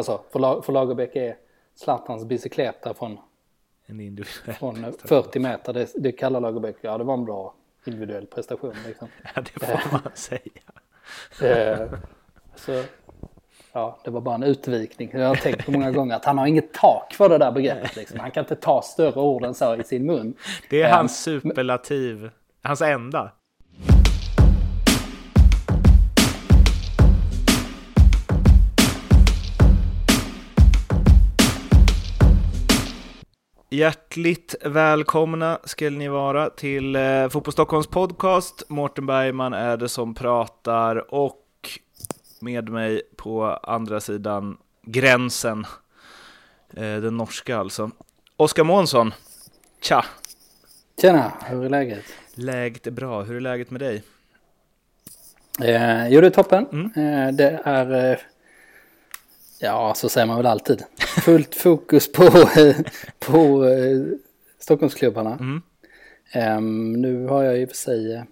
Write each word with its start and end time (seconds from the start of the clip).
Alltså 0.00 0.20
för, 0.30 0.62
för 0.62 0.72
Lagerbäck 0.72 1.16
är 1.16 1.36
Zlatans 1.74 2.24
bicykleta 2.24 2.94
från, 2.94 3.18
från 4.58 4.84
prestation. 4.86 4.94
40 5.22 5.38
meter. 5.38 5.72
Det, 5.72 5.88
det 5.96 6.12
kallar 6.12 6.40
Lagerbäck, 6.40 6.76
ja 6.80 6.98
det 6.98 7.04
var 7.04 7.14
en 7.14 7.24
bra 7.24 7.54
individuell 7.84 8.26
prestation. 8.26 8.74
Liksom. 8.86 9.08
Ja, 9.34 9.42
det 9.42 9.66
får 9.66 9.92
man 9.92 10.02
säga. 10.14 10.40
Eh, 11.42 11.88
så, 12.54 12.82
ja, 13.72 13.98
det 14.04 14.10
var 14.10 14.20
bara 14.20 14.34
en 14.34 14.42
utvikning. 14.42 15.10
Jag 15.12 15.28
har 15.28 15.34
tänkt 15.34 15.66
på 15.66 15.70
många 15.72 15.90
gånger 15.90 16.16
att 16.16 16.24
han 16.24 16.38
har 16.38 16.46
inget 16.46 16.72
tak 16.72 17.14
för 17.14 17.28
det 17.28 17.38
där 17.38 17.52
begreppet. 17.52 17.96
Liksom. 17.96 18.20
Han 18.20 18.30
kan 18.30 18.44
inte 18.44 18.56
ta 18.56 18.82
större 18.82 19.20
ord 19.20 19.44
än 19.44 19.54
så 19.54 19.76
i 19.76 19.84
sin 19.84 20.06
mun. 20.06 20.34
Det 20.70 20.82
är 20.82 20.88
Eh, 20.88 20.96
hans 20.96 21.22
superlativ, 21.22 22.30
hans 22.62 22.82
enda. 22.82 23.32
Hjärtligt 33.72 34.54
välkomna 34.64 35.58
ska 35.64 35.90
ni 35.90 36.08
vara 36.08 36.50
till 36.50 36.96
eh, 36.96 37.28
Fotboll 37.28 37.52
Stockholms 37.52 37.86
podcast. 37.86 38.62
Mårten 38.68 39.06
Bergman 39.06 39.52
är 39.52 39.76
det 39.76 39.88
som 39.88 40.14
pratar 40.14 41.14
och 41.14 41.46
med 42.40 42.68
mig 42.68 43.02
på 43.16 43.44
andra 43.46 44.00
sidan 44.00 44.56
gränsen, 44.82 45.66
eh, 46.76 46.96
den 46.96 47.16
norska 47.16 47.58
alltså, 47.58 47.90
Oskar 48.36 48.64
Månsson. 48.64 49.14
Tja! 49.80 50.04
Tjena, 51.00 51.32
hur 51.46 51.64
är 51.64 51.68
läget? 51.68 52.04
Läget 52.34 52.86
är 52.86 52.90
bra. 52.90 53.22
Hur 53.22 53.36
är 53.36 53.40
läget 53.40 53.70
med 53.70 53.80
dig? 53.80 54.02
Eh, 55.62 56.08
jo, 56.08 56.20
det 56.20 56.26
är 56.26 56.30
toppen. 56.30 56.66
Mm. 56.72 56.86
Eh, 57.28 57.34
det 57.34 57.60
är, 57.64 58.10
eh, 58.12 58.18
ja, 59.60 59.94
så 59.94 60.08
säger 60.08 60.26
man 60.26 60.36
väl 60.36 60.46
alltid, 60.46 60.84
fullt 60.98 61.54
fokus 61.54 62.12
på, 62.12 62.30
på 63.18 63.64
eh, 63.64 64.02
Stockholmsklubbarna. 64.58 65.32
Mm. 65.32 65.62
Ehm, 66.32 66.92
nu 66.92 67.26
har 67.26 67.42
jag 67.42 67.60
i 67.60 67.64
och 67.64 67.68
för 67.68 67.76
sig 67.76 68.14
eh, 68.14 68.22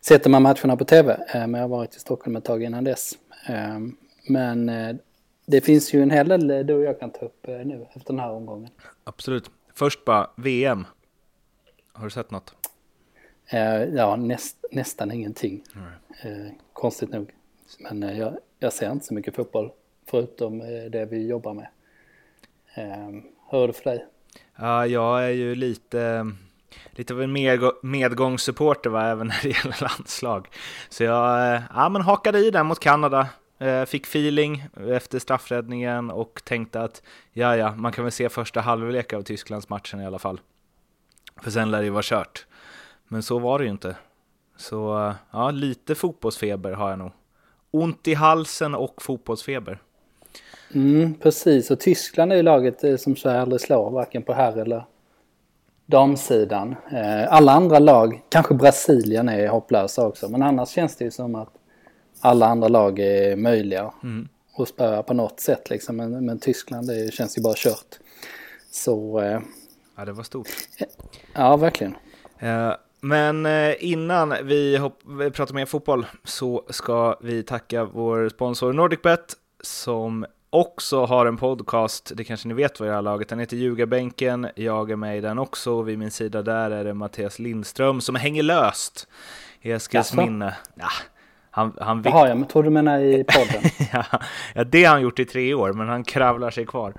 sett 0.00 0.24
de 0.24 0.34
här 0.34 0.40
matcherna 0.40 0.76
på 0.76 0.84
tv, 0.84 1.12
eh, 1.12 1.40
men 1.40 1.54
jag 1.54 1.60
har 1.60 1.68
varit 1.68 1.96
i 1.96 1.98
Stockholm 2.00 2.36
ett 2.36 2.44
tag 2.44 2.62
innan 2.62 2.84
dess. 2.84 3.12
Ehm, 3.46 3.96
men 4.28 4.70
det 5.46 5.60
finns 5.60 5.94
ju 5.94 6.02
en 6.02 6.10
hel 6.10 6.28
del 6.28 6.66
du 6.66 6.74
och 6.74 6.82
jag 6.82 7.00
kan 7.00 7.10
ta 7.10 7.26
upp 7.26 7.46
nu 7.46 7.86
efter 7.94 8.12
den 8.12 8.20
här 8.20 8.30
omgången. 8.30 8.70
Absolut. 9.04 9.50
Först 9.74 10.04
bara 10.04 10.30
VM. 10.36 10.86
Har 11.92 12.04
du 12.04 12.10
sett 12.10 12.30
något? 12.30 12.54
Ja, 13.92 14.16
näst, 14.16 14.56
nästan 14.70 15.12
ingenting. 15.12 15.64
Eh, 16.22 16.52
konstigt 16.72 17.10
nog. 17.10 17.32
Men 17.78 18.16
jag, 18.16 18.38
jag 18.58 18.72
ser 18.72 18.92
inte 18.92 19.06
så 19.06 19.14
mycket 19.14 19.36
fotboll 19.36 19.70
förutom 20.06 20.60
eh, 20.60 20.90
det 20.90 21.06
vi 21.06 21.28
jobbar 21.28 21.54
med. 21.54 21.68
Ehm, 22.74 23.22
hur 23.50 23.62
är 23.62 23.66
det 23.66 23.72
för 23.72 23.84
dig? 23.84 24.06
Ja, 24.56 24.86
jag 24.86 25.24
är 25.24 25.30
ju 25.30 25.54
lite, 25.54 26.32
lite 26.90 27.14
av 27.14 27.22
en 27.22 27.32
medgångssupporter 27.82 28.90
va, 28.90 29.06
även 29.10 29.26
när 29.26 29.42
det 29.42 29.48
gäller 29.48 29.82
landslag. 29.82 30.48
Så 30.88 31.04
jag 31.04 31.54
eh, 31.54 31.62
ja, 31.74 31.88
men 31.88 32.02
hakade 32.02 32.38
i 32.38 32.50
där 32.50 32.64
mot 32.64 32.80
Kanada. 32.80 33.28
Eh, 33.58 33.84
fick 33.84 34.06
feeling 34.06 34.64
efter 34.88 35.18
straffräddningen 35.18 36.10
och 36.10 36.42
tänkte 36.44 36.80
att 36.80 37.02
ja, 37.32 37.56
ja, 37.56 37.74
man 37.74 37.92
kan 37.92 38.04
väl 38.04 38.12
se 38.12 38.28
första 38.28 38.60
halvlek 38.60 39.12
av 39.12 39.22
Tysklands 39.22 39.68
matchen 39.68 40.00
i 40.00 40.06
alla 40.06 40.18
fall. 40.18 40.40
För 41.42 41.50
sen 41.50 41.70
lär 41.70 41.78
det 41.78 41.84
ju 41.84 41.90
vara 41.90 42.02
kört. 42.02 42.46
Men 43.08 43.22
så 43.22 43.38
var 43.38 43.58
det 43.58 43.64
ju 43.64 43.70
inte. 43.70 43.96
Så 44.56 45.12
ja, 45.30 45.50
lite 45.50 45.94
fotbollsfeber 45.94 46.72
har 46.72 46.90
jag 46.90 46.98
nog. 46.98 47.12
Ont 47.70 48.08
i 48.08 48.14
halsen 48.14 48.74
och 48.74 49.02
fotbollsfeber. 49.02 49.78
Mm, 50.74 51.14
precis, 51.14 51.70
och 51.70 51.80
Tyskland 51.80 52.32
är 52.32 52.36
ju 52.36 52.42
laget 52.42 52.84
eh, 52.84 52.96
som 52.96 53.16
så 53.16 53.30
aldrig 53.30 53.60
slår, 53.60 53.90
varken 53.90 54.22
på 54.22 54.32
herr 54.32 54.56
eller 54.58 54.84
damsidan. 55.86 56.76
Eh, 56.92 57.32
alla 57.32 57.52
andra 57.52 57.78
lag, 57.78 58.22
kanske 58.28 58.54
Brasilien 58.54 59.28
är 59.28 59.48
hopplösa 59.48 60.06
också, 60.06 60.28
men 60.28 60.42
annars 60.42 60.68
känns 60.68 60.96
det 60.96 61.04
ju 61.04 61.10
som 61.10 61.34
att 61.34 61.50
alla 62.20 62.46
andra 62.46 62.68
lag 62.68 62.98
är 62.98 63.36
möjliga 63.36 63.92
Mm. 64.02 64.28
att 64.58 64.68
spöa 64.68 65.02
på 65.02 65.14
något 65.14 65.40
sätt 65.40 65.70
liksom. 65.70 65.96
Men, 65.96 66.26
men 66.26 66.38
Tyskland 66.38 66.86
det 66.88 67.12
känns 67.14 67.38
ju 67.38 67.42
bara 67.42 67.54
kört. 67.56 67.98
Så 68.70 69.20
eh, 69.20 69.40
Ja, 69.96 70.04
det 70.04 70.12
var 70.12 70.22
stort. 70.22 70.48
ja, 71.34 71.56
verkligen. 71.56 71.94
Eh, 72.38 72.72
Men 73.00 73.46
innan 73.78 74.34
vi, 74.44 74.78
vi 75.18 75.30
pratar 75.30 75.54
mer 75.54 75.66
fotboll 75.66 76.06
så 76.24 76.64
ska 76.70 77.16
vi 77.20 77.42
tacka 77.42 77.84
vår 77.84 78.28
sponsor 78.28 78.72
NordicBet 78.72 79.34
som 79.62 80.26
också 80.54 81.04
har 81.04 81.26
en 81.26 81.36
podcast, 81.36 82.12
det 82.14 82.24
kanske 82.24 82.48
ni 82.48 82.54
vet 82.54 82.80
vad 82.80 82.88
det 82.88 82.94
här 82.94 83.02
laget, 83.02 83.28
den 83.28 83.38
heter 83.38 83.56
Ljugarbänken, 83.56 84.48
jag 84.54 84.90
är 84.90 84.96
med 84.96 85.18
i 85.18 85.20
den 85.20 85.38
också, 85.38 85.72
och 85.72 85.88
vid 85.88 85.98
min 85.98 86.10
sida 86.10 86.42
där 86.42 86.70
är 86.70 86.84
det 86.84 86.94
Mattias 86.94 87.38
Lindström 87.38 88.00
som 88.00 88.14
hänger 88.14 88.42
löst 88.42 89.08
i 89.60 89.70
Eskils 89.70 90.14
minne. 90.14 90.56
Ja, 90.74 90.88
han, 91.50 91.76
han 91.80 92.02
vill 92.02 92.12
Jaha, 92.12 92.28
jag 92.28 92.48
tror 92.48 92.62
du 92.62 92.70
menar 92.70 92.98
i 92.98 93.24
podden. 93.24 93.70
ja, 93.92 94.04
ja, 94.54 94.64
det 94.64 94.84
har 94.84 94.92
han 94.92 95.02
gjort 95.02 95.18
i 95.18 95.24
tre 95.24 95.54
år, 95.54 95.72
men 95.72 95.88
han 95.88 96.04
kravlar 96.04 96.50
sig 96.50 96.66
kvar. 96.66 96.94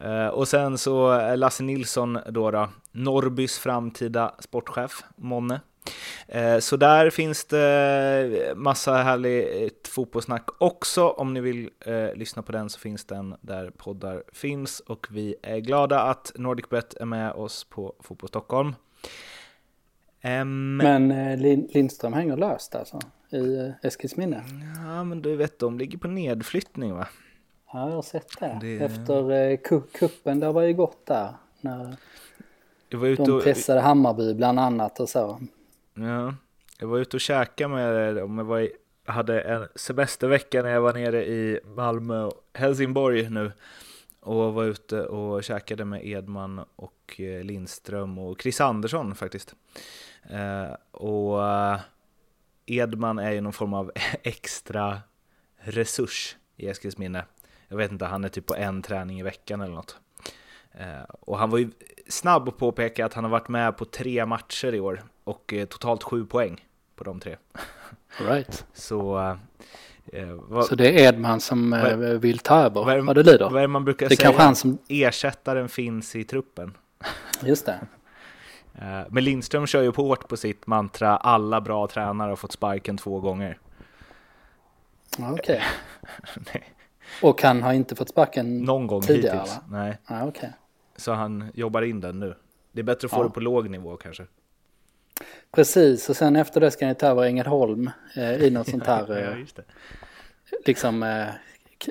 Eh, 0.00 0.26
och 0.26 0.48
sen 0.48 0.78
så 0.78 1.10
är 1.10 1.36
Lasse 1.36 1.62
Nilsson 1.62 2.18
då, 2.28 2.50
då 2.50 2.68
Norrbys 2.92 3.58
framtida 3.58 4.34
sportchef, 4.38 5.02
Monne. 5.16 5.60
Eh, 6.28 6.58
så 6.58 6.76
där 6.76 7.10
finns 7.10 7.44
det 7.44 8.52
massa 8.56 8.94
härligt 8.96 9.88
fotbollssnack 9.88 10.48
också. 10.58 11.08
Om 11.08 11.34
ni 11.34 11.40
vill 11.40 11.70
eh, 11.86 12.14
lyssna 12.14 12.42
på 12.42 12.52
den 12.52 12.68
så 12.70 12.78
finns 12.80 13.04
den 13.04 13.34
där 13.40 13.70
poddar 13.70 14.22
finns. 14.32 14.80
Och 14.80 15.06
vi 15.10 15.34
är 15.42 15.58
glada 15.58 16.00
att 16.00 16.32
NordicBet 16.34 16.94
är 16.94 17.04
med 17.04 17.32
oss 17.32 17.64
på 17.64 17.94
Fotboll 18.00 18.28
Stockholm. 18.28 18.74
Men 20.76 21.10
eh, 21.10 21.36
Lin- 21.38 21.68
Lindström 21.74 22.12
hänger 22.12 22.36
löst 22.36 22.74
alltså 22.74 22.98
i 23.30 23.56
eh, 23.58 23.70
Eskilsminne. 23.82 24.44
ja, 24.86 25.04
men 25.04 25.22
du 25.22 25.36
vet, 25.36 25.58
de 25.58 25.78
ligger 25.78 25.98
på 25.98 26.08
nedflyttning 26.08 26.94
va? 26.94 27.08
Ja, 27.72 27.88
jag 27.88 27.94
har 27.94 28.02
sett 28.02 28.40
det. 28.40 28.58
Det- 28.60 28.76
Efter 28.84 29.30
eh, 29.32 29.56
ku- 29.58 29.82
kuppen, 29.92 30.40
det 30.40 30.52
var 30.52 30.62
ju 30.62 30.72
gott 30.74 31.06
där. 31.06 31.32
När 31.60 31.96
Jag 32.88 32.98
var 32.98 33.06
ute 33.08 33.22
de 33.22 33.40
pressade 33.42 33.80
Hammarby 33.80 34.34
bland 34.34 34.60
annat 34.60 35.00
och 35.00 35.08
så. 35.08 35.40
Ja, 35.94 36.34
jag 36.78 36.88
var 36.88 36.98
ute 36.98 37.16
och 37.16 37.20
käkade 37.20 37.74
med 37.74 38.16
dem. 38.16 38.38
Jag 38.38 38.44
var 38.44 38.60
i, 38.60 38.72
hade 39.04 39.40
en 39.40 39.68
semestervecka 39.74 40.62
när 40.62 40.70
jag 40.70 40.80
var 40.80 40.92
nere 40.92 41.26
i 41.26 41.60
Malmö 41.64 42.22
och 42.22 42.50
Helsingborg 42.54 43.30
nu. 43.30 43.52
Och 44.20 44.54
var 44.54 44.64
ute 44.64 45.02
och 45.02 45.44
käkade 45.44 45.84
med 45.84 46.06
Edman 46.06 46.64
och 46.76 47.20
eh, 47.20 47.44
Lindström 47.44 48.18
och 48.18 48.42
Chris 48.42 48.60
Andersson 48.60 49.14
faktiskt. 49.14 49.54
Eh, 50.30 50.74
och 50.90 51.48
eh, 51.48 51.80
Edman 52.66 53.18
är 53.18 53.30
ju 53.32 53.40
någon 53.40 53.52
form 53.52 53.74
av 53.74 53.92
extra 54.22 55.00
resurs 55.56 56.36
i 56.56 56.68
Eskilsminne. 56.68 57.24
Jag 57.68 57.76
vet 57.76 57.92
inte, 57.92 58.04
han 58.04 58.24
är 58.24 58.28
typ 58.28 58.46
på 58.46 58.54
en 58.54 58.82
träning 58.82 59.20
i 59.20 59.22
veckan 59.22 59.60
eller 59.60 59.74
något. 59.74 59.98
Eh, 60.78 61.02
och 61.20 61.38
han 61.38 61.50
var 61.50 61.58
ju 61.58 61.70
snabb 62.08 62.48
att 62.48 62.56
påpeka 62.58 63.06
att 63.06 63.14
han 63.14 63.24
har 63.24 63.30
varit 63.30 63.48
med 63.48 63.76
på 63.76 63.84
tre 63.84 64.26
matcher 64.26 64.74
i 64.74 64.80
år 64.80 65.02
och 65.24 65.52
eh, 65.54 65.66
totalt 65.66 66.02
sju 66.02 66.24
poäng 66.26 66.64
på 66.96 67.04
de 67.04 67.20
tre. 67.20 67.36
Right. 68.28 68.66
Så, 68.72 69.18
eh, 69.18 69.36
eh, 70.22 70.28
vad, 70.32 70.64
Så 70.66 70.74
det 70.74 70.88
är 71.04 71.08
Edman 71.08 71.40
som 71.40 71.70
Vad- 71.70 71.98
vill 71.98 72.38
ta 72.38 72.56
över 72.60 72.84
vad 72.84 72.94
är- 72.96 73.00
vad 73.00 73.16
det 73.16 73.22
lider. 73.22 73.44
vad 73.50 73.56
är 73.56 73.60
det 73.60 73.68
man 73.68 73.84
brukar 73.84 74.08
Det 74.08 74.16
säga? 74.16 74.24
kanske 74.26 74.42
han 74.42 74.54
som, 74.56 74.78
Ersättaren 74.88 75.68
finns 75.68 76.16
i 76.16 76.24
truppen. 76.24 76.76
just 77.42 77.66
det. 77.66 77.78
Eh, 78.74 79.00
men 79.10 79.24
Lindström 79.24 79.66
kör 79.66 79.82
ju 79.82 79.92
på 79.92 80.02
hårt 80.02 80.28
på 80.28 80.36
sitt 80.36 80.66
mantra 80.66 81.16
alla 81.16 81.60
bra 81.60 81.86
tränare 81.86 82.28
har 82.28 82.36
fått 82.36 82.52
sparken 82.52 82.96
två 82.96 83.20
gånger. 83.20 83.58
Okej. 85.18 85.62
Nej, 86.54 86.64
Och 87.22 87.42
han 87.42 87.62
har 87.62 87.72
inte 87.72 87.94
fått 87.96 88.08
sparken 88.08 88.58
Någon 88.62 88.86
gång 88.86 89.00
tidigare 89.02 89.36
hittills. 89.36 89.56
va? 89.56 89.62
Nej, 89.68 89.98
Ja, 90.08 90.24
okej. 90.26 90.52
Så 90.96 91.12
han 91.12 91.50
jobbar 91.54 91.82
in 91.82 92.00
den 92.00 92.20
nu. 92.20 92.34
Det 92.72 92.80
är 92.80 92.84
bättre 92.84 93.06
att 93.06 93.10
få 93.10 93.18
Ja. 93.20 93.24
det 93.24 93.30
på 93.30 93.40
låg 93.40 93.70
nivå 93.70 93.96
kanske. 93.96 94.26
Precis, 95.52 96.08
och 96.10 96.16
sen 96.16 96.36
efter 96.36 96.60
det 96.60 96.70
ska 96.70 96.86
ni 96.86 96.94
ta 96.94 97.06
över 97.06 97.22
Ängelholm 97.22 97.90
eh, 98.16 98.32
i 98.42 98.50
något 98.50 98.68
sånt 98.68 98.86
här 98.86 99.06
Ja, 99.08 99.14
eh, 99.16 99.36
det. 99.54 99.64
liksom 100.66 101.02
eh, 101.02 101.26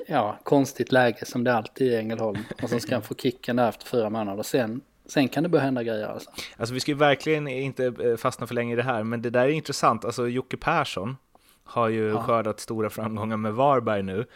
ja, 0.06 0.38
konstigt 0.42 0.92
läge 0.92 1.24
som 1.26 1.44
det 1.44 1.54
alltid 1.54 1.88
är 1.88 1.92
i 1.92 1.96
Ängelholm. 1.96 2.38
Och 2.62 2.70
så 2.70 2.80
ska 2.80 2.94
han 2.94 3.02
få 3.02 3.14
kicken 3.18 3.56
där 3.56 3.68
efter 3.68 3.86
fyra 3.86 4.10
månader. 4.10 4.42
Sen, 4.42 4.80
sen 5.06 5.28
kan 5.28 5.42
det 5.42 5.48
börja 5.48 5.64
hända 5.64 5.82
grejer 5.82 6.06
alltså. 6.06 6.30
Alltså 6.56 6.74
vi 6.74 6.80
ska 6.80 6.90
ju 6.90 6.96
verkligen 6.98 7.48
inte 7.48 7.84
eh, 8.00 8.16
fastna 8.16 8.46
för 8.46 8.54
länge 8.54 8.72
i 8.72 8.76
det 8.76 8.82
här, 8.82 9.02
men 9.02 9.22
det 9.22 9.30
där 9.30 9.44
är 9.44 9.48
intressant. 9.48 10.04
Alltså 10.04 10.28
Jocke 10.28 10.56
Persson 10.56 11.16
har 11.64 11.88
ju 11.88 12.08
Ja. 12.08 12.22
skördat 12.22 12.60
stora 12.60 12.90
framgångar 12.90 13.36
med 13.36 13.54
Varberg 13.54 14.02
nu. 14.02 14.26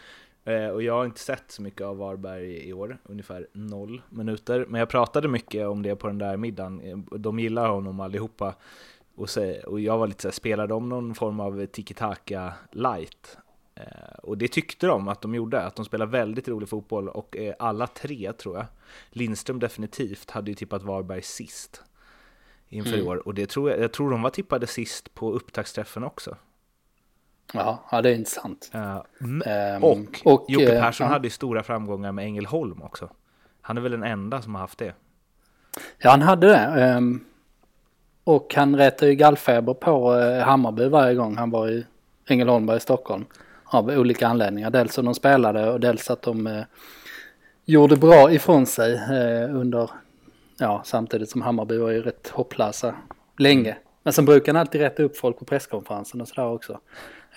Eh, 0.49 0.69
Och 0.69 0.83
jag 0.83 0.93
har 0.93 1.05
inte 1.05 1.19
sett 1.19 1.51
så 1.51 1.61
mycket 1.61 1.81
av 1.81 1.97
Varberg 1.97 2.69
i 2.69 2.73
år, 2.73 2.97
ungefär 3.03 3.47
noll 3.53 4.01
minuter. 4.09 4.65
Men 4.69 4.79
jag 4.79 4.89
pratade 4.89 5.27
mycket 5.27 5.67
om 5.67 5.83
det 5.83 5.95
på 5.95 6.07
den 6.07 6.17
där 6.17 6.37
middagen. 6.37 6.81
Eh, 6.81 6.97
De 7.19 7.39
gillar 7.39 7.69
honom 7.69 7.99
allihopa. 7.99 8.55
Och, 9.15 9.29
så, 9.29 9.55
och 9.67 9.79
jag 9.79 9.97
var 9.97 10.07
lite 10.07 10.21
så 10.21 10.27
här, 10.27 10.33
spelar 10.33 10.67
de 10.67 10.89
någon 10.89 11.15
form 11.15 11.39
av 11.39 11.65
tiki-taka 11.65 12.53
light? 12.71 13.37
Eh, 13.75 14.19
och 14.23 14.37
det 14.37 14.47
tyckte 14.47 14.87
de 14.87 15.07
att 15.07 15.21
de 15.21 15.35
gjorde, 15.35 15.61
att 15.61 15.75
de 15.75 15.85
spelade 15.85 16.11
väldigt 16.11 16.47
rolig 16.47 16.69
fotboll 16.69 17.09
och 17.09 17.37
alla 17.59 17.87
tre 17.87 18.33
tror 18.33 18.57
jag, 18.57 18.65
Lindström 19.09 19.59
definitivt, 19.59 20.31
hade 20.31 20.51
ju 20.51 20.55
tippat 20.55 20.83
Varberg 20.83 21.21
sist 21.21 21.83
inför 22.69 22.93
mm. 22.93 23.05
i 23.05 23.09
år 23.09 23.27
och 23.27 23.33
det 23.33 23.49
tror 23.49 23.69
jag, 23.69 23.79
jag 23.79 23.93
tror 23.93 24.11
de 24.11 24.21
var 24.21 24.29
tippade 24.29 24.67
sist 24.67 25.13
på 25.13 25.31
upptaktsträffen 25.31 26.03
också. 26.03 26.37
Ja, 27.53 27.83
ja 27.91 28.01
det 28.01 28.09
är 28.09 28.15
intressant. 28.15 28.71
Uh, 28.75 28.97
um, 29.19 29.43
och, 29.81 30.33
och 30.33 30.45
Jocke 30.47 30.75
eh, 30.75 30.81
Persson 30.81 31.07
uh, 31.07 31.13
hade 31.13 31.27
ju 31.27 31.31
stora 31.31 31.63
framgångar 31.63 32.11
med 32.11 32.25
Ängelholm 32.25 32.81
också. 32.81 33.09
Han 33.61 33.77
är 33.77 33.81
väl 33.81 33.91
den 33.91 34.03
enda 34.03 34.41
som 34.41 34.55
har 34.55 34.61
haft 34.61 34.79
det. 34.79 34.93
Ja, 35.97 36.09
han 36.09 36.21
hade 36.21 36.47
det. 36.47 36.95
Um, 36.97 37.25
och 38.23 38.53
han 38.55 38.75
rätade 38.75 39.11
ju 39.11 39.15
gallfeber 39.15 39.73
på 39.73 40.13
uh, 40.13 40.39
Hammarby 40.39 40.87
varje 40.87 41.15
gång 41.15 41.37
han 41.37 41.49
var 41.49 41.69
i 41.69 41.85
Ängelholm 42.27 42.69
i 42.69 42.79
Stockholm. 42.79 43.25
Av 43.63 43.89
olika 43.89 44.27
anledningar. 44.27 44.69
Dels 44.69 44.99
att 44.99 45.05
de 45.05 45.15
spelade 45.15 45.71
och 45.71 45.79
dels 45.79 46.09
att 46.09 46.21
de 46.21 46.63
gjorde 47.65 47.95
bra 47.95 48.31
ifrån 48.31 48.65
sig 48.65 48.99
under, 49.49 49.89
ja 50.57 50.81
samtidigt 50.85 51.29
som 51.29 51.41
Hammarby 51.41 51.77
var 51.77 51.89
ju 51.89 52.01
rätt 52.01 52.27
hopplösa 52.27 52.95
länge. 53.37 53.77
Men 54.03 54.13
sen 54.13 54.25
brukar 54.25 54.53
han 54.53 54.59
alltid 54.59 54.81
rätta 54.81 55.03
upp 55.03 55.17
folk 55.17 55.39
på 55.39 55.45
presskonferensen 55.45 56.21
och 56.21 56.27
sådär 56.27 56.47
också. 56.47 56.79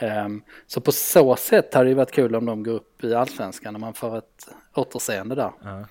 Um, 0.02 0.43
så 0.66 0.81
på 0.81 0.93
så 0.93 1.37
sätt 1.37 1.75
hade 1.75 1.88
det 1.88 1.94
varit 1.94 2.12
kul 2.12 2.34
om 2.34 2.46
de 2.46 2.62
går 2.62 2.72
upp 2.72 3.04
i 3.04 3.14
allsvenskan 3.14 3.72
när 3.72 3.81
man 3.81 3.94
får 3.94 4.19
ett 4.19 4.49
återseende 4.75 5.34
där. 5.34 5.52
Uh 5.64 5.84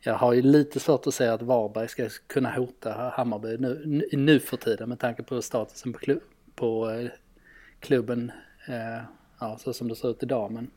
jag 0.00 0.14
har 0.14 0.32
ju 0.32 0.42
lite 0.42 0.80
svårt 0.80 1.06
att 1.06 1.14
säga 1.14 1.34
att 1.34 1.42
Varberg 1.42 1.88
ska 1.88 2.08
kunna 2.26 2.50
hota 2.50 3.12
Hammarby 3.14 3.56
nu, 3.58 4.02
nu 4.12 4.40
för 4.40 4.56
tiden 4.56 4.88
med 4.88 4.98
tanke 4.98 5.22
på 5.22 5.42
statusen 5.42 5.92
på, 5.92 5.98
klubb, 5.98 6.22
på 6.54 6.90
eh, 6.90 7.10
klubben, 7.80 8.32
eh, 8.68 9.04
ja, 9.40 9.58
så 9.58 9.72
som 9.72 9.88
det 9.88 9.96
ser 9.96 10.10
ut 10.10 10.22
idag. 10.22 10.50
Men 10.50 10.70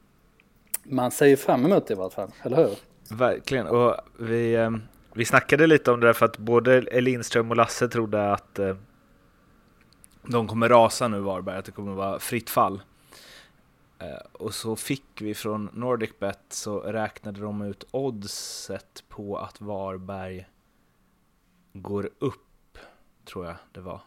man 0.84 1.12
ser 1.12 1.26
ju 1.26 1.38
fram 1.38 1.66
emot 1.66 1.88
det 1.88 1.94
i 1.94 1.98
vart 1.98 2.14
fall, 2.14 2.32
eller 2.44 2.58
hur? 2.58 2.78
Verkligen, 3.18 3.68
och 3.68 3.96
vi, 4.20 4.56
eh, 4.56 4.72
vi 5.14 5.26
snackade 5.26 5.68
lite 5.68 5.92
om 5.92 6.00
det 6.00 6.08
där 6.08 6.14
för 6.14 6.26
att 6.26 6.38
både 6.38 7.02
Lindström 7.02 7.50
och 7.50 7.58
Lasse 7.58 7.88
trodde 7.88 8.32
att 8.32 8.60
eh, 8.60 8.76
de 10.24 10.48
kommer 10.48 10.70
rasa 10.70 11.08
nu 11.08 11.20
Varberg, 11.20 11.58
att 11.58 11.66
det 11.66 11.72
kommer 11.72 11.94
vara 11.94 12.20
fritt 12.20 12.50
fall. 12.50 12.82
Eh, 14.00 14.26
och 14.32 14.54
så 14.54 14.76
fick 14.76 15.22
vi 15.22 15.34
från 15.34 15.70
NordicBet 15.74 16.40
så 16.50 16.80
räknade 16.80 17.42
de 17.42 17.62
ut 17.62 17.84
oddset 17.92 19.04
på 19.10 19.38
att 19.38 19.62
Varberg 19.62 20.48
går 21.74 22.10
upp, 22.20 22.78
tror 23.26 23.46
jag 23.46 23.56
det 23.72 23.82
var. 23.82 24.02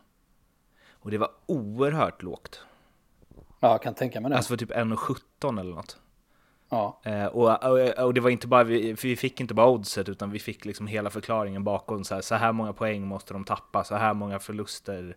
Och 0.90 1.10
det 1.10 1.18
var 1.18 1.30
oerhört 1.46 2.22
lågt. 2.22 2.60
Ja, 3.60 3.70
jag 3.70 3.82
kan 3.82 3.94
tänka 3.94 4.20
mig 4.20 4.30
det. 4.30 4.36
Alltså 4.36 4.48
för 4.48 4.56
typ 4.56 4.70
1,17 4.70 5.60
eller 5.60 5.74
något. 5.74 5.98
Ja. 6.68 7.00
Eh, 7.04 7.26
och, 7.26 7.64
och, 7.64 8.04
och, 8.04 8.14
det 8.14 8.20
var 8.20 8.30
inte 8.30 8.46
bara, 8.46 8.64
vi, 8.64 8.92
vi 8.92 9.16
fick 9.16 9.40
inte 9.40 9.54
bara 9.54 9.68
oddset 9.68 10.08
utan 10.08 10.30
vi 10.30 10.38
fick 10.38 10.64
liksom 10.64 10.86
hela 10.86 11.10
förklaringen 11.10 11.64
bakom. 11.64 12.04
Så 12.04 12.14
här, 12.14 12.22
så 12.22 12.34
här 12.34 12.52
många 12.52 12.72
poäng 12.72 13.06
måste 13.06 13.32
de 13.32 13.44
tappa, 13.44 13.84
så 13.84 13.94
här 13.94 14.14
många 14.14 14.38
förluster 14.38 15.16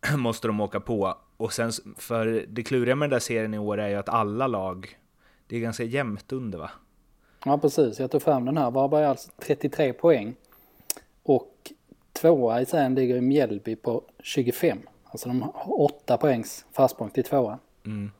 måste 0.16 0.46
de 0.46 0.60
åka 0.60 0.80
på. 0.80 1.16
Och 1.36 1.52
sen, 1.52 1.72
för 1.96 2.44
det 2.48 2.62
kluriga 2.62 2.96
med 2.96 3.10
den 3.10 3.14
där 3.14 3.20
serien 3.20 3.54
i 3.54 3.58
år 3.58 3.78
är 3.78 3.88
ju 3.88 3.94
att 3.94 4.08
alla 4.08 4.46
lag, 4.46 4.98
det 5.46 5.56
är 5.56 5.60
ganska 5.60 5.84
jämnt 5.84 6.32
under 6.32 6.58
va? 6.58 6.70
Ja 7.44 7.58
precis, 7.58 8.00
jag 8.00 8.10
tog 8.10 8.22
fram 8.22 8.44
den 8.44 8.56
här. 8.56 8.70
Varberg 8.70 9.04
alltså 9.04 9.30
33 9.38 9.92
poäng. 9.92 10.34
Och 11.22 11.72
tvåa 12.12 12.60
i 12.60 12.66
serien 12.66 12.94
ligger 12.94 13.16
i 13.16 13.20
Mjällby 13.20 13.76
på 13.76 14.02
25. 14.22 14.78
Alltså 15.04 15.28
de 15.28 15.42
har 15.42 15.80
8 15.80 16.16
poängs 16.16 16.64
försprång 16.72 17.10
till 17.10 17.24
tvåa. 17.24 17.58
Mm. 17.86 18.10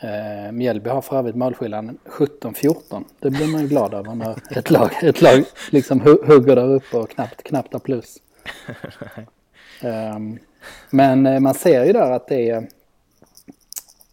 Eh, 0.00 0.52
Mjällby 0.52 0.90
har 0.90 1.02
för 1.02 1.16
övrigt 1.16 1.36
målskillnaden 1.36 1.98
17-14. 2.04 3.04
Det 3.18 3.30
blir 3.30 3.46
man 3.46 3.60
ju 3.60 3.68
glad 3.68 3.94
av 3.94 4.16
när 4.16 4.58
ett 4.58 4.70
lag, 4.70 4.90
ett 5.02 5.22
lag 5.22 5.44
liksom 5.70 6.00
hugger 6.00 6.56
där 6.56 6.74
uppe 6.74 6.96
och 6.96 7.10
knappt, 7.10 7.42
knappt 7.42 7.72
har 7.72 7.80
plus. 7.80 8.18
Ehm, 9.82 10.38
men 10.90 11.26
eh, 11.26 11.40
man 11.40 11.54
ser 11.54 11.84
ju 11.84 11.92
där 11.92 12.10
att 12.10 12.28
det 12.28 12.50
är, 12.50 12.68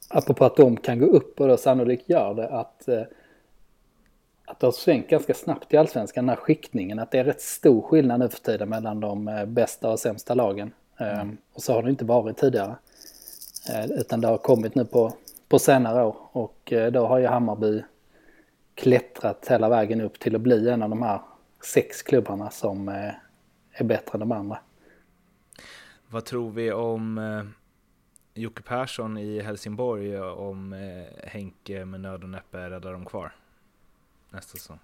apropå 0.09 0.45
att 0.45 0.57
de 0.57 0.77
kan 0.77 0.99
gå 0.99 1.05
upp 1.05 1.39
och 1.39 1.47
då 1.47 1.57
sannolikt 1.57 2.09
gör 2.09 2.33
det, 2.33 2.49
att, 2.49 2.87
eh, 2.87 3.03
att 4.45 4.59
det 4.59 4.67
har 4.67 4.71
svängt 4.71 5.09
ganska 5.09 5.33
snabbt 5.33 5.73
i 5.73 5.77
allsvenskan, 5.77 6.25
den 6.25 6.29
här 6.29 6.43
skiktningen, 6.43 6.99
att 6.99 7.11
det 7.11 7.19
är 7.19 7.23
rätt 7.23 7.41
stor 7.41 7.81
skillnad 7.81 8.19
nu 8.19 8.29
för 8.29 8.39
tiden 8.39 8.69
mellan 8.69 8.99
de 8.99 9.27
eh, 9.27 9.45
bästa 9.45 9.91
och 9.91 9.99
sämsta 9.99 10.33
lagen. 10.33 10.71
Mm. 10.99 11.37
Och 11.53 11.61
så 11.63 11.73
har 11.73 11.83
det 11.83 11.89
inte 11.89 12.05
varit 12.05 12.37
tidigare. 12.37 12.75
Utan 13.89 14.21
det 14.21 14.27
har 14.27 14.37
kommit 14.37 14.75
nu 14.75 14.85
på, 14.85 15.13
på 15.47 15.59
senare 15.59 16.03
år 16.03 16.15
och 16.31 16.73
då 16.91 17.05
har 17.05 17.17
ju 17.17 17.25
Hammarby 17.25 17.83
klättrat 18.75 19.47
hela 19.49 19.69
vägen 19.69 20.01
upp 20.01 20.19
till 20.19 20.35
att 20.35 20.41
bli 20.41 20.69
en 20.69 20.83
av 20.83 20.89
de 20.89 21.01
här 21.01 21.21
sex 21.73 22.01
klubbarna 22.01 22.49
som 22.49 22.87
är 23.71 23.83
bättre 23.83 24.11
än 24.13 24.19
de 24.19 24.31
andra. 24.31 24.57
Vad 26.09 26.25
tror 26.25 26.51
vi 26.51 26.71
om 26.71 27.17
eh, 27.17 27.43
Jocke 28.33 28.61
Persson 28.61 29.17
i 29.17 29.39
Helsingborg 29.39 30.19
om 30.19 30.73
eh, 30.73 31.29
Henke 31.29 31.85
med 31.85 32.01
nöd 32.01 32.23
och 32.23 32.29
näppe 32.29 32.69
räddar 32.69 32.91
dem 32.91 33.05
kvar 33.05 33.35
nästa 34.29 34.57
säsong? 34.57 34.79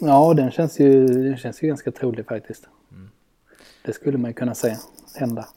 Ja, 0.00 0.34
den 0.34 0.50
känns 0.50 0.80
ju, 0.80 1.06
den 1.06 1.36
känns 1.36 1.62
ju 1.62 1.68
ganska 1.68 1.92
trolig 1.92 2.26
faktiskt. 2.26 2.68
Mm. 2.92 3.10
Det 3.84 3.92
skulle 3.92 4.18
man 4.18 4.30
ju 4.30 4.34
kunna 4.34 4.54
säga 4.54 4.76
hända. 5.14 5.48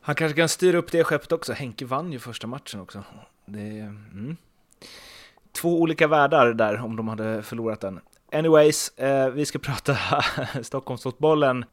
Han 0.00 0.14
kanske 0.14 0.36
kan 0.36 0.48
styra 0.48 0.78
upp 0.78 0.92
det 0.92 1.04
skeppet 1.04 1.32
också. 1.32 1.52
Henke 1.52 1.84
vann 1.84 2.12
ju 2.12 2.18
första 2.18 2.46
matchen 2.46 2.80
också. 2.80 3.04
Det, 3.46 3.80
mm. 3.80 4.36
Två 5.52 5.80
olika 5.80 6.06
världar 6.06 6.52
där 6.52 6.80
om 6.80 6.96
de 6.96 7.08
hade 7.08 7.42
förlorat 7.42 7.80
den. 7.80 8.00
Anyways, 8.32 8.98
eh, 8.98 9.30
vi 9.30 9.46
ska 9.46 9.58
prata 9.58 9.96
Stockholmsfotbollen. 10.62 11.64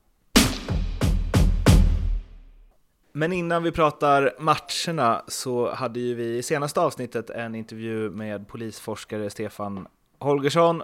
Men 3.17 3.33
innan 3.33 3.63
vi 3.63 3.71
pratar 3.71 4.33
matcherna 4.39 5.23
så 5.27 5.71
hade 5.71 5.99
ju 5.99 6.15
vi 6.15 6.37
i 6.37 6.43
senaste 6.43 6.81
avsnittet 6.81 7.29
en 7.29 7.55
intervju 7.55 8.09
med 8.09 8.47
polisforskare 8.47 9.29
Stefan 9.29 9.87
Holgersson 10.19 10.81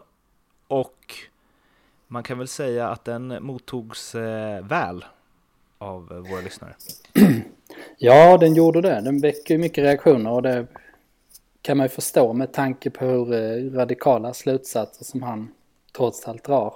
och 0.67 1.15
man 2.07 2.23
kan 2.23 2.37
väl 2.37 2.47
säga 2.47 2.87
att 2.87 3.05
den 3.05 3.37
mottogs 3.43 4.15
eh, 4.15 4.65
väl 4.65 5.05
av 5.77 6.07
våra 6.07 6.41
lyssnare. 6.41 6.75
Ja, 7.97 8.37
den 8.37 8.55
gjorde 8.55 8.81
det. 8.81 9.01
Den 9.01 9.21
väcker 9.21 9.57
mycket 9.57 9.83
reaktioner 9.83 10.31
och 10.31 10.41
det 10.41 10.67
kan 11.61 11.77
man 11.77 11.85
ju 11.85 11.89
förstå 11.89 12.33
med 12.33 12.53
tanke 12.53 12.89
på 12.89 13.05
hur 13.05 13.33
eh, 13.33 13.71
radikala 13.71 14.33
slutsatser 14.33 15.05
som 15.05 15.23
han 15.23 15.51
trots 15.95 16.27
allt 16.27 16.43
drar. 16.43 16.73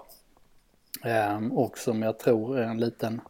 Ehm, 1.03 1.51
och 1.51 1.77
som 1.77 2.01
jag 2.01 2.19
tror 2.19 2.59
är 2.59 2.63
en 2.63 2.77
liten 2.77 3.21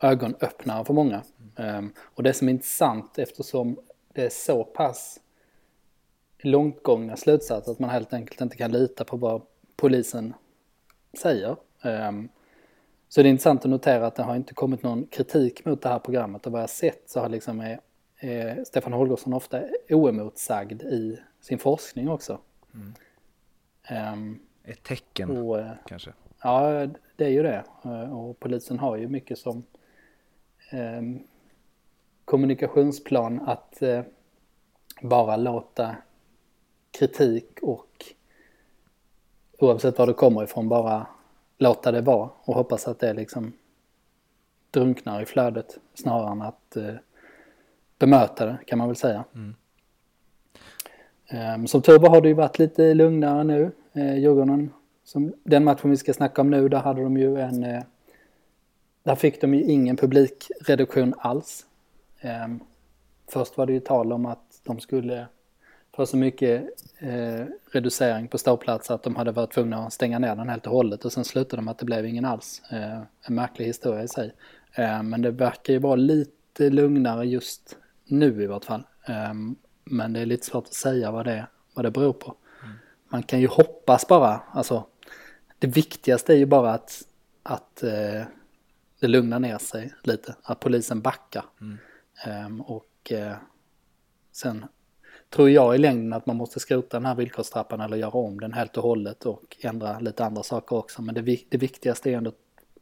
ögonöppnare 0.00 0.84
för 0.84 0.94
många. 0.94 1.22
Um, 1.56 1.92
och 1.98 2.22
det 2.22 2.32
som 2.32 2.48
är 2.48 2.52
intressant 2.52 3.18
eftersom 3.18 3.80
det 4.12 4.24
är 4.24 4.30
så 4.30 4.64
pass 4.64 5.20
långtgångna 6.38 7.16
slutsatser 7.16 7.72
att 7.72 7.78
man 7.78 7.90
helt 7.90 8.12
enkelt 8.12 8.40
inte 8.40 8.56
kan 8.56 8.72
lita 8.72 9.04
på 9.04 9.16
vad 9.16 9.42
polisen 9.76 10.34
säger. 11.12 11.56
Um, 11.82 12.28
så 13.08 13.22
det 13.22 13.28
är 13.28 13.30
intressant 13.30 13.64
att 13.64 13.70
notera 13.70 14.06
att 14.06 14.14
det 14.14 14.22
har 14.22 14.36
inte 14.36 14.54
kommit 14.54 14.82
någon 14.82 15.06
kritik 15.06 15.64
mot 15.64 15.82
det 15.82 15.88
här 15.88 15.98
programmet 15.98 16.46
och 16.46 16.52
vad 16.52 16.62
jag 16.62 16.70
sett 16.70 17.02
så 17.06 17.20
har 17.20 17.28
liksom 17.28 17.60
är, 17.60 17.80
är 18.18 18.64
Stefan 18.64 18.92
Holgersson 18.92 19.32
ofta 19.32 19.62
oemotsagd 19.90 20.82
i 20.82 21.18
sin 21.40 21.58
forskning 21.58 22.08
också. 22.08 22.38
Mm. 22.74 22.94
Um, 24.14 24.40
Ett 24.64 24.82
tecken 24.82 25.38
och, 25.38 25.58
eh, 25.58 25.72
kanske? 25.86 26.12
Ja, 26.42 26.86
det 27.16 27.24
är 27.24 27.30
ju 27.30 27.42
det. 27.42 27.64
Eh, 27.84 28.18
och 28.18 28.40
polisen 28.40 28.78
har 28.78 28.96
ju 28.96 29.08
mycket 29.08 29.38
som 29.38 29.64
um, 30.72 31.22
kommunikationsplan 32.24 33.40
att 33.40 33.82
eh, 33.82 34.02
bara 35.02 35.36
låta 35.36 35.96
kritik 36.90 37.58
och 37.62 38.04
oavsett 39.58 39.98
var 39.98 40.06
det 40.06 40.12
kommer 40.12 40.44
ifrån 40.44 40.68
bara 40.68 41.06
låta 41.58 41.92
det 41.92 42.00
vara 42.00 42.30
och 42.42 42.54
hoppas 42.54 42.88
att 42.88 42.98
det 42.98 43.12
liksom 43.12 43.52
drunknar 44.70 45.22
i 45.22 45.26
flödet 45.26 45.78
snarare 45.94 46.32
än 46.32 46.42
att 46.42 46.76
eh, 46.76 46.94
bemöta 47.98 48.46
det 48.46 48.58
kan 48.66 48.78
man 48.78 48.88
väl 48.88 48.96
säga. 48.96 49.24
Mm. 49.34 49.54
Um, 51.54 51.66
som 51.66 51.82
tur 51.82 51.98
var 51.98 52.10
har 52.10 52.20
det 52.20 52.28
ju 52.28 52.34
varit 52.34 52.58
lite 52.58 52.94
lugnare 52.94 53.44
nu. 53.44 53.72
Eh, 53.92 54.18
Djurgården, 54.18 54.72
som, 55.04 55.32
den 55.42 55.64
matchen 55.64 55.90
vi 55.90 55.96
ska 55.96 56.12
snacka 56.12 56.40
om 56.40 56.50
nu, 56.50 56.68
där 56.68 56.78
hade 56.78 57.02
de 57.02 57.16
ju 57.16 57.40
en... 57.40 57.64
Eh, 57.64 57.82
där 59.02 59.14
fick 59.14 59.40
de 59.40 59.54
ju 59.54 59.62
ingen 59.62 59.96
publikreduktion 59.96 61.14
alls. 61.18 61.66
Um, 62.44 62.60
först 63.28 63.56
var 63.56 63.66
det 63.66 63.72
ju 63.72 63.80
tal 63.80 64.12
om 64.12 64.26
att 64.26 64.60
de 64.64 64.80
skulle 64.80 65.26
få 65.92 66.06
så 66.06 66.16
mycket 66.16 66.64
eh, 66.98 67.44
reducering 67.72 68.28
på 68.28 68.38
ståplatser 68.38 68.94
att 68.94 69.02
de 69.02 69.16
hade 69.16 69.32
varit 69.32 69.52
tvungna 69.52 69.86
att 69.86 69.92
stänga 69.92 70.18
ner 70.18 70.36
den 70.36 70.48
helt 70.48 70.66
och 70.66 70.72
hållet 70.72 71.04
och 71.04 71.12
sen 71.12 71.24
slutade 71.24 71.62
de 71.62 71.68
att 71.68 71.78
det 71.78 71.84
blev 71.84 72.06
ingen 72.06 72.24
alls. 72.24 72.62
Eh, 72.70 73.00
en 73.22 73.34
märklig 73.34 73.66
historia 73.66 74.02
i 74.02 74.08
sig. 74.08 74.32
Eh, 74.74 75.02
men 75.02 75.22
det 75.22 75.30
verkar 75.30 75.72
ju 75.72 75.78
vara 75.78 75.96
lite 75.96 76.70
lugnare 76.70 77.24
just 77.24 77.76
nu 78.04 78.42
i 78.42 78.46
vart 78.46 78.64
fall. 78.64 78.82
Ehm, 79.06 79.56
Men 79.84 80.12
det 80.12 80.20
är 80.20 80.26
lite 80.26 80.46
svårt 80.46 80.66
att 80.66 80.74
säga 80.74 81.10
vad 81.10 81.24
det, 81.26 81.46
vad 81.74 81.84
det 81.84 81.90
beror 81.90 82.12
på. 82.12 82.34
Man 83.08 83.22
kan 83.22 83.40
ju 83.40 83.46
hoppas 83.46 84.08
bara, 84.08 84.40
alltså 84.52 84.86
det 85.58 85.66
viktigaste 85.66 86.32
är 86.32 86.36
ju 86.36 86.46
bara 86.46 86.72
att, 86.74 87.02
att 87.42 87.82
eh, 87.82 88.22
det 89.00 89.08
lugnar 89.08 89.38
ner 89.38 89.58
sig 89.58 89.94
lite, 90.02 90.34
att 90.42 90.60
polisen 90.60 91.00
backar. 91.00 91.44
Ehm, 92.24 92.60
och 92.60 93.12
eh, 93.12 93.36
sen 94.32 94.66
tror 95.30 95.50
jag 95.50 95.74
i 95.74 95.78
längden 95.78 96.12
att 96.12 96.26
man 96.26 96.36
måste 96.36 96.60
skrota 96.60 96.96
den 96.96 97.06
här 97.06 97.14
villkorstrappan 97.14 97.80
eller 97.80 97.96
göra 97.96 98.10
om 98.10 98.40
den 98.40 98.52
helt 98.52 98.76
och 98.76 98.82
hållet 98.82 99.26
och 99.26 99.56
ändra 99.60 99.98
lite 99.98 100.24
andra 100.24 100.42
saker 100.42 100.76
också. 100.76 101.02
Men 101.02 101.14
det, 101.14 101.38
det 101.48 101.58
viktigaste 101.58 102.10
är 102.10 102.16
ändå 102.16 102.32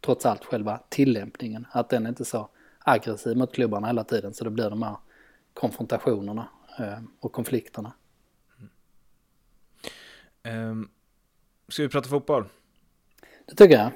trots 0.00 0.26
allt 0.26 0.44
själva 0.44 0.80
tillämpningen, 0.88 1.66
att 1.70 1.88
den 1.88 2.06
inte 2.06 2.22
är 2.22 2.24
så 2.24 2.48
aggressiv 2.78 3.36
mot 3.36 3.54
klubbarna 3.54 3.86
hela 3.86 4.04
tiden 4.04 4.34
så 4.34 4.44
det 4.44 4.50
blir 4.50 4.70
de 4.70 4.82
här 4.82 4.96
konfrontationerna 5.54 6.48
eh, 6.78 6.98
och 7.20 7.32
konflikterna. 7.32 7.92
Um, 10.44 10.90
ska 11.68 11.82
vi 11.82 11.88
prata 11.88 12.08
fotboll? 12.08 12.44
Det 13.46 13.54
tycker 13.54 13.76
jag. 13.78 13.92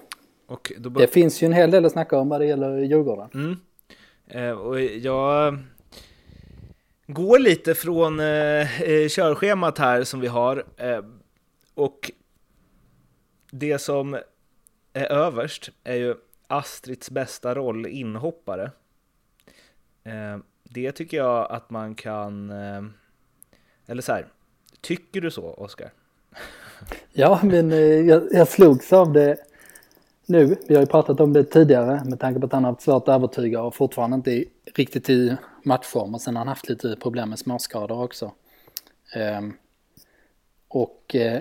Då 0.77 0.89
Det 0.89 1.07
finns 1.07 1.43
ju 1.43 1.47
en 1.47 1.53
hel 1.53 1.71
del 1.71 1.85
att 1.85 1.93
snacka 1.93 2.19
om 2.19 2.29
vad 2.29 2.41
det 2.41 2.47
gäller 2.47 2.79
Djurgården. 2.79 3.31
Mm. 3.35 3.57
Eh, 4.27 4.59
och 4.59 4.81
jag 4.81 5.59
går 7.07 7.39
lite 7.39 7.75
från 7.75 8.21
eh, 8.21 8.83
eh, 8.83 9.09
körschemat 9.09 9.79
här 9.79 10.05
som 10.05 10.21
vi 10.21 10.27
har. 10.27 10.65
Eh, 10.77 11.01
och 11.75 12.11
det 13.51 13.79
som 13.79 14.15
är 14.93 15.13
överst 15.13 15.71
är 15.85 15.97
ju 15.97 16.15
Astrids 16.47 17.11
bästa 17.11 17.55
roll, 17.55 17.87
inhoppare. 17.87 18.71
Eh, 20.05 20.39
det 20.63 20.93
tycker 20.93 21.17
jag 21.17 21.51
att 21.51 21.71
man 21.71 21.95
kan... 21.95 22.51
Eh, 22.51 22.83
eller 23.87 24.03
så 24.03 24.13
här, 24.13 24.27
tycker 24.81 25.21
du 25.21 25.31
så, 25.31 25.55
Oskar? 25.55 25.91
Ja, 27.13 27.41
men 27.43 27.73
eh, 27.73 27.79
jag, 27.79 28.23
jag 28.31 28.49
slogs 28.49 28.93
av 28.93 29.13
det 29.13 29.37
nu. 30.27 30.57
Vi 30.69 30.75
har 30.75 30.83
ju 30.83 30.87
pratat 30.87 31.21
om 31.21 31.33
det 31.33 31.45
tidigare 31.45 32.03
med 32.05 32.21
tanke 32.21 32.41
på 32.41 32.47
att 32.47 32.53
han 32.53 32.65
har 32.65 32.71
haft 32.73 32.83
svårt 32.83 33.09
att 33.09 33.15
övertyga 33.15 33.63
och 33.63 33.75
fortfarande 33.75 34.17
inte 34.17 34.45
riktigt 34.75 35.11
i 35.11 35.37
matchform. 35.63 36.15
Och 36.15 36.21
sen 36.21 36.37
har 36.37 36.41
han 36.41 36.49
haft 36.49 36.69
lite 36.69 36.97
problem 36.97 37.29
med 37.29 37.39
småskador 37.39 38.03
också. 38.03 38.33
Ehm, 39.15 39.53
och 40.69 41.15
eh, 41.15 41.41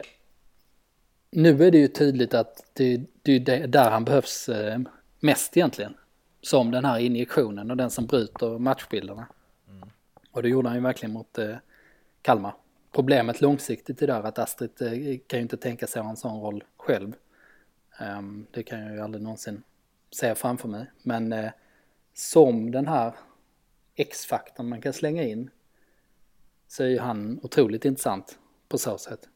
nu 1.32 1.64
är 1.68 1.72
det 1.72 1.78
ju 1.78 1.88
tydligt 1.88 2.34
att 2.34 2.64
det, 2.74 3.02
det 3.22 3.32
är 3.36 3.40
det- 3.40 3.68
där 3.68 3.90
han 3.92 4.06
behövs 4.06 4.50
eh, 4.50 4.80
mest 5.20 5.58
egentligen. 5.58 5.94
Som 6.42 6.72
den 6.72 6.86
här 6.86 7.00
injektionen 7.00 7.72
och 7.72 7.78
den 7.78 7.90
som 7.90 8.06
bryter 8.06 8.60
matchbilderna. 8.60 9.28
Och 10.32 10.44
det 10.44 10.50
gjorde 10.50 10.70
han 10.70 10.78
ju 10.78 10.84
verkligen 10.84 11.14
mot 11.14 11.38
eh, 11.38 11.56
Kalmar. 12.22 12.54
Problemet 12.92 13.42
långsiktigt 13.42 14.02
är 14.02 14.08
där 14.08 14.24
att 14.24 14.40
Astrid 14.40 14.70
kan 15.28 15.40
ju 15.40 15.44
inte 15.44 15.58
tänka 15.58 15.88
sig 15.88 16.02
ha 16.02 16.10
en 16.10 16.18
sån 16.18 16.42
roll 16.42 16.64
själv. 16.78 17.14
Ehm, 18.02 18.46
det 18.52 18.64
kan 18.64 18.80
jag 18.80 18.94
ju 18.94 19.02
aldrig 19.02 19.24
någonsin 19.24 19.64
se 20.12 20.36
framför 20.36 20.68
mig. 20.68 20.86
Men 21.04 21.34
eh, 21.34 21.52
som 22.14 22.72
den 22.72 22.88
här 22.88 23.14
X-faktorn 23.96 24.70
man 24.70 24.82
kan 24.82 24.94
slänga 24.94 25.24
in 25.24 25.50
så 26.68 26.84
är 26.84 26.88
ju 26.88 27.00
han 27.00 27.40
otroligt 27.44 27.86
intressant 27.86 28.40
på 28.68 28.78
så 28.78 28.98
sätt. 28.98 29.30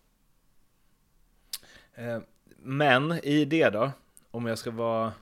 Eh, 1.94 2.20
Men 2.58 3.12
i 3.24 3.46
det 3.46 3.70
då, 3.70 3.92
om 4.32 4.46
jag 4.46 4.58
ska 4.58 4.72
vara 4.72 5.14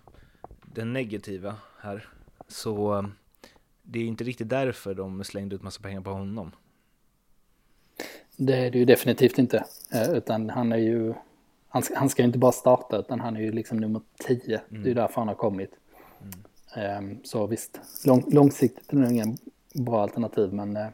den 0.62 0.94
negativa 0.94 1.56
här, 1.80 2.10
så 2.48 2.98
eh, 2.98 3.06
det 3.82 4.00
är 4.00 4.04
inte 4.04 4.24
riktigt 4.24 4.50
därför 4.50 4.94
de 4.94 5.24
slängde 5.24 5.56
ut 5.56 5.62
massa 5.64 5.82
pengar 5.82 6.02
på 6.02 6.10
honom. 6.12 6.52
Det 8.38 8.56
är 8.56 8.72
det 8.72 8.78
ju 8.78 8.86
definitivt 8.86 9.38
inte. 9.38 9.66
Eh, 9.94 10.10
Utan 10.12 10.50
han 10.50 10.72
är 10.72 10.78
ju, 10.78 11.14
han 11.74 11.84
ska, 11.84 11.98
han 11.98 12.10
ska 12.10 12.22
ju 12.22 12.25
inte 12.25 12.39
bara 12.39 12.51
starta 12.51 12.98
utan 12.98 13.20
han 13.20 13.36
är 13.36 13.42
ju 13.42 13.51
liksom 13.51 13.77
nummer 13.77 14.01
10. 14.27 14.62
Det 14.70 14.77
är 14.77 14.86
ju 14.86 14.94
därför 14.94 15.22
han 15.22 15.27
har 15.27 15.36
kommit. 15.36 15.72
Ehm, 16.75 17.20
Så 17.24 17.48
visst, 17.48 17.80
lång, 18.06 18.24
långsiktigt 18.32 18.94
är 18.94 18.98
det 18.98 19.12
ingen 19.12 19.38
bra 19.74 20.01
alternativ 20.01 20.53
men 20.53 20.77
eh, 20.77 20.88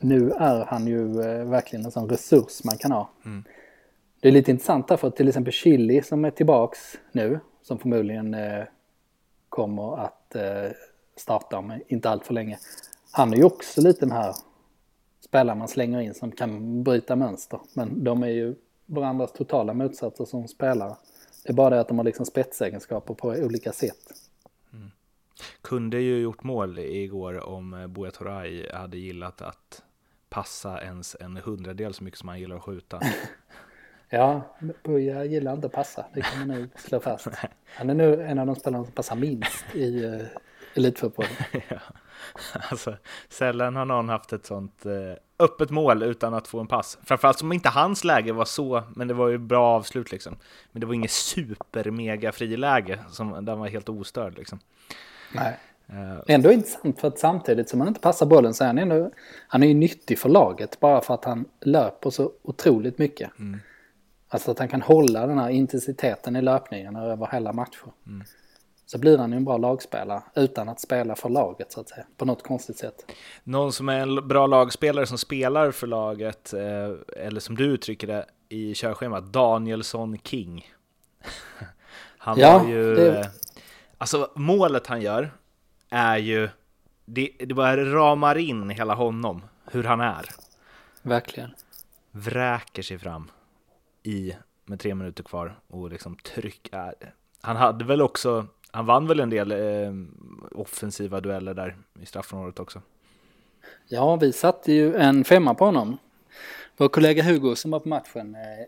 nu 0.00 0.30
är 0.30 0.64
han 0.64 0.86
ju 0.86 1.20
eh, 1.20 1.44
verkligen 1.44 1.84
en 1.84 1.90
sån 1.90 2.08
resurs 2.08 2.64
man 2.64 2.76
kan 2.78 2.92
ha. 2.92 3.10
Det 4.20 4.28
är 4.28 4.32
lite 4.32 4.50
intressant 4.50 4.88
därför 4.88 5.08
att 5.08 5.16
till 5.16 5.28
exempel 5.28 5.52
Chili 5.52 6.02
som 6.02 6.24
är 6.24 6.30
tillbaks 6.30 6.78
nu, 7.12 7.40
som 7.62 7.78
förmodligen 7.78 8.34
eh, 8.34 8.64
kommer 9.48 9.98
att 10.04 10.36
starta 11.16 11.58
om 11.58 11.80
inte 11.88 12.10
allt 12.10 12.26
för 12.26 12.34
länge. 12.34 12.58
Han 13.10 13.32
är 13.32 13.36
ju 13.36 13.44
också 13.44 13.80
lite 13.80 14.00
den 14.00 14.12
här 14.12 14.34
spelare 15.20 15.56
man 15.56 15.68
slänger 15.68 16.00
in 16.00 16.14
som 16.14 16.30
kan 16.32 16.82
bryta 16.82 17.16
mönster. 17.16 17.60
Men 17.74 18.04
de 18.04 18.22
är 18.22 18.28
ju 18.28 18.54
varandras 18.86 19.32
totala 19.32 19.74
motsatser 19.74 20.24
som 20.24 20.48
spelare. 20.48 20.96
Det 21.44 21.50
är 21.50 21.54
bara 21.54 21.70
det 21.70 21.80
att 21.80 21.88
de 21.88 21.98
har 21.98 22.04
liksom 22.04 22.26
spetsegenskaper 22.26 23.14
på 23.14 23.28
olika 23.28 23.72
sätt. 23.72 24.14
Kunde 25.62 26.00
ju 26.00 26.18
gjort 26.18 26.42
mål 26.42 26.78
igår 26.78 27.44
om 27.44 27.74
eh, 27.74 27.86
Buya 27.86 28.10
Turay 28.10 28.70
hade 28.72 28.98
gillat 28.98 29.42
att 29.42 29.82
passa 30.28 30.82
ens 30.82 31.16
en 31.20 31.36
hundradel 31.36 31.94
så 31.94 32.04
mycket 32.04 32.18
som 32.18 32.28
han 32.28 32.40
gillar 32.40 32.56
att 32.56 32.62
skjuta. 32.62 33.00
Ja, 34.08 34.56
Buja 34.82 35.24
gillar 35.24 35.52
inte 35.52 35.66
att 35.66 35.72
passa, 35.72 36.06
det 36.14 36.20
kan 36.20 36.38
man 36.38 36.60
nog 36.60 36.68
slå 36.76 37.00
fast. 37.00 37.28
Han 37.66 37.90
är 37.90 37.94
nu 37.94 38.22
en 38.22 38.38
av 38.38 38.46
de 38.46 38.56
spelarna 38.56 38.84
som 38.84 38.92
passar 38.92 39.16
minst 39.16 39.64
i 39.74 40.04
uh, 40.04 40.26
elitfotbollen. 40.74 41.32
ja. 41.68 41.78
Alltså, 42.70 42.96
sällan 43.28 43.76
har 43.76 43.84
någon 43.84 44.08
haft 44.08 44.32
ett 44.32 44.46
sånt 44.46 44.86
eh, 44.86 44.92
öppet 45.38 45.70
mål 45.70 46.02
utan 46.02 46.34
att 46.34 46.48
få 46.48 46.60
en 46.60 46.66
pass. 46.66 46.98
Framförallt 47.04 47.38
som 47.38 47.52
inte 47.52 47.68
hans 47.68 48.04
läge 48.04 48.32
var 48.32 48.44
så, 48.44 48.82
men 48.96 49.08
det 49.08 49.14
var 49.14 49.28
ju 49.28 49.38
bra 49.38 49.66
avslut 49.76 50.12
liksom. 50.12 50.36
Men 50.72 50.80
det 50.80 50.86
var 50.86 50.94
inget 50.94 51.10
super 51.10 51.90
mega 51.90 52.32
friläge 52.32 52.98
som 53.10 53.44
där 53.44 53.56
var 53.56 53.68
helt 53.68 53.88
ostörd 53.88 54.36
liksom. 54.36 54.58
Nej. 55.32 55.58
Eh, 55.86 56.18
Ändå 56.34 56.52
intressant 56.52 57.00
för 57.00 57.08
att 57.08 57.18
samtidigt 57.18 57.68
som 57.68 57.80
han 57.80 57.88
inte 57.88 58.00
passar 58.00 58.26
bollen 58.26 58.54
så 58.54 58.64
är 58.64 58.68
han 58.68 58.78
ändå, 58.78 59.10
han 59.48 59.62
är 59.62 59.66
ju 59.66 59.74
nyttig 59.74 60.18
för 60.18 60.28
laget 60.28 60.80
bara 60.80 61.00
för 61.00 61.14
att 61.14 61.24
han 61.24 61.44
löper 61.60 62.10
så 62.10 62.32
otroligt 62.42 62.98
mycket. 62.98 63.30
Alltså 64.28 64.50
att 64.50 64.58
han 64.58 64.68
kan 64.68 64.82
hålla 64.82 65.26
den 65.26 65.38
här 65.38 65.50
intensiteten 65.50 66.36
i 66.36 66.42
löpningen 66.42 66.96
över 66.96 67.28
hela 67.32 67.52
matcher. 67.52 67.92
Så 68.94 68.98
blir 69.00 69.18
han 69.18 69.30
ju 69.32 69.36
en 69.36 69.44
bra 69.44 69.56
lagspelare 69.56 70.22
utan 70.34 70.68
att 70.68 70.80
spela 70.80 71.14
för 71.14 71.28
laget 71.28 71.72
så 71.72 71.80
att 71.80 71.88
säga, 71.88 72.06
på 72.16 72.24
något 72.24 72.42
konstigt 72.42 72.76
sätt. 72.78 73.12
Någon 73.44 73.72
som 73.72 73.88
är 73.88 74.00
en 74.00 74.28
bra 74.28 74.46
lagspelare 74.46 75.06
som 75.06 75.18
spelar 75.18 75.70
för 75.70 75.86
laget, 75.86 76.52
eh, 76.52 76.90
eller 77.26 77.40
som 77.40 77.54
du 77.56 77.64
uttrycker 77.64 78.06
det 78.06 78.26
i 78.48 78.74
körschemat, 78.74 79.24
Danielsson 79.24 80.18
King. 80.18 80.72
Han 82.18 82.38
Ja, 82.38 82.58
var 82.58 82.68
ju... 82.68 82.94
det- 82.94 83.20
eh, 83.20 83.26
Alltså 83.98 84.30
målet 84.34 84.86
han 84.86 85.00
gör 85.02 85.32
är 85.90 86.16
ju... 86.16 86.48
Det, 87.04 87.30
det 87.38 87.54
bara 87.54 87.84
ramar 87.94 88.36
in 88.38 88.70
hela 88.70 88.94
honom, 88.94 89.42
hur 89.70 89.84
han 89.84 90.00
är. 90.00 90.28
Verkligen. 91.02 91.54
Vräker 92.10 92.82
sig 92.82 92.98
fram 92.98 93.30
i 94.02 94.32
med 94.64 94.80
tre 94.80 94.94
minuter 94.94 95.22
kvar 95.24 95.58
och 95.68 95.90
liksom 95.90 96.16
trycker. 96.16 96.94
Han 97.40 97.56
hade 97.56 97.84
väl 97.84 98.02
också, 98.02 98.46
han 98.74 98.86
vann 98.86 99.06
väl 99.06 99.20
en 99.20 99.30
del 99.30 99.52
eh, 99.52 99.92
offensiva 100.52 101.20
dueller 101.20 101.54
där 101.54 101.76
i 102.02 102.06
straffområdet 102.06 102.60
också. 102.60 102.82
Ja, 103.88 104.16
vi 104.16 104.32
satte 104.32 104.72
ju 104.72 104.96
en 104.96 105.24
femma 105.24 105.54
på 105.54 105.64
honom. 105.64 105.98
Vår 106.76 106.88
kollega 106.88 107.22
Hugo 107.22 107.56
som 107.56 107.70
var 107.70 107.80
på 107.80 107.88
matchen 107.88 108.34
eh, 108.34 108.66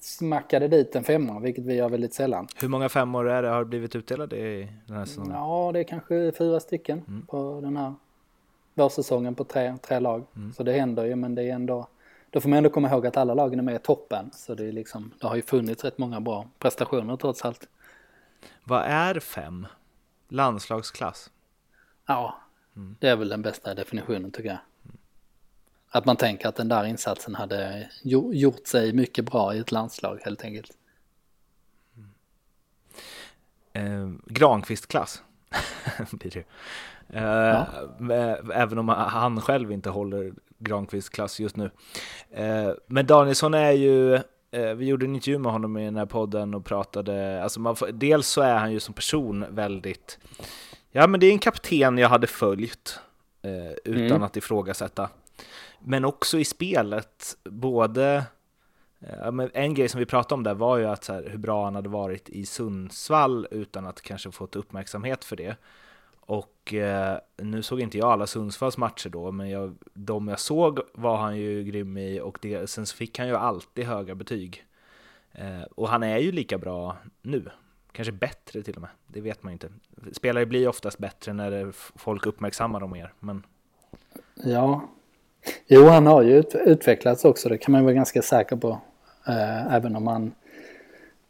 smackade 0.00 0.68
dit 0.68 0.96
en 0.96 1.04
femma, 1.04 1.40
vilket 1.40 1.64
vi 1.64 1.74
gör 1.74 1.88
väldigt 1.88 2.14
sällan. 2.14 2.48
Hur 2.56 2.68
många 2.68 2.88
femmor 2.88 3.28
är 3.28 3.42
det 3.42 3.48
har 3.48 3.64
blivit 3.64 3.96
utdelade 3.96 4.36
i 4.36 4.68
den 4.86 4.96
här 4.96 5.04
säsongen? 5.04 5.32
Ja, 5.32 5.70
det 5.72 5.78
är 5.78 5.84
kanske 5.84 6.32
fyra 6.32 6.60
stycken 6.60 7.26
på 7.28 7.60
den 7.62 7.76
här 7.76 7.94
vårsäsongen 8.74 9.34
på 9.34 9.44
tre, 9.44 9.76
tre 9.82 10.00
lag. 10.00 10.24
Så 10.56 10.62
det 10.62 10.72
händer 10.72 11.04
ju, 11.04 11.16
men 11.16 11.34
det 11.34 11.42
är 11.42 11.54
ändå... 11.54 11.86
Då 12.30 12.40
får 12.40 12.48
man 12.48 12.56
ändå 12.56 12.70
komma 12.70 12.90
ihåg 12.90 13.06
att 13.06 13.16
alla 13.16 13.34
lagen 13.34 13.58
är 13.58 13.62
med 13.62 13.74
i 13.74 13.78
toppen. 13.78 14.30
Så 14.32 14.54
det 14.54 14.68
är 14.68 14.72
liksom, 14.72 15.10
det 15.20 15.26
har 15.26 15.36
ju 15.36 15.42
funnits 15.42 15.84
rätt 15.84 15.98
många 15.98 16.20
bra 16.20 16.46
prestationer 16.58 17.16
trots 17.16 17.44
allt. 17.44 17.68
Vad 18.70 18.82
är 18.84 19.20
fem? 19.20 19.66
Landslagsklass? 20.28 21.30
Ja, 22.06 22.40
det 22.74 23.08
är 23.08 23.16
väl 23.16 23.28
den 23.28 23.42
bästa 23.42 23.74
definitionen 23.74 24.30
tycker 24.30 24.48
jag. 24.48 24.58
Att 25.90 26.04
man 26.04 26.16
tänker 26.16 26.48
att 26.48 26.56
den 26.56 26.68
där 26.68 26.84
insatsen 26.84 27.34
hade 27.34 27.90
gjo- 28.02 28.32
gjort 28.34 28.66
sig 28.66 28.92
mycket 28.92 29.24
bra 29.24 29.54
i 29.54 29.58
ett 29.58 29.72
landslag 29.72 30.18
helt 30.24 30.44
enkelt. 30.44 30.70
Eh, 33.72 34.10
Granqvist-klass 34.26 35.22
blir 36.10 36.30
det. 36.30 36.44
Eh, 37.18 37.66
med- 37.98 38.50
Även 38.54 38.78
om 38.78 38.88
han 38.88 39.40
själv 39.40 39.72
inte 39.72 39.90
håller 39.90 40.32
Granqvist-klass 40.58 41.40
just 41.40 41.56
nu. 41.56 41.70
Eh, 42.30 42.70
men 42.86 43.06
Danielsson 43.06 43.54
är 43.54 43.72
ju, 43.72 44.14
eh, 44.14 44.20
vi 44.76 44.86
gjorde 44.86 45.06
en 45.06 45.14
intervju 45.14 45.38
med 45.38 45.52
honom 45.52 45.76
i 45.78 45.84
den 45.84 45.96
här 45.96 46.06
podden 46.06 46.54
och 46.54 46.64
pratade, 46.64 47.42
alltså 47.42 47.60
man 47.60 47.76
dels 47.92 48.28
så 48.28 48.40
är 48.40 48.56
han 48.56 48.72
ju 48.72 48.80
som 48.80 48.94
person 48.94 49.44
väldigt, 49.50 50.18
ja 50.90 51.06
men 51.06 51.20
det 51.20 51.26
är 51.26 51.32
en 51.32 51.38
kapten 51.38 51.98
jag 51.98 52.08
hade 52.08 52.26
följt. 52.26 53.00
eh, 53.42 53.72
utan 53.84 54.10
mm. 54.10 54.22
att 54.22 54.36
ifrågasätta. 54.36 55.10
Men 55.80 56.04
också 56.04 56.38
i 56.38 56.44
spelet, 56.44 57.36
både 57.44 58.24
eh, 59.00 59.48
en 59.52 59.74
grej 59.74 59.88
som 59.88 59.98
vi 59.98 60.06
pratade 60.06 60.34
om 60.34 60.42
där 60.42 60.54
var 60.54 60.76
ju 60.76 60.86
att 60.86 61.04
så 61.04 61.12
här, 61.12 61.28
hur 61.30 61.38
bra 61.38 61.64
han 61.64 61.74
hade 61.74 61.88
varit 61.88 62.28
i 62.28 62.46
Sundsvall 62.46 63.46
utan 63.50 63.86
att 63.86 64.02
kanske 64.02 64.30
fått 64.30 64.56
uppmärksamhet 64.56 65.24
för 65.24 65.36
det. 65.36 65.56
Och 66.70 66.74
eh, 66.74 67.18
nu 67.36 67.62
såg 67.62 67.80
inte 67.80 67.98
jag 67.98 68.08
alla 68.08 68.26
Sundsvalls 68.26 68.78
matcher 68.78 69.08
då, 69.08 69.32
men 69.32 69.50
jag, 69.50 69.76
de 69.94 70.28
jag 70.28 70.40
såg 70.40 70.80
var 70.92 71.16
han 71.16 71.36
ju 71.36 71.64
grym 71.64 71.98
i 71.98 72.20
och 72.20 72.38
det, 72.42 72.70
sen 72.70 72.86
så 72.86 72.96
fick 72.96 73.18
han 73.18 73.28
ju 73.28 73.36
alltid 73.36 73.84
höga 73.84 74.14
betyg. 74.14 74.64
Eh, 75.32 75.62
och 75.74 75.88
han 75.88 76.02
är 76.02 76.18
ju 76.18 76.32
lika 76.32 76.58
bra 76.58 76.96
nu, 77.22 77.44
kanske 77.92 78.12
bättre 78.12 78.62
till 78.62 78.74
och 78.74 78.80
med, 78.80 78.90
det 79.06 79.20
vet 79.20 79.42
man 79.42 79.52
inte. 79.52 79.68
Spelare 80.12 80.46
blir 80.46 80.68
oftast 80.68 80.98
bättre 80.98 81.32
när 81.32 81.72
folk 81.98 82.26
uppmärksammar 82.26 82.80
dem 82.80 82.90
mer, 82.90 83.12
men... 83.20 83.46
Ja, 84.34 84.88
jo 85.66 85.84
han 85.84 86.06
har 86.06 86.22
ju 86.22 86.42
utvecklats 86.54 87.24
också, 87.24 87.48
det 87.48 87.58
kan 87.58 87.72
man 87.72 87.84
vara 87.84 87.94
ganska 87.94 88.22
säker 88.22 88.56
på. 88.56 88.80
Eh, 89.26 89.74
även 89.74 89.96
om 89.96 90.06
han 90.06 90.34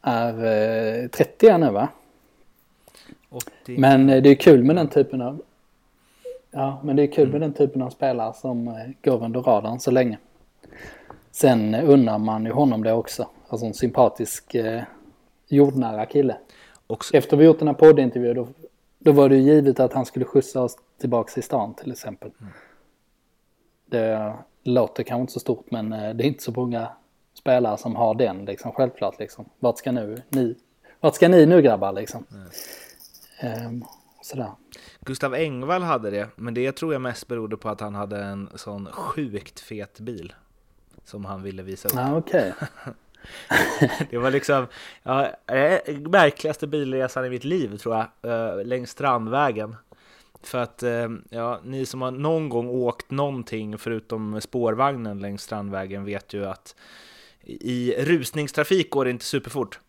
är 0.01 0.33
eh, 1.03 1.07
30 1.07 1.57
nu 1.57 1.71
va? 1.71 1.89
80. 3.31 3.77
Men 3.77 4.09
eh, 4.09 4.21
det 4.21 4.29
är 4.29 4.35
kul 4.35 4.63
med 4.63 4.75
den 4.75 4.87
typen 4.87 5.21
av 5.21 5.41
Ja, 6.51 6.81
men 6.83 6.95
det 6.95 7.03
är 7.03 7.07
kul 7.07 7.27
med 7.27 7.35
mm. 7.35 7.41
den 7.41 7.53
typen 7.53 7.81
av 7.81 7.89
spelare 7.89 8.33
som 8.33 8.67
eh, 8.67 8.73
går 9.03 9.23
under 9.23 9.41
radarn 9.41 9.79
så 9.79 9.91
länge. 9.91 10.17
Sen 11.31 11.75
unnar 11.75 12.17
man 12.17 12.45
ju 12.45 12.51
honom 12.51 12.83
det 12.83 12.93
också. 12.93 13.27
Alltså 13.47 13.65
en 13.65 13.73
sympatisk 13.73 14.55
eh, 14.55 14.83
jordnära 15.47 16.05
kille. 16.05 16.37
Också. 16.87 17.17
Efter 17.17 17.37
vi 17.37 17.45
gjort 17.45 17.59
den 17.59 17.67
här 17.67 17.75
poddintervjun 17.75 18.35
då, 18.35 18.47
då 18.99 19.11
var 19.11 19.29
det 19.29 19.35
ju 19.35 19.41
givet 19.41 19.79
att 19.79 19.93
han 19.93 20.05
skulle 20.05 20.25
skjutsa 20.25 20.61
oss 20.61 20.77
tillbaka 20.99 21.39
i 21.39 21.43
stan 21.43 21.73
till 21.73 21.91
exempel. 21.91 22.31
Mm. 22.41 22.53
Det 23.85 24.33
låter 24.63 25.03
kanske 25.03 25.21
inte 25.21 25.33
så 25.33 25.39
stort 25.39 25.71
men 25.71 25.93
eh, 25.93 26.13
det 26.13 26.23
är 26.23 26.27
inte 26.27 26.43
så 26.43 26.51
många 26.51 26.87
spelare 27.33 27.77
som 27.77 27.95
har 27.95 28.15
den 28.15 28.45
liksom 28.45 28.71
självklart 28.71 29.19
liksom. 29.19 29.45
Vart 29.59 29.77
ska 29.77 29.91
nu 29.91 30.21
ni, 30.29 30.55
vart 30.99 31.15
ska 31.15 31.27
ni 31.27 31.45
nu 31.45 31.61
grabbar 31.61 31.91
liksom? 31.91 32.25
Mm. 32.31 32.47
Ehm, 33.41 33.83
sådär. 34.21 34.51
Gustav 34.99 35.33
Engvall 35.33 35.81
hade 35.81 36.09
det, 36.09 36.29
men 36.35 36.53
det 36.53 36.71
tror 36.71 36.93
jag 36.93 37.01
mest 37.01 37.27
berodde 37.27 37.57
på 37.57 37.69
att 37.69 37.81
han 37.81 37.95
hade 37.95 38.23
en 38.23 38.49
sån 38.55 38.91
sjukt 38.91 39.59
fet 39.59 39.99
bil 39.99 40.33
som 41.03 41.25
han 41.25 41.43
ville 41.43 41.63
visa 41.63 41.87
upp. 41.89 41.95
Ah, 41.97 42.17
okay. 42.17 42.51
det 44.09 44.17
var 44.17 44.31
liksom 44.31 44.67
ja, 45.03 45.29
märkligaste 46.09 46.67
bilresan 46.67 47.25
i 47.25 47.29
mitt 47.29 47.43
liv 47.43 47.77
tror 47.77 47.95
jag, 47.95 48.31
uh, 48.31 48.65
längs 48.65 48.89
Strandvägen. 48.89 49.75
För 50.43 50.57
att 50.57 50.83
uh, 50.83 51.09
ja, 51.29 51.59
ni 51.63 51.85
som 51.85 52.01
har 52.01 52.11
någon 52.11 52.49
gång 52.49 52.69
åkt 52.69 53.11
någonting 53.11 53.77
förutom 53.77 54.41
spårvagnen 54.41 55.19
längs 55.19 55.41
Strandvägen 55.41 56.05
vet 56.05 56.33
ju 56.33 56.45
att 56.45 56.75
i 57.43 57.93
rusningstrafik 57.97 58.89
går 58.89 59.05
det 59.05 59.11
inte 59.11 59.25
superfort. 59.25 59.79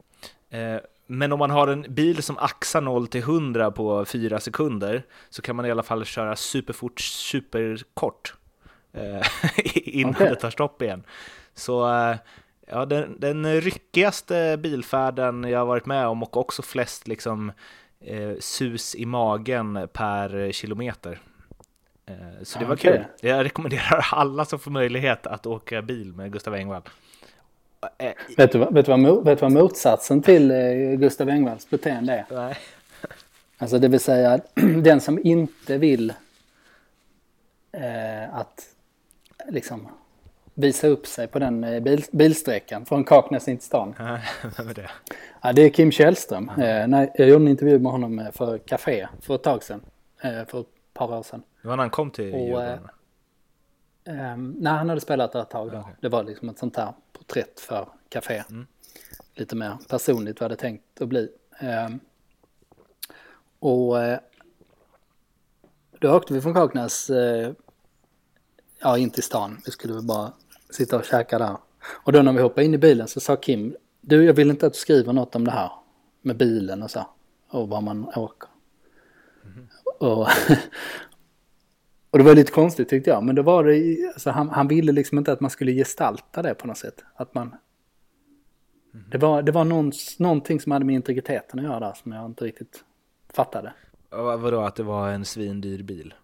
Uh, 0.55 0.81
men 1.13 1.33
om 1.33 1.39
man 1.39 1.51
har 1.51 1.69
en 1.69 1.87
bil 1.89 2.23
som 2.23 2.39
axar 2.39 2.81
0 2.81 3.07
till 3.07 3.21
100 3.21 3.71
på 3.71 4.05
4 4.05 4.41
sekunder 4.41 5.03
så 5.31 5.43
kan 5.43 5.57
man 5.57 5.67
i 5.67 5.71
alla 5.71 5.83
fall 5.83 6.05
köra 6.05 6.37
superfort, 6.37 7.01
superkort 7.01 8.35
eh, 8.93 9.27
innan 9.75 10.15
okay. 10.15 10.29
det 10.29 10.37
tar 10.37 10.51
stopp 10.51 10.83
igen. 10.83 11.05
Så 11.55 11.95
eh, 11.95 12.17
ja, 12.67 12.85
den, 12.85 13.21
den 13.21 13.61
ryckigaste 13.61 14.57
bilfärden 14.63 15.45
jag 15.45 15.59
har 15.59 15.67
varit 15.67 15.87
med 15.87 16.07
om 16.07 16.23
och 16.23 16.37
också 16.37 16.63
flest 16.63 17.09
liksom 17.09 17.53
eh, 18.01 18.33
sus 18.41 18.95
i 18.95 19.07
magen 19.07 19.89
per 19.93 20.53
kilometer. 20.53 21.21
Eh, 22.07 22.43
så 22.43 22.59
det 22.59 22.65
var 22.65 22.75
okay. 22.75 22.93
kul. 22.93 23.05
Jag 23.21 23.45
rekommenderar 23.45 24.07
alla 24.13 24.45
som 24.45 24.59
får 24.59 24.71
möjlighet 24.71 25.27
att 25.27 25.47
åka 25.47 25.83
bil 25.83 26.13
med 26.13 26.33
Gustav 26.33 26.55
Engvall. 26.55 26.83
Eh, 27.99 28.13
vet, 28.37 28.53
du, 28.53 28.59
vet, 28.59 28.87
du 28.87 28.93
vad, 28.93 29.25
vet 29.25 29.39
du 29.39 29.43
vad 29.43 29.53
motsatsen 29.53 30.23
till 30.23 30.51
eh, 30.51 30.99
Gustav 30.99 31.29
Engvalls 31.29 31.71
beteende 31.71 32.13
är? 32.13 32.25
Nej. 32.31 32.59
Alltså 33.59 33.79
det 33.79 33.89
vill 33.89 34.01
säga 34.01 34.41
den 34.83 35.01
som 35.01 35.19
inte 35.27 35.79
vill 35.79 36.13
eh, 37.73 38.35
att 38.35 38.67
liksom 39.49 39.89
visa 40.55 40.87
upp 40.87 41.07
sig 41.07 41.27
på 41.27 41.39
den 41.39 41.65
eh, 41.65 41.81
bil, 41.81 42.05
bilsträckan 42.13 42.87
från 42.87 43.05
Kaknäs 43.05 43.49
in 43.49 43.57
till 43.57 43.67
stan. 43.67 43.95
Vem 44.57 44.69
är 44.69 44.75
det? 44.75 44.91
Ja, 45.43 45.53
det 45.53 45.63
är 45.63 45.71
Kim 45.71 45.93
Källström. 45.93 46.49
Eh, 46.49 46.87
när 46.87 47.11
jag 47.15 47.29
gjorde 47.29 47.45
en 47.45 47.49
intervju 47.49 47.79
med 47.79 47.93
honom 47.93 48.29
för 48.33 48.59
Café 48.59 49.09
för 49.21 49.35
ett 49.35 49.43
tag 49.43 49.63
sedan. 49.63 49.81
Eh, 50.21 50.45
för 50.45 50.61
ett 50.61 50.67
par 50.95 51.19
år 51.19 51.23
sedan. 51.23 51.43
Det 51.63 51.69
var 51.69 51.77
när 51.77 51.83
han 51.83 51.91
kom 51.91 52.11
till 52.11 52.25
Djurgården? 52.25 52.89
Eh, 54.05 54.37
nej, 54.37 54.73
han 54.73 54.89
hade 54.89 55.01
spelat 55.01 55.33
där 55.33 55.43
ett 55.43 55.51
tag 55.51 55.73
då. 55.73 55.79
Okay. 55.79 55.93
Det 56.01 56.09
var 56.09 56.23
liksom 56.23 56.49
ett 56.49 56.59
sånt 56.59 56.77
här 56.77 56.93
porträtt 57.23 57.61
för 57.61 57.89
Café. 58.09 58.43
Mm. 58.51 58.67
Lite 59.35 59.57
mer 59.57 59.77
personligt 59.89 60.41
vad 60.41 60.51
det 60.51 60.57
tänkt 60.57 61.03
att 61.03 61.09
bli. 61.09 61.29
Um, 61.61 62.01
och 63.59 63.97
uh, 63.97 64.17
då 65.99 66.17
åkte 66.17 66.35
vi 66.35 66.41
från 66.41 66.55
Kaknäs 66.55 67.11
uh, 67.11 67.53
ja, 68.81 68.99
in 68.99 69.11
till 69.11 69.23
stan. 69.23 69.61
Vi 69.65 69.71
skulle 69.71 69.95
väl 69.95 70.03
bara 70.03 70.33
sitta 70.71 70.97
och 70.97 71.05
käka 71.05 71.39
där. 71.39 71.57
Och 71.85 72.13
då 72.13 72.23
när 72.23 72.33
vi 72.33 72.41
hoppade 72.41 72.65
in 72.65 72.75
i 72.75 72.79
bilen 72.79 73.09
så 73.09 73.21
sa 73.21 73.37
Kim, 73.37 73.77
du 74.01 74.25
jag 74.25 74.35
vill 74.35 74.51
inte 74.51 74.67
att 74.67 74.73
du 74.73 74.79
skriver 74.79 75.13
något 75.13 75.35
om 75.35 75.45
det 75.45 75.51
här 75.51 75.71
med 76.23 76.37
bilen 76.37 76.83
och 76.83 76.91
så. 76.91 77.07
Och 77.49 77.69
var 77.69 77.81
man 77.81 78.09
åker. 78.15 78.49
Mm. 79.45 79.69
Och, 79.99 80.29
Och 82.13 82.19
det 82.19 82.25
var 82.25 82.35
lite 82.35 82.53
konstigt 82.53 82.89
tyckte 82.89 83.11
jag, 83.11 83.25
men 83.25 83.35
då 83.35 83.43
var 83.43 83.65
det, 83.65 84.07
alltså, 84.13 84.31
han, 84.31 84.49
han 84.49 84.69
ville 84.69 84.93
liksom 84.93 85.19
inte 85.19 85.33
att 85.33 85.41
man 85.41 85.51
skulle 85.51 85.73
gestalta 85.73 86.43
det 86.43 86.55
på 86.55 86.67
något 86.67 86.79
sätt. 86.79 87.05
Att 87.15 87.35
man... 87.35 87.55
Mm. 88.95 89.07
Det 89.11 89.19
var, 89.19 89.43
det 89.43 89.53
var 89.53 89.65
någon, 89.65 89.93
någonting 90.19 90.61
som 90.61 90.73
hade 90.73 90.85
med 90.85 90.95
integriteten 90.95 91.59
att 91.59 91.65
göra 91.65 91.81
där 91.81 91.93
som 91.93 92.13
jag 92.13 92.27
inte 92.27 92.45
riktigt 92.45 92.85
fattade. 93.33 93.73
Vadå, 94.11 94.61
att 94.61 94.77
det 94.77 94.83
var 94.83 95.09
en 95.09 95.25
svindyr 95.25 95.83
bil? 95.83 96.15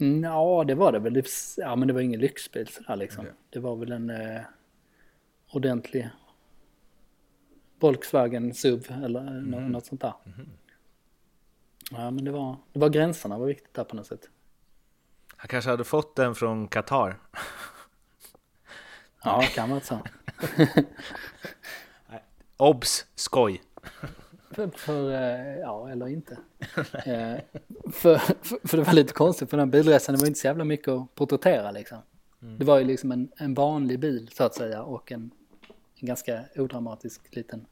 Mm, 0.00 0.24
ja, 0.24 0.64
det 0.66 0.74
var 0.74 0.92
det 0.92 0.98
väl. 0.98 1.22
Ja, 1.56 1.76
men 1.76 1.88
det 1.88 1.94
var 1.94 2.00
ingen 2.00 2.20
lyxbil 2.20 2.68
sådär 2.68 2.96
liksom. 2.96 3.20
Okay. 3.24 3.34
Det 3.50 3.60
var 3.60 3.76
väl 3.76 3.92
en 3.92 4.10
eh, 4.10 4.40
ordentlig 5.52 6.10
Volkswagen 7.80 8.54
SUV 8.54 8.86
eller 9.04 9.20
mm. 9.20 9.72
något 9.72 9.86
sånt 9.86 10.00
där. 10.00 10.14
Mm. 10.26 10.48
Ja, 11.90 12.10
men 12.10 12.24
det 12.24 12.30
var, 12.30 12.56
det 12.72 12.78
var 12.78 12.88
gränserna 12.88 13.38
var 13.38 13.46
viktigt 13.46 13.74
där 13.74 13.84
på 13.84 13.96
något 13.96 14.06
sätt. 14.06 14.28
Han 15.44 15.48
kanske 15.48 15.70
hade 15.70 15.84
fått 15.84 16.16
den 16.16 16.34
från 16.34 16.68
Qatar. 16.68 17.18
Ja, 19.24 19.42
kan 19.54 19.70
vara 19.70 19.80
så. 19.80 20.00
Obs! 22.56 23.06
Skoj! 23.14 23.62
För, 24.50 24.68
för, 24.68 25.12
eh, 25.12 25.58
ja, 25.58 25.90
eller 25.90 26.08
inte. 26.08 26.38
Eh, 27.06 27.36
för, 27.92 28.18
för, 28.18 28.68
för, 28.68 28.76
det 28.76 28.82
var 28.82 28.92
lite 28.92 29.12
konstigt, 29.12 29.50
för 29.50 29.56
den 29.56 29.70
bilresan 29.70 30.14
det 30.14 30.20
var 30.20 30.26
inte 30.26 30.40
så 30.40 30.46
jävla 30.46 30.64
mycket 30.64 30.88
att 30.88 31.14
porträttera 31.14 31.70
liksom. 31.70 31.98
Mm. 32.42 32.58
Det 32.58 32.64
var 32.64 32.78
ju 32.78 32.84
liksom 32.84 33.12
en, 33.12 33.32
en 33.36 33.54
vanlig 33.54 34.00
bil 34.00 34.30
så 34.32 34.44
att 34.44 34.54
säga 34.54 34.82
och 34.82 35.12
en, 35.12 35.30
en 36.00 36.06
ganska 36.06 36.44
odramatisk 36.56 37.36
liten, 37.36 37.66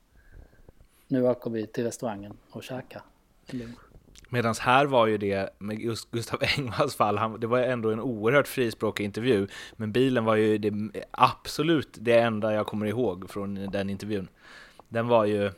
nu 1.09 1.29
åker 1.29 1.51
vi 1.51 1.67
till 1.67 1.85
restaurangen 1.85 2.37
och 2.51 2.63
käkar 2.63 3.03
lunch. 3.47 3.92
Medan 4.33 4.55
här 4.61 4.87
var 4.87 5.07
ju 5.07 5.19
det, 5.19 5.55
med 5.59 5.81
just 5.81 6.11
Gustav 6.11 6.41
Engvalls 6.57 6.97
fall, 6.97 7.19
han, 7.19 7.41
det 7.41 7.47
var 7.47 7.59
ändå 7.59 7.91
en 7.91 8.01
oerhört 8.01 8.49
frispråkig 8.49 9.05
intervju, 9.05 9.47
men 9.77 9.93
bilen 9.93 10.25
var 10.25 10.37
ju 10.37 10.59
det, 10.59 10.73
absolut 11.11 11.89
det 12.01 12.19
enda 12.19 12.53
jag 12.53 12.67
kommer 12.67 12.87
ihåg 12.87 13.31
från 13.31 13.55
den 13.55 13.91
intervjun. 13.91 14.29
Den 14.89 15.09
var 15.09 15.25
ju, 15.25 15.51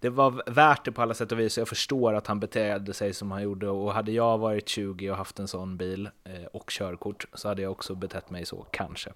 det 0.00 0.08
var 0.08 0.42
värt 0.46 0.84
det 0.84 0.92
på 0.92 1.02
alla 1.02 1.14
sätt 1.14 1.32
och 1.32 1.38
vis, 1.38 1.58
jag 1.58 1.68
förstår 1.68 2.14
att 2.14 2.26
han 2.26 2.40
betedde 2.40 2.92
sig 2.92 3.14
som 3.14 3.30
han 3.30 3.42
gjorde, 3.42 3.68
och 3.68 3.92
hade 3.92 4.12
jag 4.12 4.38
varit 4.38 4.68
20 4.68 5.10
och 5.10 5.16
haft 5.16 5.38
en 5.38 5.48
sån 5.48 5.76
bil 5.76 6.08
eh, 6.24 6.44
och 6.52 6.70
körkort 6.70 7.26
så 7.32 7.48
hade 7.48 7.62
jag 7.62 7.72
också 7.72 7.94
betett 7.94 8.30
mig 8.30 8.46
så, 8.46 8.66
kanske. 8.70 9.10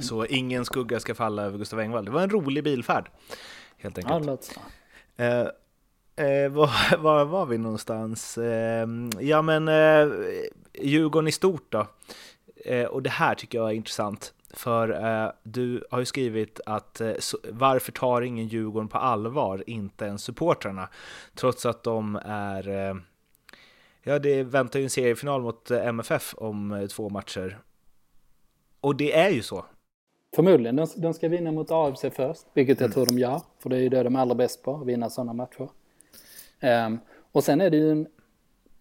Så 0.00 0.26
ingen 0.26 0.64
skugga 0.64 1.00
ska 1.00 1.14
falla 1.14 1.42
över 1.42 1.58
Gustav 1.58 1.80
Engvall. 1.80 2.04
Det 2.04 2.10
var 2.10 2.22
en 2.22 2.30
rolig 2.30 2.64
bilfärd, 2.64 3.10
helt 3.78 3.98
enkelt. 3.98 4.56
Ja, 5.16 5.52
Eh, 6.18 6.48
var, 6.52 6.96
var 6.96 7.24
var 7.24 7.46
vi 7.46 7.58
någonstans? 7.58 8.38
Eh, 8.38 8.88
ja 9.20 9.42
men 9.42 9.68
eh, 9.68 10.08
Djurgården 10.74 11.28
i 11.28 11.32
stort 11.32 11.66
då. 11.68 11.86
Eh, 12.64 12.84
och 12.84 13.02
det 13.02 13.10
här 13.10 13.34
tycker 13.34 13.58
jag 13.58 13.70
är 13.70 13.74
intressant. 13.74 14.34
För 14.50 15.04
eh, 15.04 15.30
du 15.42 15.84
har 15.90 15.98
ju 15.98 16.04
skrivit 16.04 16.60
att 16.66 17.00
eh, 17.00 17.12
varför 17.50 17.92
tar 17.92 18.22
ingen 18.22 18.46
Djurgården 18.46 18.88
på 18.88 18.98
allvar, 18.98 19.64
inte 19.66 20.04
ens 20.04 20.22
supportrarna? 20.22 20.88
Trots 21.34 21.66
att 21.66 21.82
de 21.82 22.20
är... 22.24 22.68
Eh, 22.68 22.96
ja, 24.02 24.18
det 24.18 24.42
väntar 24.42 24.78
ju 24.78 24.84
en 24.84 24.90
seriefinal 24.90 25.42
mot 25.42 25.70
MFF 25.70 26.34
om 26.36 26.88
två 26.90 27.08
matcher. 27.08 27.58
Och 28.80 28.96
det 28.96 29.16
är 29.16 29.30
ju 29.30 29.42
så. 29.42 29.64
Förmodligen. 30.36 30.76
De, 30.76 30.86
de 30.96 31.14
ska 31.14 31.28
vinna 31.28 31.52
mot 31.52 31.70
AFC 31.70 32.04
först, 32.12 32.46
vilket 32.54 32.80
jag 32.80 32.86
mm. 32.86 32.92
tror 32.94 33.06
de 33.06 33.18
gör. 33.18 33.40
För 33.58 33.70
det 33.70 33.76
är 33.76 33.80
ju 33.80 33.88
det 33.88 34.02
de 34.02 34.16
är 34.16 34.20
allra 34.20 34.34
bäst 34.34 34.62
på, 34.62 34.74
att 34.74 34.86
vinna 34.86 35.10
sådana 35.10 35.32
matcher. 35.32 35.68
Um, 36.60 37.00
och 37.32 37.44
sen 37.44 37.60
är 37.60 37.70
det 37.70 37.76
ju 37.76 37.90
en, 37.90 38.06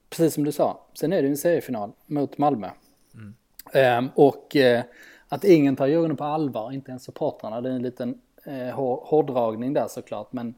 precis 0.09 0.33
som 0.33 0.43
du 0.43 0.51
sa, 0.51 0.85
sen 0.93 1.13
är 1.13 1.17
det 1.17 1.27
ju 1.27 1.31
en 1.31 1.37
seriefinal 1.37 1.91
mot 2.05 2.37
Malmö. 2.37 2.69
Mm. 3.13 3.35
Eh, 3.73 4.11
och 4.15 4.55
eh, 4.55 4.83
att 5.27 5.43
ingen 5.43 5.75
tar 5.75 5.87
Djurgården 5.87 6.17
på 6.17 6.23
allvar, 6.23 6.71
inte 6.71 6.91
ens 6.91 7.03
supportrarna, 7.03 7.61
det 7.61 7.69
är 7.69 7.73
en 7.73 7.81
liten 7.81 8.21
eh, 8.43 8.69
hårdragning 9.09 9.73
där 9.73 9.87
såklart. 9.87 10.33
Men 10.33 10.53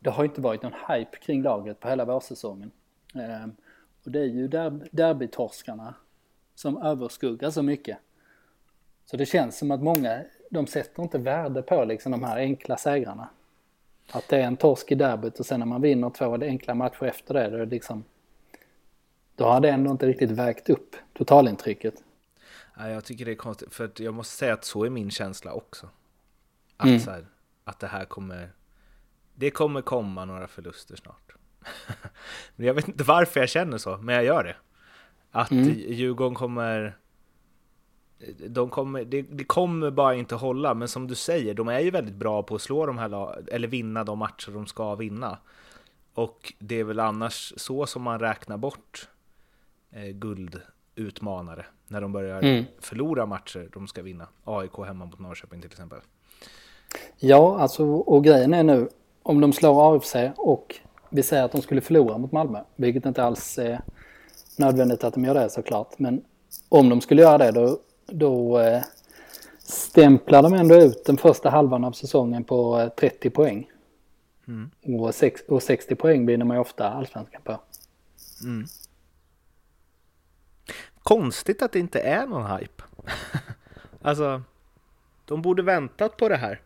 det 0.00 0.10
har 0.10 0.24
inte 0.24 0.40
varit 0.40 0.62
någon 0.62 0.74
hype 0.88 1.18
kring 1.18 1.42
laget 1.42 1.80
på 1.80 1.88
hela 1.88 2.04
vårsäsongen. 2.04 2.70
Eh, 3.14 3.46
och 4.04 4.10
det 4.10 4.20
är 4.20 4.26
ju 4.26 4.48
derb 4.48 4.84
derbytorskarna 4.90 5.94
som 6.54 6.82
överskuggar 6.82 7.50
så 7.50 7.62
mycket. 7.62 7.98
Så 9.06 9.16
det 9.16 9.26
känns 9.26 9.58
som 9.58 9.70
att 9.70 9.82
många, 9.82 10.22
de 10.50 10.66
sätter 10.66 11.02
inte 11.02 11.18
värde 11.18 11.62
på 11.62 11.84
liksom 11.84 12.12
de 12.12 12.24
här 12.24 12.36
enkla 12.36 12.76
segrarna. 12.76 13.28
Att 14.12 14.28
det 14.28 14.36
är 14.36 14.46
en 14.46 14.56
torsk 14.56 14.92
i 14.92 14.94
derbyt 14.94 15.38
och 15.38 15.46
sen 15.46 15.60
när 15.60 15.66
man 15.66 15.82
vinner 15.82 16.10
två 16.10 16.34
enkla 16.34 16.74
matcher 16.74 17.04
efter 17.04 17.34
det, 17.34 17.50
då 17.50 17.56
är 17.56 17.60
det 17.60 17.70
liksom... 17.70 18.04
Då 19.36 19.44
har 19.44 19.60
det 19.60 19.70
ändå 19.70 19.90
inte 19.90 20.06
riktigt 20.06 20.30
vägt 20.30 20.70
upp 20.70 20.96
totalintrycket. 21.12 21.94
Ja, 22.76 22.88
jag 22.88 23.04
tycker 23.04 23.24
det 23.24 23.30
är 23.30 23.36
konstigt, 23.36 23.74
för 23.74 23.90
jag 23.96 24.14
måste 24.14 24.36
säga 24.36 24.54
att 24.54 24.64
så 24.64 24.84
är 24.84 24.90
min 24.90 25.10
känsla 25.10 25.52
också. 25.52 25.88
Att, 26.76 26.86
mm. 26.86 27.00
här, 27.06 27.26
att 27.64 27.80
det 27.80 27.86
här 27.86 28.04
kommer... 28.04 28.50
Det 29.34 29.50
kommer 29.50 29.82
komma 29.82 30.24
några 30.24 30.46
förluster 30.48 30.96
snart. 30.96 31.34
men 32.56 32.66
jag 32.66 32.74
vet 32.74 32.88
inte 32.88 33.04
varför 33.04 33.40
jag 33.40 33.48
känner 33.48 33.78
så, 33.78 33.96
men 33.96 34.14
jag 34.14 34.24
gör 34.24 34.44
det. 34.44 34.56
Att 35.30 35.50
mm. 35.50 35.68
Djurgården 35.68 36.34
kommer... 36.34 36.98
De 38.48 38.70
kommer, 38.70 39.04
det, 39.04 39.22
det, 39.22 39.44
kommer 39.44 39.90
bara 39.90 40.14
inte 40.14 40.34
hålla, 40.34 40.74
men 40.74 40.88
som 40.88 41.06
du 41.06 41.14
säger, 41.14 41.54
de 41.54 41.68
är 41.68 41.80
ju 41.80 41.90
väldigt 41.90 42.14
bra 42.14 42.42
på 42.42 42.54
att 42.54 42.62
slå 42.62 42.86
de 42.86 42.98
här 42.98 43.38
eller 43.48 43.68
vinna 43.68 44.04
de 44.04 44.18
matcher 44.18 44.50
de 44.50 44.66
ska 44.66 44.94
vinna. 44.94 45.38
Och 46.14 46.52
det 46.58 46.80
är 46.80 46.84
väl 46.84 47.00
annars 47.00 47.52
så 47.56 47.86
som 47.86 48.02
man 48.02 48.18
räknar 48.20 48.56
bort 48.56 49.08
eh, 49.90 50.02
guldutmanare 50.02 51.66
när 51.88 52.00
de 52.00 52.12
börjar 52.12 52.42
mm. 52.42 52.64
förlora 52.80 53.26
matcher 53.26 53.68
de 53.72 53.86
ska 53.86 54.02
vinna. 54.02 54.28
AIK 54.44 54.78
hemma 54.86 55.04
mot 55.04 55.18
Norrköping 55.18 55.60
till 55.60 55.70
exempel. 55.70 55.98
Ja, 57.16 57.58
alltså 57.60 57.84
och 57.84 58.24
grejen 58.24 58.54
är 58.54 58.62
nu 58.62 58.88
om 59.22 59.40
de 59.40 59.52
slår 59.52 59.96
AFC 59.96 60.16
och 60.36 60.80
vi 61.10 61.22
säger 61.22 61.44
att 61.44 61.52
de 61.52 61.62
skulle 61.62 61.80
förlora 61.80 62.18
mot 62.18 62.32
Malmö, 62.32 62.60
vilket 62.76 63.06
inte 63.06 63.24
alls 63.24 63.58
är 63.58 63.80
nödvändigt 64.58 65.04
att 65.04 65.14
de 65.14 65.24
gör 65.24 65.34
det 65.34 65.50
såklart. 65.50 65.98
Men 65.98 66.24
om 66.68 66.88
de 66.88 67.00
skulle 67.00 67.22
göra 67.22 67.38
det 67.38 67.50
då, 67.50 67.78
då 68.06 68.58
eh, 68.58 68.82
stämplar 69.58 70.42
de 70.42 70.54
ändå 70.54 70.74
ut 70.74 71.04
den 71.04 71.16
första 71.16 71.50
halvan 71.50 71.84
av 71.84 71.92
säsongen 71.92 72.44
på 72.44 72.90
30 72.96 73.28
eh, 73.28 73.32
poäng. 73.32 73.70
Mm. 74.48 75.00
Och, 75.00 75.14
sex, 75.14 75.40
och 75.48 75.62
60 75.62 75.94
poäng 75.94 76.26
vinner 76.26 76.44
man 76.44 76.56
ju 76.56 76.60
ofta 76.60 76.90
allsvenskan 76.90 77.42
på. 77.44 77.60
Mm. 78.42 78.66
Konstigt 81.02 81.62
att 81.62 81.72
det 81.72 81.78
inte 81.78 82.00
är 82.00 82.26
någon 82.26 82.58
hype. 82.58 82.82
alltså, 84.02 84.42
de 85.24 85.42
borde 85.42 85.62
väntat 85.62 86.16
på 86.16 86.28
det 86.28 86.36
här, 86.36 86.60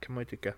kan 0.00 0.14
man 0.14 0.20
ju 0.20 0.24
tycka. 0.24 0.54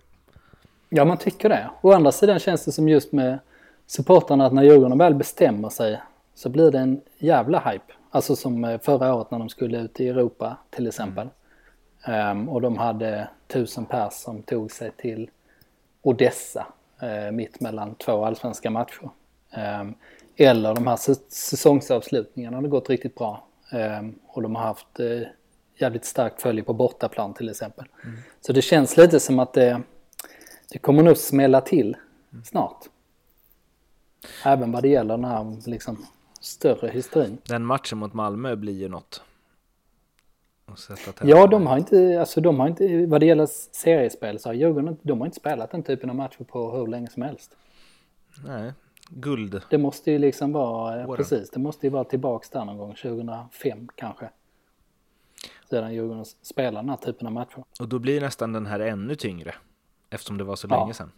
Ja, 0.89 1.05
man 1.05 1.17
tycker 1.17 1.49
det. 1.49 1.69
Å 1.81 1.91
andra 1.91 2.11
sidan 2.11 2.39
känns 2.39 2.65
det 2.65 2.71
som 2.71 2.89
just 2.89 3.11
med 3.11 3.39
supportrarna 3.85 4.45
att 4.45 4.53
när 4.53 4.63
Djurgården 4.63 4.97
väl 4.97 5.15
bestämmer 5.15 5.69
sig 5.69 6.01
så 6.33 6.49
blir 6.49 6.71
det 6.71 6.79
en 6.79 7.01
jävla 7.17 7.59
hype. 7.59 7.93
Alltså 8.15 8.35
som 8.35 8.79
förra 8.81 9.15
året 9.15 9.31
när 9.31 9.39
de 9.39 9.49
skulle 9.49 9.79
ut 9.79 9.99
i 9.99 10.09
Europa 10.09 10.57
till 10.69 10.87
exempel. 10.87 11.29
Mm. 12.03 12.37
Um, 12.37 12.49
och 12.49 12.61
de 12.61 12.77
hade 12.77 13.27
tusen 13.47 13.85
pers 13.85 14.13
som 14.13 14.43
tog 14.43 14.71
sig 14.71 14.91
till 14.97 15.29
Odessa 16.01 16.67
uh, 17.03 17.31
mitt 17.31 17.59
mellan 17.59 17.95
två 17.95 18.25
allsvenska 18.25 18.69
matcher. 18.69 19.09
Um, 19.81 19.95
eller 20.35 20.75
de 20.75 20.87
här 20.87 20.97
säsongsavslutningarna 21.29 22.57
har 22.57 22.63
gått 22.63 22.89
riktigt 22.89 23.15
bra. 23.15 23.47
Um, 23.71 24.19
och 24.27 24.41
de 24.41 24.55
har 24.55 24.63
haft 24.63 24.99
uh, 24.99 25.21
jävligt 25.75 26.05
starkt 26.05 26.41
följe 26.41 26.63
på 26.63 26.73
bortaplan 26.73 27.33
till 27.33 27.49
exempel. 27.49 27.85
Mm. 28.03 28.17
Så 28.41 28.53
det 28.53 28.61
känns 28.61 28.97
lite 28.97 29.19
som 29.19 29.39
att 29.39 29.53
det, 29.53 29.81
det 30.71 30.79
kommer 30.79 31.03
nog 31.03 31.17
smälla 31.17 31.61
till 31.61 31.97
mm. 32.31 32.43
snart. 32.43 32.85
Även 34.45 34.71
vad 34.71 34.83
det 34.83 34.89
gäller 34.89 35.17
den 35.17 35.25
här 35.25 35.69
liksom, 35.69 36.05
större 36.43 36.87
hysterin. 36.87 37.37
Den 37.47 37.65
matchen 37.65 37.97
mot 37.97 38.13
Malmö 38.13 38.55
blir 38.55 38.73
ju 38.73 38.89
något. 38.89 39.23
Ja, 41.21 41.47
de 41.47 41.67
har 41.67 41.77
inte, 41.77 42.19
alltså 42.19 42.41
de 42.41 42.59
har 42.59 42.67
inte, 42.67 43.05
vad 43.05 43.19
det 43.19 43.25
gäller 43.25 43.45
seriespel 43.71 44.39
så 44.39 44.49
har 44.49 44.53
Djurgården, 44.53 44.97
de 45.01 45.19
har 45.19 45.25
inte 45.25 45.39
spelat 45.39 45.71
den 45.71 45.83
typen 45.83 46.09
av 46.09 46.15
matcher 46.15 46.43
på 46.43 46.71
hur 46.71 46.87
länge 46.87 47.09
som 47.09 47.23
helst. 47.23 47.57
Nej, 48.45 48.73
guld. 49.09 49.61
Det 49.69 49.77
måste 49.77 50.11
ju 50.11 50.17
liksom 50.17 50.51
vara, 50.51 51.07
Åren. 51.07 51.17
precis, 51.17 51.49
det 51.49 51.59
måste 51.59 51.87
ju 51.87 51.89
vara 51.89 52.03
tillbaks 52.03 52.49
där 52.49 52.65
någon 52.65 52.77
gång, 52.77 52.95
2005 52.95 53.87
kanske. 53.95 54.29
Sedan 55.69 55.93
Djurgården 55.93 56.25
spelade 56.41 56.77
den 56.77 56.89
här 56.89 56.97
typen 56.97 57.27
av 57.27 57.33
matcher. 57.33 57.63
Och 57.79 57.87
då 57.87 57.99
blir 57.99 58.21
nästan 58.21 58.53
den 58.53 58.65
här 58.65 58.79
ännu 58.79 59.15
tyngre, 59.15 59.55
eftersom 60.09 60.37
det 60.37 60.43
var 60.43 60.55
så 60.55 60.67
ja. 60.69 60.79
länge 60.79 60.93
sedan. 60.93 61.11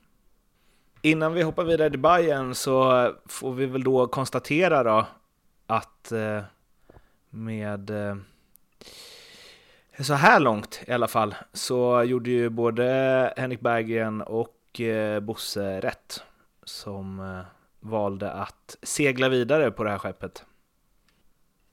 Innan 1.06 1.34
vi 1.34 1.42
hoppar 1.42 1.64
vidare 1.64 1.90
till 1.90 2.00
Bayern 2.00 2.56
så 2.56 3.12
får 3.26 3.54
vi 3.54 3.66
väl 3.66 3.84
då 3.84 4.08
konstatera 4.08 4.84
då 4.84 5.06
att 5.68 6.12
eh, 6.12 6.42
med 7.30 7.90
eh, 7.90 8.16
så 10.00 10.14
här 10.14 10.40
långt 10.40 10.82
i 10.88 10.92
alla 10.92 11.08
fall 11.08 11.36
så 11.54 12.04
gjorde 12.04 12.30
ju 12.30 12.50
både 12.50 12.84
Henrik 13.38 13.60
Berggren 13.60 14.22
och 14.22 14.82
eh, 14.82 15.20
Bosse 15.20 15.80
rätt 15.82 16.24
som 16.64 17.44
valde 17.80 18.32
att 18.32 18.78
segla 18.82 19.30
vidare 19.30 19.72
på 19.72 19.84
det 19.84 19.90
här 19.90 19.98
skeppet. 19.98 20.46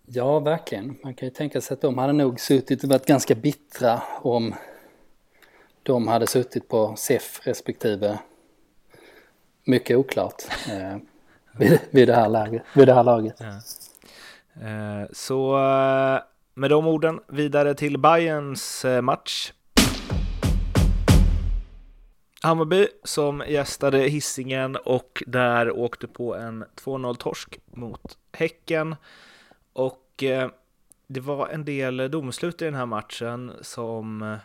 Ja, 0.07 0.40
verkligen. 0.40 0.99
Man 1.03 1.14
kan 1.14 1.29
ju 1.29 1.35
tänka 1.35 1.61
sig 1.61 1.75
att 1.75 1.81
de 1.81 1.99
hade 1.99 2.12
nog 2.12 2.40
suttit 2.40 2.85
och 2.85 2.90
varit 2.90 3.07
ganska 3.07 3.35
bittra 3.35 4.03
om 4.23 4.55
de 5.83 6.09
hade 6.09 6.27
suttit 6.27 6.68
på 6.68 6.97
SEF 6.97 7.40
respektive 7.47 8.18
mycket 9.64 9.96
oklart 9.96 10.42
eh, 10.70 10.96
vid, 11.53 11.81
vid, 11.90 12.09
det 12.09 12.14
här 12.14 12.29
läget, 12.29 12.62
vid 12.75 12.88
det 12.88 12.94
här 12.94 13.05
laget. 13.05 13.40
Ja. 13.40 13.61
Eh, 14.66 15.07
så 15.12 15.57
eh, 15.57 16.22
med 16.55 16.70
de 16.70 16.87
orden 16.87 17.20
vidare 17.29 17.75
till 17.75 17.98
Bayerns 17.98 18.85
eh, 18.85 19.03
match. 19.03 19.53
Hammarby 22.42 22.87
som 23.05 23.42
gästade 23.48 23.98
hissingen 23.98 24.77
och 24.77 25.22
där 25.27 25.79
åkte 25.79 26.07
på 26.07 26.37
en 26.37 26.64
2-0 26.85 27.14
torsk 27.14 27.59
mot 27.66 28.18
Häcken. 28.33 28.96
Och 29.72 30.22
eh, 30.22 30.51
det 31.07 31.20
var 31.20 31.48
en 31.48 31.64
del 31.64 32.11
domslut 32.11 32.62
i 32.62 32.64
den 32.64 32.75
här 32.75 32.87
matchen 32.87 33.53
som 33.61 34.22
eh, 34.22 34.37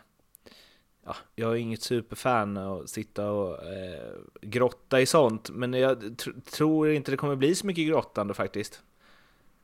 ja, 1.08 1.16
jag 1.36 1.52
är 1.52 1.56
inget 1.56 1.82
superfan 1.82 2.58
att 2.58 2.90
sitta 2.90 3.32
och 3.32 3.64
eh, 3.64 4.14
grotta 4.42 5.02
i 5.02 5.06
sånt, 5.06 5.50
men 5.50 5.74
jag 5.74 6.18
tr 6.18 6.30
tror 6.52 6.92
inte 6.92 7.12
det 7.12 7.18
kommer 7.18 7.36
bli 7.36 7.56
så 7.56 7.66
mycket 7.66 7.88
grottande 7.88 8.34
faktiskt. 8.34 8.82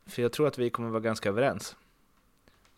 För 0.06 0.22
jag 0.22 0.32
tror 0.32 0.48
att 0.48 0.58
vi 0.58 0.70
kommer 0.70 0.90
vara 0.90 1.00
ganska 1.00 1.30
överens. 1.30 1.76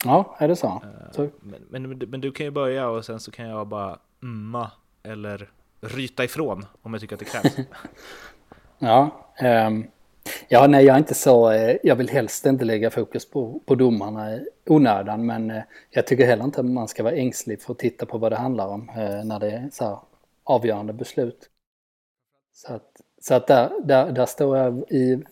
Ja, 0.05 0.35
är 0.39 0.47
det 0.47 0.55
så? 0.55 0.83
Eh, 1.17 1.25
men, 1.39 1.65
men, 1.69 1.97
men, 2.09 2.21
du 2.21 2.31
kan 2.31 2.45
ju 2.45 2.51
börja 2.51 2.89
och 2.89 3.05
sen 3.05 3.19
så 3.19 3.31
kan 3.31 3.47
jag 3.47 3.67
bara 3.67 3.99
umma 4.21 4.71
eller 5.03 5.49
ryta 5.81 6.23
ifrån 6.23 6.65
om 6.81 6.93
jag 6.93 7.01
tycker 7.01 7.15
att 7.15 7.19
det 7.19 7.25
krävs. 7.25 7.57
ja, 8.79 9.27
um, 9.67 9.87
Ja, 10.47 10.67
nej, 10.67 10.85
jag 10.85 10.93
är 10.93 10.99
inte 10.99 11.13
så, 11.13 11.51
eh, 11.51 11.77
jag 11.83 11.95
vill 11.95 12.09
helst 12.09 12.45
inte 12.45 12.65
lägga 12.65 12.89
fokus 12.89 13.29
på, 13.29 13.59
på 13.65 13.75
domarna 13.75 14.39
onödan, 14.65 15.25
men 15.25 15.51
eh, 15.51 15.63
jag 15.89 16.07
tycker 16.07 16.25
heller 16.25 16.43
inte 16.43 16.59
att 16.59 16.65
man 16.65 16.87
ska 16.87 17.03
vara 17.03 17.15
ängslig 17.15 17.61
för 17.61 17.73
att 17.73 17.79
titta 17.79 18.05
på 18.05 18.17
vad 18.17 18.31
det 18.31 18.35
handlar 18.35 18.67
om 18.67 18.89
eh, 18.89 19.25
när 19.25 19.39
det 19.39 19.51
är 19.51 19.69
så 19.71 19.85
här 19.85 19.97
avgörande 20.43 20.93
beslut. 20.93 21.49
Så 22.53 22.73
att, 22.73 23.01
så 23.21 23.33
att 23.33 23.47
där, 23.47 23.71
där, 23.83 24.11
där 24.11 24.25
står 24.25 24.57
jag 24.57 24.79
i, 24.89 25.23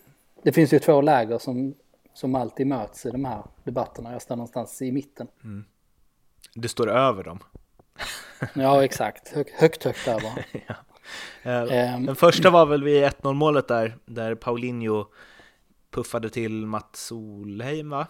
det 0.42 0.52
finns 0.52 0.72
ju 0.72 0.78
två 0.78 1.00
läger 1.00 1.38
som, 1.38 1.74
som 2.14 2.34
alltid 2.34 2.66
möts 2.66 3.06
i 3.06 3.10
de 3.10 3.24
här 3.24 3.42
debatterna, 3.64 4.12
jag 4.12 4.22
står 4.22 4.36
någonstans 4.36 4.82
i 4.82 4.92
mitten. 4.92 5.28
Mm. 5.44 5.64
Du 6.54 6.68
står 6.68 6.90
över 6.90 7.24
dem? 7.24 7.38
ja, 8.54 8.84
exakt, 8.84 9.28
Hög, 9.28 9.50
högt, 9.50 9.84
högt 9.84 10.08
över. 10.08 10.46
ja. 10.66 10.74
Um, 11.44 12.06
Den 12.06 12.16
första 12.16 12.50
var 12.50 12.66
väl 12.66 12.84
vid 12.84 13.04
1-0 13.04 13.32
målet 13.32 13.68
där, 13.68 13.96
där 14.06 14.34
Paulinho 14.34 15.06
puffade 15.90 16.30
till 16.30 16.66
Mats 16.66 17.06
Solheim 17.06 17.90
va? 17.90 18.06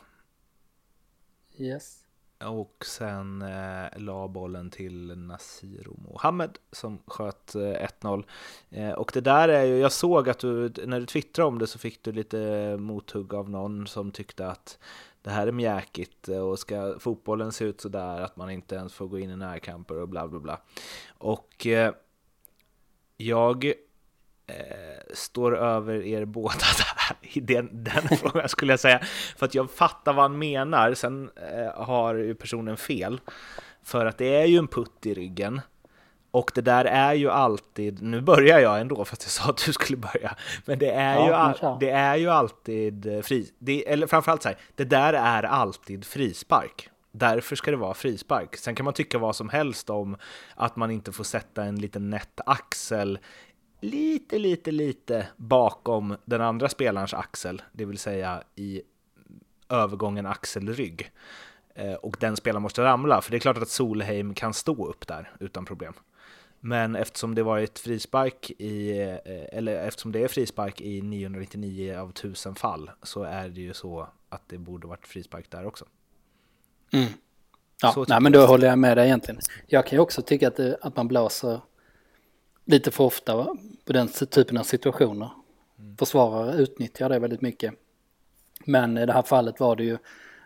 Yes. 1.58 2.00
Och 2.44 2.84
sen 2.86 3.42
eh, 3.42 3.86
la 3.96 4.28
bollen 4.28 4.70
till 4.70 5.18
Nasiro 5.18 5.96
Mohammed 5.98 6.58
som 6.72 6.98
sköt 7.06 7.54
eh, 7.54 7.60
1-0. 7.60 8.24
Eh, 8.70 8.90
och 8.90 9.10
det 9.14 9.20
där 9.20 9.48
är 9.48 9.64
ju, 9.64 9.78
jag 9.78 9.92
såg 9.92 10.28
att 10.28 10.38
du, 10.38 10.72
när 10.86 11.00
du 11.00 11.06
twittrade 11.06 11.48
om 11.48 11.58
det 11.58 11.66
så 11.66 11.78
fick 11.78 12.02
du 12.02 12.12
lite 12.12 12.76
mothugg 12.76 13.34
av 13.34 13.50
någon 13.50 13.86
som 13.86 14.10
tyckte 14.10 14.48
att 14.48 14.78
det 15.22 15.30
här 15.30 15.46
är 15.46 15.52
mjäkigt 15.52 16.28
eh, 16.28 16.38
och 16.38 16.58
ska 16.58 16.98
fotbollen 16.98 17.52
se 17.52 17.64
ut 17.64 17.80
sådär 17.80 18.20
att 18.20 18.36
man 18.36 18.50
inte 18.50 18.74
ens 18.74 18.94
får 18.94 19.06
gå 19.06 19.18
in 19.18 19.30
i 19.30 19.36
närkamper 19.36 20.00
och 20.00 20.08
bla 20.08 20.28
bla 20.28 20.40
bla. 20.40 20.60
Och 21.18 21.66
eh, 21.66 21.94
jag 23.16 23.64
eh, 24.46 25.14
står 25.14 25.56
över 25.56 26.06
er 26.06 26.24
båda 26.24 26.54
där, 26.54 27.16
i 27.20 27.40
den, 27.40 27.84
den 27.84 28.08
frågan 28.18 28.48
skulle 28.48 28.72
jag 28.72 28.80
säga. 28.80 28.98
För 29.36 29.46
att 29.46 29.54
jag 29.54 29.70
fattar 29.70 30.12
vad 30.12 30.24
han 30.24 30.38
menar, 30.38 30.94
sen 30.94 31.30
eh, 31.36 31.84
har 31.84 32.14
ju 32.14 32.34
personen 32.34 32.76
fel. 32.76 33.20
För 33.82 34.06
att 34.06 34.18
det 34.18 34.36
är 34.36 34.46
ju 34.46 34.58
en 34.58 34.68
putt 34.68 35.06
i 35.06 35.14
ryggen. 35.14 35.60
Och 36.30 36.50
det 36.54 36.60
där 36.60 36.84
är 36.84 37.14
ju 37.14 37.30
alltid, 37.30 38.02
nu 38.02 38.20
börjar 38.20 38.58
jag 38.58 38.80
ändå 38.80 39.04
fast 39.04 39.22
jag 39.22 39.30
sa 39.30 39.50
att 39.50 39.64
du 39.66 39.72
skulle 39.72 39.96
börja, 39.96 40.36
men 40.64 40.78
det 40.78 40.90
är, 40.90 41.14
ja, 41.14 41.26
ju, 41.26 41.32
all, 41.32 41.78
det 41.80 41.90
är 41.90 42.16
ju 42.16 42.30
alltid 42.30 43.06
eh, 43.06 43.22
fri, 43.22 43.50
det, 43.58 43.88
eller 43.92 44.06
framförallt 44.06 44.42
så 44.42 44.48
här, 44.48 44.58
det 44.74 44.84
där 44.84 45.12
är 45.12 45.42
alltid 45.42 46.04
frispark. 46.04 46.90
Därför 47.16 47.56
ska 47.56 47.70
det 47.70 47.76
vara 47.76 47.94
frispark. 47.94 48.56
Sen 48.56 48.74
kan 48.74 48.84
man 48.84 48.94
tycka 48.94 49.18
vad 49.18 49.36
som 49.36 49.48
helst 49.48 49.90
om 49.90 50.16
att 50.54 50.76
man 50.76 50.90
inte 50.90 51.12
får 51.12 51.24
sätta 51.24 51.64
en 51.64 51.76
liten 51.76 52.10
nätt 52.10 52.40
axel 52.46 53.18
lite, 53.80 54.38
lite, 54.38 54.70
lite 54.70 55.28
bakom 55.36 56.16
den 56.24 56.40
andra 56.40 56.68
spelarens 56.68 57.14
axel, 57.14 57.62
det 57.72 57.84
vill 57.84 57.98
säga 57.98 58.42
i 58.54 58.82
övergången 59.68 60.26
axelrygg 60.26 61.10
eh, 61.74 61.94
och 61.94 62.16
den 62.20 62.36
spelaren 62.36 62.62
måste 62.62 62.82
ramla, 62.82 63.20
för 63.20 63.30
det 63.30 63.36
är 63.36 63.40
klart 63.40 63.58
att 63.58 63.68
Solheim 63.68 64.34
kan 64.34 64.54
stå 64.54 64.86
upp 64.86 65.06
där 65.06 65.32
utan 65.40 65.64
problem. 65.64 65.94
Men 66.60 66.96
eftersom 66.96 67.34
det 67.34 67.42
var 67.42 67.58
ett 67.58 67.78
frispark 67.78 68.50
i, 68.50 69.00
eh, 69.00 69.58
eller 69.58 69.86
eftersom 69.86 70.12
det 70.12 70.24
är 70.24 70.28
frispark 70.28 70.80
i 70.80 71.02
999 71.02 71.98
av 71.98 72.10
1000 72.10 72.54
fall 72.54 72.90
så 73.02 73.22
är 73.22 73.48
det 73.48 73.60
ju 73.60 73.74
så 73.74 74.08
att 74.28 74.48
det 74.48 74.58
borde 74.58 74.86
varit 74.86 75.06
frispark 75.06 75.50
där 75.50 75.66
också. 75.66 75.84
Mm. 76.94 77.08
Ja, 77.82 78.04
nej, 78.08 78.20
men 78.20 78.32
då 78.32 78.46
håller 78.46 78.68
jag 78.68 78.78
med 78.78 78.96
dig 78.96 79.06
egentligen. 79.06 79.40
Jag 79.66 79.86
kan 79.86 79.96
ju 79.96 80.00
också 80.00 80.22
tycka 80.22 80.48
att, 80.48 80.56
det, 80.56 80.78
att 80.80 80.96
man 80.96 81.08
blåser 81.08 81.60
lite 82.64 82.90
för 82.90 83.04
ofta 83.04 83.36
va? 83.36 83.56
på 83.84 83.92
den 83.92 84.08
typen 84.08 84.56
av 84.56 84.62
situationer. 84.62 85.30
Mm. 85.78 85.96
Försvarare 85.96 86.56
utnyttjar 86.56 87.08
det 87.08 87.18
väldigt 87.18 87.40
mycket. 87.40 87.74
Men 88.64 88.98
i 88.98 89.06
det 89.06 89.12
här 89.12 89.22
fallet 89.22 89.60
var 89.60 89.76
det 89.76 89.84
ju, 89.84 89.98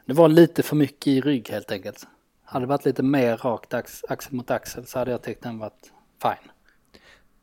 det 0.06 0.12
var 0.12 0.28
lite 0.28 0.62
för 0.62 0.76
mycket 0.76 1.06
i 1.06 1.20
rygg 1.20 1.48
helt 1.48 1.72
enkelt. 1.72 2.06
Hade 2.44 2.62
det 2.64 2.68
varit 2.68 2.84
lite 2.84 3.02
mer 3.02 3.37
rakt 3.37 3.74
axel 3.74 4.34
mot 4.34 4.50
axel 4.50 4.87
så 4.87 4.98
hade 4.98 5.11
jag 5.11 5.22
tyckt 5.22 5.42
den 5.42 5.58
varit 5.58 5.92
fine. 6.22 6.50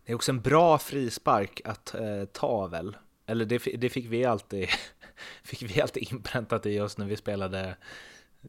Det 0.05 0.11
är 0.11 0.15
också 0.15 0.31
en 0.31 0.41
bra 0.41 0.77
frispark 0.77 1.61
att 1.65 1.95
eh, 1.95 2.25
ta 2.31 2.67
väl? 2.67 2.97
Eller 3.25 3.45
det, 3.45 3.57
det, 3.57 3.89
fick 3.89 4.05
vi 4.05 4.25
alltid 4.25 4.67
fick 5.43 5.61
vi 5.61 5.81
alltid 5.81 6.11
inpräntat 6.11 6.65
i 6.65 6.79
oss 6.79 6.97
när 6.97 7.05
vi 7.05 7.15
spelade 7.15 7.75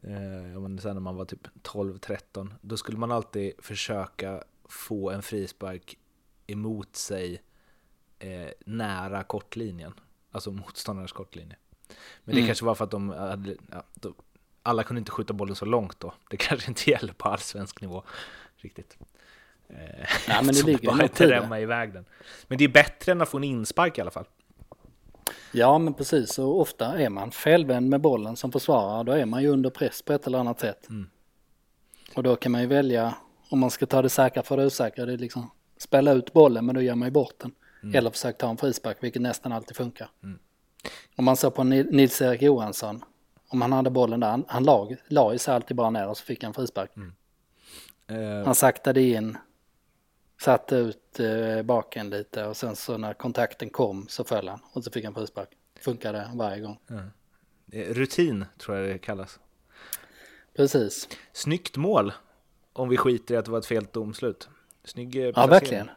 eh, 0.03 0.77
sen 0.77 0.93
när 0.93 0.99
man 0.99 1.15
var 1.15 1.25
typ 1.25 1.47
12-13. 1.63 2.53
Då 2.61 2.77
skulle 2.77 2.97
man 2.97 3.11
alltid 3.11 3.53
försöka 3.59 4.43
få 4.69 5.11
en 5.11 5.21
frispark 5.21 5.97
emot 6.47 6.95
sig 6.95 7.41
eh, 8.19 8.49
nära 8.65 9.23
kortlinjen, 9.23 9.93
alltså 10.31 10.51
motståndarens 10.51 11.11
kortlinje. 11.11 11.55
Men 12.23 12.35
det 12.35 12.41
mm. 12.41 12.47
kanske 12.47 12.65
var 12.65 12.75
för 12.75 12.83
att 12.83 12.91
de 12.91 13.09
hade, 13.09 13.55
ja, 13.71 13.83
de, 13.93 14.13
alla 14.63 14.83
kunde 14.83 14.99
inte 14.99 15.11
skjuta 15.11 15.33
bollen 15.33 15.55
så 15.55 15.65
långt 15.65 15.99
då. 15.99 16.13
Det 16.29 16.37
kanske 16.47 16.67
inte 16.67 16.89
gäller 16.89 17.13
på 17.13 17.29
allsvensk 17.29 17.81
nivå 17.81 18.03
riktigt. 18.57 18.97
Eh, 19.69 19.75
Nej, 20.27 20.43
men 20.43 20.47
det 20.47 20.63
ligger 20.65 20.87
bara 20.91 21.03
inte 21.03 21.29
rämma 21.29 21.59
iväg 21.59 21.93
den. 21.93 22.05
Men 22.47 22.57
det 22.57 22.63
är 22.63 22.69
bättre 22.69 23.11
än 23.11 23.21
att 23.21 23.29
få 23.29 23.37
en 23.37 23.43
inspark 23.43 23.97
i 23.97 24.01
alla 24.01 24.11
fall. 24.11 24.25
Ja, 25.51 25.77
men 25.77 25.93
precis. 25.93 26.39
Och 26.39 26.61
ofta 26.61 26.99
är 26.99 27.09
man 27.09 27.31
felvänd 27.31 27.89
med 27.89 28.01
bollen 28.01 28.35
som 28.35 28.51
försvarare. 28.51 29.03
Då 29.03 29.11
är 29.11 29.25
man 29.25 29.43
ju 29.43 29.49
under 29.49 29.69
press 29.69 30.01
på 30.01 30.13
ett 30.13 30.27
eller 30.27 30.39
annat 30.39 30.59
sätt. 30.59 30.89
Mm. 30.89 31.09
Och 32.15 32.23
då 32.23 32.35
kan 32.35 32.51
man 32.51 32.61
ju 32.61 32.67
välja 32.67 33.15
om 33.49 33.59
man 33.59 33.71
ska 33.71 33.85
ta 33.85 34.01
det 34.01 34.09
säkra 34.09 34.43
för 34.43 34.57
det 34.57 34.65
osäkra. 34.65 35.05
Det 35.05 35.13
är 35.13 35.17
liksom 35.17 35.51
spela 35.77 36.11
ut 36.11 36.33
bollen 36.33 36.65
men 36.65 36.75
då 36.75 36.81
ger 36.81 36.95
man 36.95 37.07
ju 37.07 37.11
bort 37.11 37.35
den. 37.37 37.51
Mm. 37.83 37.95
Eller 37.95 38.09
försöka 38.09 38.37
ta 38.37 38.49
en 38.49 38.57
frispark 38.57 38.97
vilket 38.99 39.21
nästan 39.21 39.51
alltid 39.51 39.77
funkar. 39.77 40.09
Mm. 40.23 40.39
Om 41.15 41.25
man 41.25 41.37
såg 41.37 41.55
på 41.55 41.63
Nils-Erik 41.63 42.41
Johansson. 42.41 43.03
Om 43.49 43.61
han 43.61 43.71
hade 43.71 43.89
bollen 43.89 44.19
där, 44.19 44.27
han, 44.29 44.45
han 44.47 44.63
lag, 44.63 44.95
la 45.07 45.37
sig 45.37 45.53
alltid 45.53 45.77
bara 45.77 45.89
ner 45.89 46.07
och 46.07 46.17
så 46.17 46.25
fick 46.25 46.43
han 46.43 46.53
frispark. 46.53 46.91
Mm. 46.95 47.13
Uh. 48.11 48.45
Han 48.45 48.55
saktade 48.55 49.01
in, 49.01 49.37
satte 50.41 50.75
ut 50.75 51.19
eh, 51.19 51.63
baken 51.63 52.09
lite 52.09 52.45
och 52.45 52.57
sen 52.57 52.75
så 52.75 52.97
när 52.97 53.13
kontakten 53.13 53.69
kom 53.69 54.07
så 54.07 54.23
föll 54.23 54.47
han 54.47 54.59
och 54.73 54.83
så 54.83 54.91
fick 54.91 55.05
han 55.05 55.13
frispark. 55.13 55.49
Funkade 55.79 56.31
varje 56.35 56.61
gång. 56.61 56.79
Mm. 56.89 57.09
Rutin 57.93 58.45
tror 58.57 58.77
jag 58.77 58.89
det 58.89 58.97
kallas. 58.97 59.39
Precis. 60.55 61.09
Snyggt 61.33 61.77
mål 61.77 62.13
om 62.73 62.89
vi 62.89 62.97
skiter 62.97 63.35
i 63.35 63.37
att 63.37 63.45
det 63.45 63.51
var 63.51 63.59
ett 63.59 63.65
fel 63.65 63.87
domslut. 63.91 64.49
Snygg 64.83 65.15
eh, 65.15 65.31
Ja, 65.35 65.47
verkligen. 65.47 65.89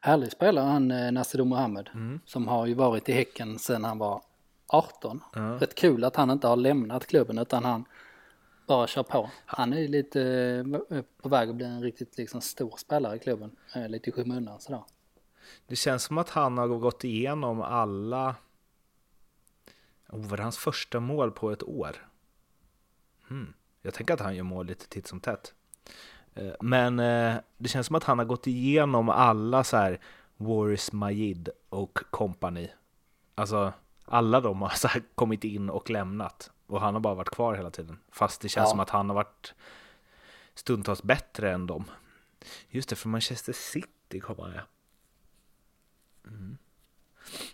Härlig 0.00 0.32
spelare 0.32 0.64
han 0.64 0.90
eh, 0.90 1.12
Nasido 1.12 1.44
Mohammed 1.44 1.90
mm. 1.94 2.20
som 2.24 2.48
har 2.48 2.66
ju 2.66 2.74
varit 2.74 3.08
i 3.08 3.12
Häcken 3.12 3.58
sedan 3.58 3.84
han 3.84 3.98
var 3.98 4.22
18. 4.66 5.20
Mm. 5.36 5.58
Rätt 5.58 5.74
kul 5.74 6.04
att 6.04 6.16
han 6.16 6.30
inte 6.30 6.46
har 6.46 6.56
lämnat 6.56 7.06
klubben 7.06 7.38
utan 7.38 7.64
han 7.64 7.84
bara 8.66 8.86
kör 8.86 9.02
på. 9.02 9.30
Han 9.46 9.72
är 9.72 9.78
ju 9.78 9.88
lite 9.88 10.22
eh, 10.90 11.02
på 11.22 11.28
väg 11.28 11.48
att 11.48 11.56
bli 11.56 11.66
en 11.66 11.82
riktigt 11.82 12.18
liksom 12.18 12.40
stor 12.40 12.76
spelare 12.76 13.16
i 13.16 13.18
klubben. 13.18 13.56
Lite 13.88 14.10
i 14.10 14.12
skymundan 14.12 14.60
sådär. 14.60 14.82
Det 15.66 15.76
känns 15.76 16.02
som 16.02 16.18
att 16.18 16.30
han 16.30 16.58
har 16.58 16.68
gått 16.68 17.04
igenom 17.04 17.62
alla... 17.62 18.36
Oh, 20.08 20.26
var 20.28 20.36
det 20.36 20.42
hans 20.42 20.58
första 20.58 21.00
mål 21.00 21.30
på 21.30 21.50
ett 21.50 21.62
år? 21.62 22.08
Hmm. 23.28 23.54
Jag 23.82 23.94
tänker 23.94 24.14
att 24.14 24.20
han 24.20 24.36
gör 24.36 24.44
mål 24.44 24.66
lite 24.66 24.88
titt 24.88 25.06
som 25.06 25.20
tätt. 25.20 25.54
Eh, 26.34 26.52
men 26.60 26.98
eh, 26.98 27.36
det 27.56 27.68
känns 27.68 27.86
som 27.86 27.96
att 27.96 28.04
han 28.04 28.18
har 28.18 28.26
gått 28.26 28.46
igenom 28.46 29.08
alla 29.08 29.64
så 29.64 29.76
här 29.76 30.00
Waris 30.36 30.92
Majid 30.92 31.48
och 31.68 31.98
company. 32.10 32.68
Alltså 33.34 33.72
alla 34.04 34.40
de 34.40 34.62
har 34.62 34.68
så 34.68 34.88
kommit 35.14 35.44
in 35.44 35.70
och 35.70 35.90
lämnat 35.90 36.50
och 36.66 36.80
han 36.80 36.94
har 36.94 37.00
bara 37.00 37.14
varit 37.14 37.30
kvar 37.30 37.54
hela 37.54 37.70
tiden. 37.70 37.98
Fast 38.10 38.40
det 38.40 38.48
känns 38.48 38.66
ja. 38.66 38.70
som 38.70 38.80
att 38.80 38.90
han 38.90 39.08
har 39.08 39.14
varit 39.14 39.54
stundtals 40.54 41.02
bättre 41.02 41.52
än 41.52 41.66
dem. 41.66 41.84
Just 42.68 42.88
det, 42.88 42.96
för 42.96 43.08
Manchester 43.08 43.52
City 43.52 44.20
kommer 44.20 44.44
jag. 44.44 44.64
Mm. 46.32 46.58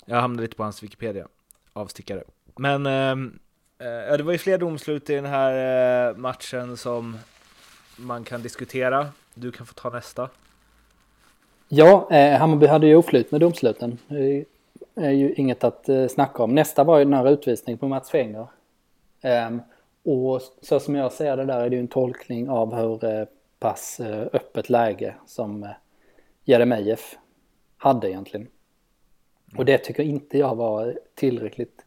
Jag 0.05 0.21
hamnade 0.21 0.43
lite 0.43 0.57
på 0.57 0.63
hans 0.63 0.83
Wikipedia, 0.83 1.29
avstickare. 1.73 2.25
Men 2.57 2.87
ehm, 2.87 3.39
eh, 3.79 4.17
det 4.17 4.23
var 4.23 4.33
ju 4.33 4.39
fler 4.39 4.59
domslut 4.59 5.11
i 5.11 5.15
den 5.15 5.27
här 5.27 6.09
eh, 6.09 6.17
matchen 6.17 6.77
som 6.77 7.19
man 7.97 8.25
kan 8.25 8.43
diskutera. 8.43 9.09
Du 9.35 9.53
kan 9.53 9.67
få 9.67 9.75
ta 9.75 9.91
nästa. 9.91 10.29
Ja, 11.69 12.09
eh, 12.11 12.39
Hammarby 12.39 12.67
hade 12.67 12.87
ju 12.87 12.97
oflyt 12.97 13.31
med 13.31 13.41
domsluten. 13.41 13.99
Det 14.09 14.45
är 14.95 15.11
ju 15.11 15.35
inget 15.35 15.65
att 15.65 15.89
eh, 15.89 16.07
snacka 16.07 16.43
om. 16.43 16.55
Nästa 16.55 16.85
var 16.85 16.99
ju 16.99 17.05
den 17.05 17.15
här 17.15 17.31
utvisningen 17.31 17.79
på 17.79 17.89
Mats 17.89 18.11
Fenger. 18.11 18.47
Eh, 19.21 19.51
och 20.03 20.43
så 20.63 20.81
som 20.81 20.95
jag 20.95 21.13
ser 21.13 21.37
det 21.37 21.45
där 21.45 21.61
är 21.61 21.71
det 21.71 21.77
ju 21.77 21.81
en 21.81 21.89
tolkning 21.89 22.51
av 22.51 22.75
hur 22.75 23.05
eh, 23.05 23.27
pass 23.59 24.01
eh, 24.01 24.27
öppet 24.33 24.71
läge 24.71 25.15
som 25.27 25.63
eh, 25.63 25.71
Jeremejeff 26.45 27.19
hade 27.77 28.11
egentligen. 28.11 28.49
Och 29.57 29.65
det 29.65 29.79
tycker 29.79 30.03
inte 30.03 30.39
jag 30.39 30.55
var 30.55 30.99
tillräckligt 31.15 31.85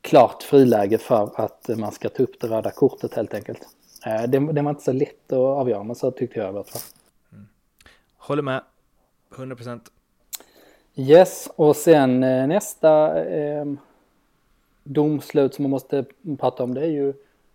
klart 0.00 0.42
friläge 0.42 0.98
för 0.98 1.30
att 1.34 1.68
man 1.78 1.92
ska 1.92 2.08
ta 2.08 2.22
upp 2.22 2.40
det 2.40 2.46
röda 2.46 2.70
kortet 2.70 3.14
helt 3.14 3.34
enkelt. 3.34 3.68
Det, 4.04 4.52
det 4.52 4.62
var 4.62 4.70
inte 4.70 4.82
så 4.82 4.92
lätt 4.92 5.32
att 5.32 5.38
avgöra, 5.38 5.82
men 5.82 5.96
så 5.96 6.10
tyckte 6.10 6.38
jag 6.38 6.46
i 6.46 6.48
alla 6.48 6.64
fall. 6.64 6.82
Mm. 7.32 7.46
Håller 8.16 8.42
med, 8.42 8.62
100 9.36 9.56
procent. 9.56 9.92
Yes, 10.94 11.48
och 11.56 11.76
sen 11.76 12.20
nästa 12.20 13.24
eh, 13.24 13.64
domslut 14.86 15.54
som 15.54 15.62
man 15.62 15.70
måste 15.70 16.04
prata 16.38 16.64
om 16.64 16.74
det 16.74 16.80
är 16.80 16.90
ju 16.90 17.14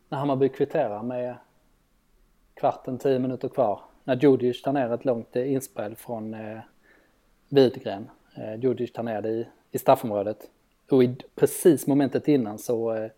när 0.09 0.17
Hammarby 0.17 0.49
kvitterar 0.49 1.03
med 1.03 1.35
kvarten, 2.53 2.97
tio 2.97 3.19
minuter 3.19 3.49
kvar. 3.49 3.79
När 4.03 4.15
Djurdjic 4.15 4.61
tar 4.61 4.73
ner 4.73 4.93
ett 4.93 5.05
långt 5.05 5.35
eh, 5.35 5.53
inspel 5.53 5.95
från 5.95 6.33
eh, 6.33 6.59
Widgren. 7.49 8.09
Eh, 8.35 8.55
Djurdjic 8.59 8.93
tar 8.93 9.03
ner 9.03 9.21
det 9.21 9.29
i, 9.29 9.47
i 9.71 9.77
straffområdet. 9.77 10.49
Och 10.89 11.03
i 11.03 11.15
precis 11.35 11.87
momentet 11.87 12.27
innan 12.27 12.57
så 12.57 12.93
eh, 12.93 13.11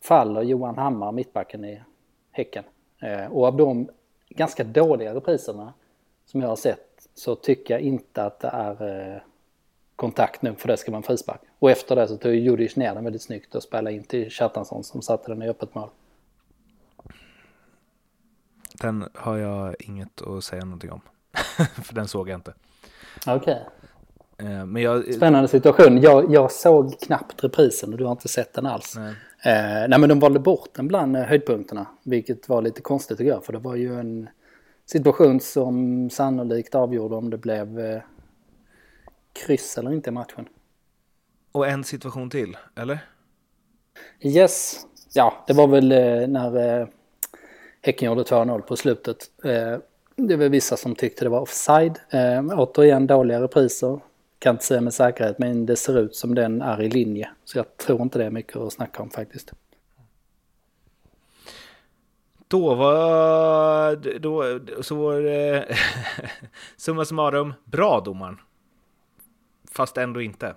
faller 0.00 0.42
Johan 0.42 0.78
Hammar, 0.78 1.12
mittbacken 1.12 1.64
i 1.64 1.82
Häcken. 2.30 2.64
Eh, 3.00 3.26
och 3.32 3.46
av 3.46 3.56
de 3.56 3.88
ganska 4.28 4.64
dåliga 4.64 5.14
repriserna 5.14 5.72
som 6.26 6.40
jag 6.40 6.48
har 6.48 6.56
sett 6.56 7.08
så 7.14 7.34
tycker 7.34 7.74
jag 7.74 7.80
inte 7.80 8.24
att 8.24 8.40
det 8.40 8.48
är 8.48 9.12
eh, 9.14 9.20
kontakt 9.96 10.42
nog 10.42 10.60
för 10.60 10.68
det 10.68 10.76
ska 10.76 10.90
vara 10.90 10.96
en 10.96 11.02
frispark. 11.02 11.40
Och 11.64 11.70
efter 11.70 11.96
det 11.96 12.08
så 12.08 12.16
tog 12.16 12.34
Judic 12.34 12.76
ner 12.76 12.94
den 12.94 13.04
väldigt 13.04 13.22
snyggt 13.22 13.54
och 13.54 13.62
spelade 13.62 13.96
in 13.96 14.04
till 14.04 14.30
Kjartansson 14.30 14.84
som 14.84 15.02
satte 15.02 15.30
den 15.32 15.42
i 15.42 15.48
öppet 15.48 15.74
mål. 15.74 15.88
Den 18.80 19.08
har 19.14 19.36
jag 19.36 19.74
inget 19.78 20.22
att 20.22 20.44
säga 20.44 20.64
någonting 20.64 20.92
om. 20.92 21.00
för 21.82 21.94
den 21.94 22.08
såg 22.08 22.28
jag 22.28 22.38
inte. 22.38 22.54
Okej. 23.26 23.62
Okay. 24.36 24.52
Eh, 24.52 24.66
men 24.66 24.82
jag... 24.82 25.14
Spännande 25.14 25.48
situation. 25.48 26.00
Jag, 26.00 26.32
jag 26.32 26.52
såg 26.52 27.00
knappt 27.00 27.44
reprisen 27.44 27.92
och 27.92 27.98
du 27.98 28.04
har 28.04 28.12
inte 28.12 28.28
sett 28.28 28.54
den 28.54 28.66
alls. 28.66 28.94
Nej. 28.96 29.14
Eh, 29.44 29.88
nej 29.88 29.98
men 29.98 30.08
de 30.08 30.20
valde 30.20 30.40
bort 30.40 30.70
den 30.74 30.88
bland 30.88 31.16
eh, 31.16 31.22
höjdpunkterna. 31.22 31.86
Vilket 32.02 32.48
var 32.48 32.62
lite 32.62 32.82
konstigt 32.82 33.20
att 33.20 33.26
göra 33.26 33.40
för 33.40 33.52
det 33.52 33.58
var 33.58 33.74
ju 33.74 34.00
en 34.00 34.28
situation 34.86 35.40
som 35.40 36.10
sannolikt 36.10 36.74
avgjorde 36.74 37.14
om 37.14 37.30
det 37.30 37.38
blev 37.38 37.80
eh, 37.80 38.02
kryss 39.46 39.78
eller 39.78 39.92
inte 39.92 40.10
i 40.10 40.12
matchen. 40.12 40.48
Och 41.54 41.68
en 41.68 41.84
situation 41.84 42.30
till, 42.30 42.56
eller? 42.74 42.98
Yes, 44.20 44.86
ja 45.12 45.44
det 45.46 45.52
var 45.52 45.66
väl 45.66 45.92
eh, 45.92 46.28
när 46.28 46.80
eh, 46.80 46.88
Häcken 47.82 48.06
gjorde 48.06 48.22
2-0 48.22 48.60
på 48.60 48.76
slutet. 48.76 49.30
Eh, 49.44 49.78
det 50.16 50.36
var 50.36 50.48
vissa 50.48 50.76
som 50.76 50.94
tyckte 50.94 51.24
det 51.24 51.28
var 51.28 51.40
offside. 51.40 52.00
Återigen 52.52 53.06
dåliga 53.06 53.40
repriser. 53.42 54.00
Kan 54.38 54.54
inte 54.54 54.64
säga 54.64 54.80
med 54.80 54.94
säkerhet 54.94 55.38
men 55.38 55.66
det 55.66 55.76
ser 55.76 55.98
ut 55.98 56.16
som 56.16 56.34
den 56.34 56.62
är 56.62 56.82
i 56.82 56.88
linje. 56.88 57.30
Så 57.44 57.58
jag 57.58 57.76
tror 57.76 58.02
inte 58.02 58.18
det 58.18 58.24
är 58.24 58.30
mycket 58.30 58.56
att 58.56 58.72
snacka 58.72 59.02
om 59.02 59.10
faktiskt. 59.10 59.52
Då 62.48 62.74
var, 62.74 63.96
då, 64.18 64.60
så 64.82 64.94
var 64.94 65.20
det 65.20 65.76
summa 66.76 67.04
summarum 67.04 67.54
bra 67.64 68.00
domaren. 68.00 68.40
Fast 69.70 69.96
ändå 69.96 70.22
inte. 70.22 70.54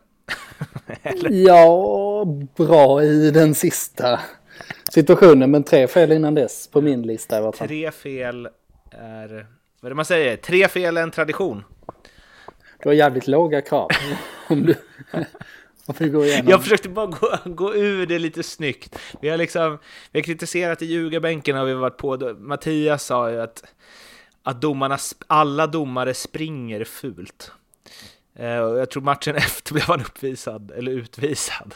Ja, 1.29 2.25
bra 2.57 3.03
i 3.03 3.31
den 3.31 3.55
sista 3.55 4.19
situationen 4.91 5.51
men 5.51 5.63
tre 5.63 5.87
fel 5.87 6.11
innan 6.11 6.35
dess 6.35 6.67
på 6.67 6.81
min 6.81 7.01
lista 7.01 7.35
i 7.35 7.39
alla 7.39 7.51
fall. 7.51 7.67
Tre 7.67 7.91
fel 7.91 8.49
är, 8.91 9.47
vad 9.79 9.87
är 9.87 9.89
det 9.89 9.95
man 9.95 10.05
säger, 10.05 10.37
tre 10.37 10.67
fel 10.67 10.97
är 10.97 11.03
en 11.03 11.11
tradition. 11.11 11.63
Du 12.83 12.89
har 12.89 12.93
jävligt 12.93 13.27
låga 13.27 13.61
krav. 13.61 13.89
om 14.47 14.65
du, 14.65 14.75
om 15.85 15.95
du 15.97 16.11
går 16.11 16.25
igenom. 16.25 16.51
Jag 16.51 16.63
försökte 16.63 16.89
bara 16.89 17.05
gå, 17.05 17.37
gå 17.45 17.75
ur 17.75 18.05
det 18.05 18.19
lite 18.19 18.43
snyggt. 18.43 18.99
Vi 19.21 19.29
har 19.29 19.37
liksom, 19.37 19.79
vi 20.11 20.19
har 20.19 20.23
kritiserat 20.23 20.81
i 20.81 20.85
ljugarbänken 20.85 21.55
har 21.55 21.65
vi 21.65 21.73
varit 21.73 21.97
på, 21.97 22.35
Mattias 22.39 23.03
sa 23.03 23.31
ju 23.31 23.41
att, 23.41 23.63
att 24.43 24.61
domarna, 24.61 24.97
alla 25.27 25.67
domare 25.67 26.13
springer 26.13 26.83
fult. 26.83 27.51
Eh, 28.39 28.47
jag 28.49 28.89
tror 28.89 29.03
matchen 29.03 29.35
efter 29.35 29.73
blev 29.73 29.85
han 29.85 30.01
uppvisad, 30.01 30.71
eller 30.71 30.91
utvisad. 30.91 31.75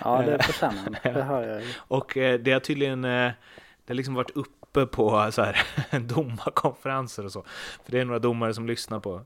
Ja, 0.00 0.22
det 0.22 0.42
förtjänar 0.42 0.82
han. 0.82 0.96
Det 1.14 1.22
hör 1.22 1.48
jag 1.48 1.60
ju. 1.60 1.66
Och 1.78 2.16
eh, 2.16 2.40
det 2.40 2.52
har 2.52 2.60
tydligen 2.60 3.04
eh, 3.04 3.32
det 3.84 3.92
har 3.92 3.94
liksom 3.94 4.14
varit 4.14 4.30
uppe 4.30 4.86
på 4.86 5.28
så 5.32 5.42
här, 5.42 5.62
domarkonferenser 6.00 7.24
och 7.24 7.32
så. 7.32 7.44
För 7.84 7.92
det 7.92 8.00
är 8.00 8.04
några 8.04 8.18
domare 8.18 8.54
som 8.54 8.66
lyssnar 8.66 9.00
på 9.00 9.20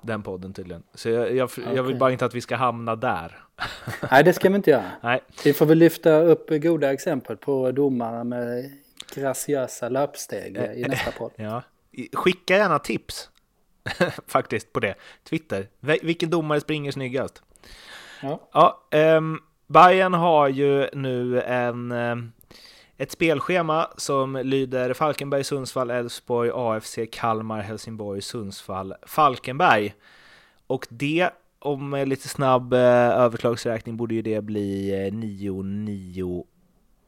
den 0.00 0.22
podden 0.22 0.52
tydligen. 0.52 0.82
Så 0.94 1.08
jag, 1.08 1.36
jag, 1.36 1.44
okay. 1.44 1.74
jag 1.74 1.82
vill 1.82 1.96
bara 1.96 2.12
inte 2.12 2.24
att 2.24 2.34
vi 2.34 2.40
ska 2.40 2.56
hamna 2.56 2.96
där. 2.96 3.44
Nej, 4.10 4.24
det 4.24 4.32
ska 4.32 4.48
vi 4.48 4.56
inte 4.56 4.70
göra. 4.70 4.90
Nej. 5.00 5.20
Vi 5.44 5.52
får 5.52 5.66
väl 5.66 5.78
lyfta 5.78 6.20
upp 6.20 6.50
goda 6.50 6.92
exempel 6.92 7.36
på 7.36 7.72
domare 7.72 8.24
med 8.24 8.72
graciösa 9.14 9.88
löpsteg 9.88 10.56
i 10.56 10.84
nästa 10.88 11.10
podd. 11.10 11.32
Ja. 11.36 11.62
Skicka 12.12 12.56
gärna 12.56 12.78
tips 12.78 13.30
faktiskt 14.26 14.72
på 14.72 14.80
det. 14.80 14.94
Twitter. 15.28 15.68
Vilken 15.80 16.30
domare 16.30 16.60
springer 16.60 16.92
snyggast? 16.92 17.42
Ja. 18.22 18.48
ja 18.52 18.88
um, 19.16 19.40
Bayern 19.66 20.14
har 20.14 20.48
ju 20.48 20.88
nu 20.92 21.40
en, 21.40 21.92
um, 21.92 22.32
ett 22.96 23.12
spelschema 23.12 23.90
som 23.96 24.36
lyder 24.36 24.94
Falkenberg, 24.94 25.44
Sundsvall, 25.44 25.90
Elfsborg, 25.90 26.50
AFC, 26.54 26.98
Kalmar, 27.12 27.60
Helsingborg, 27.60 28.22
Sundsvall, 28.22 28.94
Falkenberg. 29.06 29.94
Och 30.66 30.86
det, 30.90 31.30
om 31.58 32.04
lite 32.06 32.28
snabb 32.28 32.72
uh, 32.72 32.80
överslagsräkning, 32.80 33.96
borde 33.96 34.14
ju 34.14 34.22
det 34.22 34.40
bli 34.40 34.92
uh, 35.06 35.14
9, 35.14 35.62
9, 35.62 36.44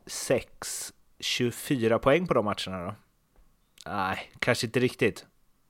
6, 0.06 0.92
24 1.20 1.98
poäng 1.98 2.26
på 2.26 2.34
de 2.34 2.44
matcherna 2.44 2.84
då? 2.84 2.94
Nej, 3.86 4.32
kanske 4.38 4.66
inte 4.66 4.80
riktigt. 4.80 5.26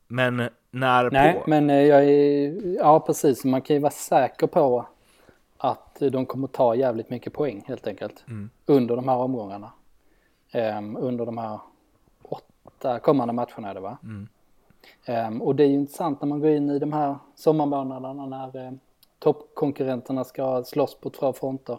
Men 0.08 0.48
när 0.70 1.11
Nej, 1.11 1.35
på? 1.35 1.50
men 1.50 1.70
eh, 1.70 1.83
jag 1.83 2.04
är, 2.04 2.76
ja 2.76 3.00
precis, 3.00 3.44
man 3.44 3.62
kan 3.62 3.76
ju 3.76 3.83
vara 3.83 3.92
säker 3.92 4.46
på 4.46 4.87
att 5.56 6.02
de 6.12 6.26
kommer 6.26 6.48
ta 6.48 6.74
jävligt 6.74 7.11
mycket 7.11 7.33
poäng 7.33 7.64
helt 7.66 7.87
enkelt. 7.87 8.24
Mm. 8.28 8.50
Under 8.66 8.96
de 8.96 9.09
här 9.09 9.16
omgångarna. 9.16 9.72
Um, 10.54 10.96
under 10.96 11.26
de 11.26 11.38
här 11.38 11.61
åtta 12.22 12.98
kommande 12.98 13.33
matcherna 13.33 13.70
är 13.70 13.74
det 13.74 13.80
va? 13.80 13.98
Mm. 14.02 14.28
Um, 15.09 15.42
och 15.42 15.56
det 15.56 15.64
är 15.64 15.68
ju 15.68 15.74
intressant 15.74 16.20
när 16.20 16.28
man 16.28 16.40
går 16.40 16.50
in 16.50 16.70
i 16.70 16.78
de 16.78 16.92
här 16.92 17.16
sommarmånaderna 17.35 18.26
när 18.26 18.66
uh, 18.66 18.72
toppkonkurrenterna 19.18 20.24
ska 20.24 20.64
slåss 20.64 20.94
på 20.94 21.11
två 21.11 21.33
fronter. 21.33 21.78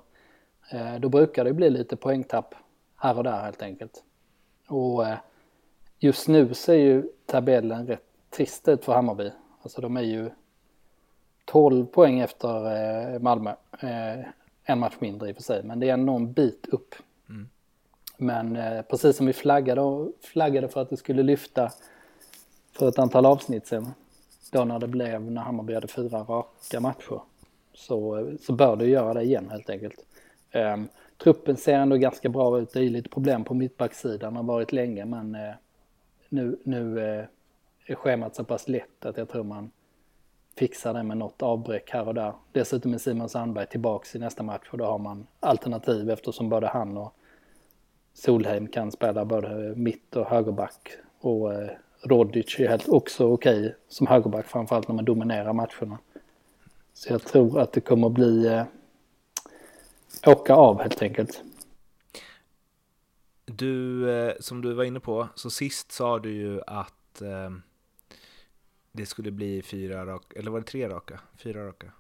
Uh, 0.74 1.00
då 1.00 1.10
brukar 1.10 1.46
det 1.46 1.54
bli 1.54 1.70
lite 1.70 1.96
poängtapp 1.96 2.56
här 2.96 3.18
och 3.18 3.24
där 3.24 3.42
helt 3.42 3.62
enkelt. 3.62 4.04
Och 4.68 5.02
uh, 5.02 5.16
just 6.00 6.28
nu 6.28 6.54
ser 6.54 6.74
ju 6.74 7.04
tabellen 7.26 7.88
rätt 7.88 8.11
trist 8.32 8.68
ut 8.68 8.86
för 8.86 8.94
Hammarby. 8.94 9.32
Alltså 9.62 9.82
de 9.82 9.98
är 9.98 10.02
ju 10.02 10.30
12 11.46 11.86
poäng 11.86 12.20
efter 12.20 12.76
eh, 13.14 13.20
Malmö. 13.20 13.54
Eh, 13.80 14.26
en 14.64 14.80
match 14.80 14.96
mindre 15.00 15.30
i 15.30 15.32
och 15.32 15.36
för 15.36 15.44
sig, 15.44 15.64
men 15.64 15.80
det 15.80 15.90
är 15.90 15.98
någon 15.98 16.34
bit 16.34 16.68
upp. 16.68 16.96
Mm. 17.30 17.50
Men 18.18 18.56
eh, 18.56 18.82
precis 18.82 19.18
som 19.18 19.26
vi 19.26 19.34
flaggade, 19.34 20.12
flaggade 20.22 20.68
för 20.68 20.82
att 20.82 20.90
det 20.90 20.98
skulle 20.98 21.24
lyfta 21.24 21.72
för 22.72 22.90
ett 22.90 23.00
antal 23.00 23.26
avsnitt 23.26 23.68
sen, 23.68 23.88
då 24.52 24.66
när 24.66 24.80
det 24.80 24.88
blev 24.88 25.32
när 25.32 25.42
Hammarby 25.42 25.74
hade 25.74 25.88
fyra 25.88 26.20
raka 26.20 26.80
matcher, 26.80 27.22
så, 27.74 28.28
så 28.42 28.54
bör 28.54 28.76
det 28.76 28.88
göra 28.88 29.14
det 29.14 29.24
igen 29.24 29.50
helt 29.50 29.70
enkelt. 29.70 30.06
Um, 30.54 30.88
truppen 31.24 31.58
ser 31.58 31.74
ändå 31.74 31.96
ganska 31.96 32.30
bra 32.30 32.60
ut, 32.60 32.74
det 32.74 32.80
är 32.80 32.90
lite 32.90 33.10
problem 33.10 33.44
på 33.44 33.54
mittbacksidan, 33.54 34.36
har 34.36 34.44
varit 34.44 34.72
länge, 34.72 35.06
men 35.06 35.36
uh, 35.36 35.54
nu, 36.30 36.58
nu 36.64 37.00
uh, 37.00 37.26
schemat 37.88 38.36
så 38.36 38.44
pass 38.44 38.68
lätt 38.68 39.06
att 39.06 39.18
jag 39.18 39.30
tror 39.30 39.44
man 39.44 39.72
fixar 40.58 40.94
det 40.94 41.04
med 41.04 41.18
något 41.18 41.42
avbräck 41.42 41.90
här 41.90 42.08
och 42.08 42.14
där. 42.14 42.34
Dessutom 42.52 42.94
är 42.94 42.98
Simon 42.98 43.30
Sandberg 43.30 43.68
tillbaks 43.68 44.16
i 44.16 44.20
nästa 44.20 44.44
match 44.44 44.68
och 44.72 44.78
då 44.78 44.86
har 44.86 45.00
man 45.00 45.28
alternativ 45.40 46.10
eftersom 46.10 46.50
både 46.50 46.68
han 46.68 46.98
och 46.98 47.14
Solheim 48.14 48.68
kan 48.68 48.92
spela 48.92 49.26
både 49.26 49.74
mitt 49.76 50.16
och 50.16 50.26
högerback. 50.26 50.92
Och 51.20 51.54
eh, 51.54 51.70
Rodic 52.04 52.60
är 52.60 52.68
helt 52.68 52.90
också 52.90 53.28
okej 53.28 53.60
okay 53.60 53.74
som 53.88 54.08
högerback 54.08 54.48
framförallt 54.48 54.88
när 54.88 54.96
man 54.96 55.06
dominerar 55.06 55.54
matcherna. 55.54 56.00
Så 56.94 57.14
jag 57.14 57.24
tror 57.24 57.60
att 57.60 57.74
det 57.74 57.82
kommer 57.82 58.10
bli 58.10 58.48
eh, 58.48 58.64
åka 60.26 60.54
av 60.54 60.82
helt 60.82 61.02
enkelt. 61.02 61.42
Du, 63.46 64.10
eh, 64.12 64.34
som 64.40 64.62
du 64.62 64.74
var 64.74 64.84
inne 64.84 65.00
på, 65.00 65.28
så 65.36 65.50
sist 65.50 65.92
sa 65.92 66.20
du 66.20 66.32
ju 66.32 66.62
att 66.68 67.22
eh 67.22 67.50
det 68.92 69.06
skulle 69.06 69.32
bli 69.32 69.62
fyra 69.62 70.06
raka, 70.06 70.40
eller 70.40 70.52
var 70.52 70.60
det 70.60 70.66
tre 70.66 70.90
raka? 70.90 71.20
Fyra 71.38 71.68
raka? 71.68 71.92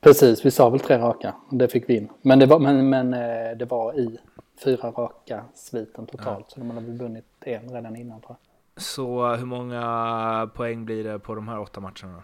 Precis, 0.00 0.46
vi 0.46 0.50
sa 0.50 0.70
väl 0.70 0.80
tre 0.80 0.98
raka, 0.98 1.34
det 1.50 1.68
fick 1.68 1.88
vi 1.88 1.96
in. 1.96 2.08
Men 2.22 2.38
det 2.38 2.46
var, 2.46 2.58
men, 2.58 2.88
men 2.88 3.14
eh, 3.14 3.56
det 3.56 3.64
var 3.64 3.98
i 3.98 4.18
fyra 4.64 4.90
raka 4.90 5.44
sviten 5.54 6.06
totalt, 6.06 6.46
ja. 6.48 6.54
så 6.54 6.60
de 6.60 6.70
hade 6.70 6.92
vunnit 6.92 7.24
en 7.40 7.68
redan 7.68 7.96
innan 7.96 8.20
tror 8.20 8.36
jag. 8.40 8.54
Så 8.82 9.34
hur 9.34 9.46
många 9.46 10.50
poäng 10.54 10.84
blir 10.84 11.04
det 11.04 11.18
på 11.18 11.34
de 11.34 11.48
här 11.48 11.60
åtta 11.60 11.80
matcherna? 11.80 12.22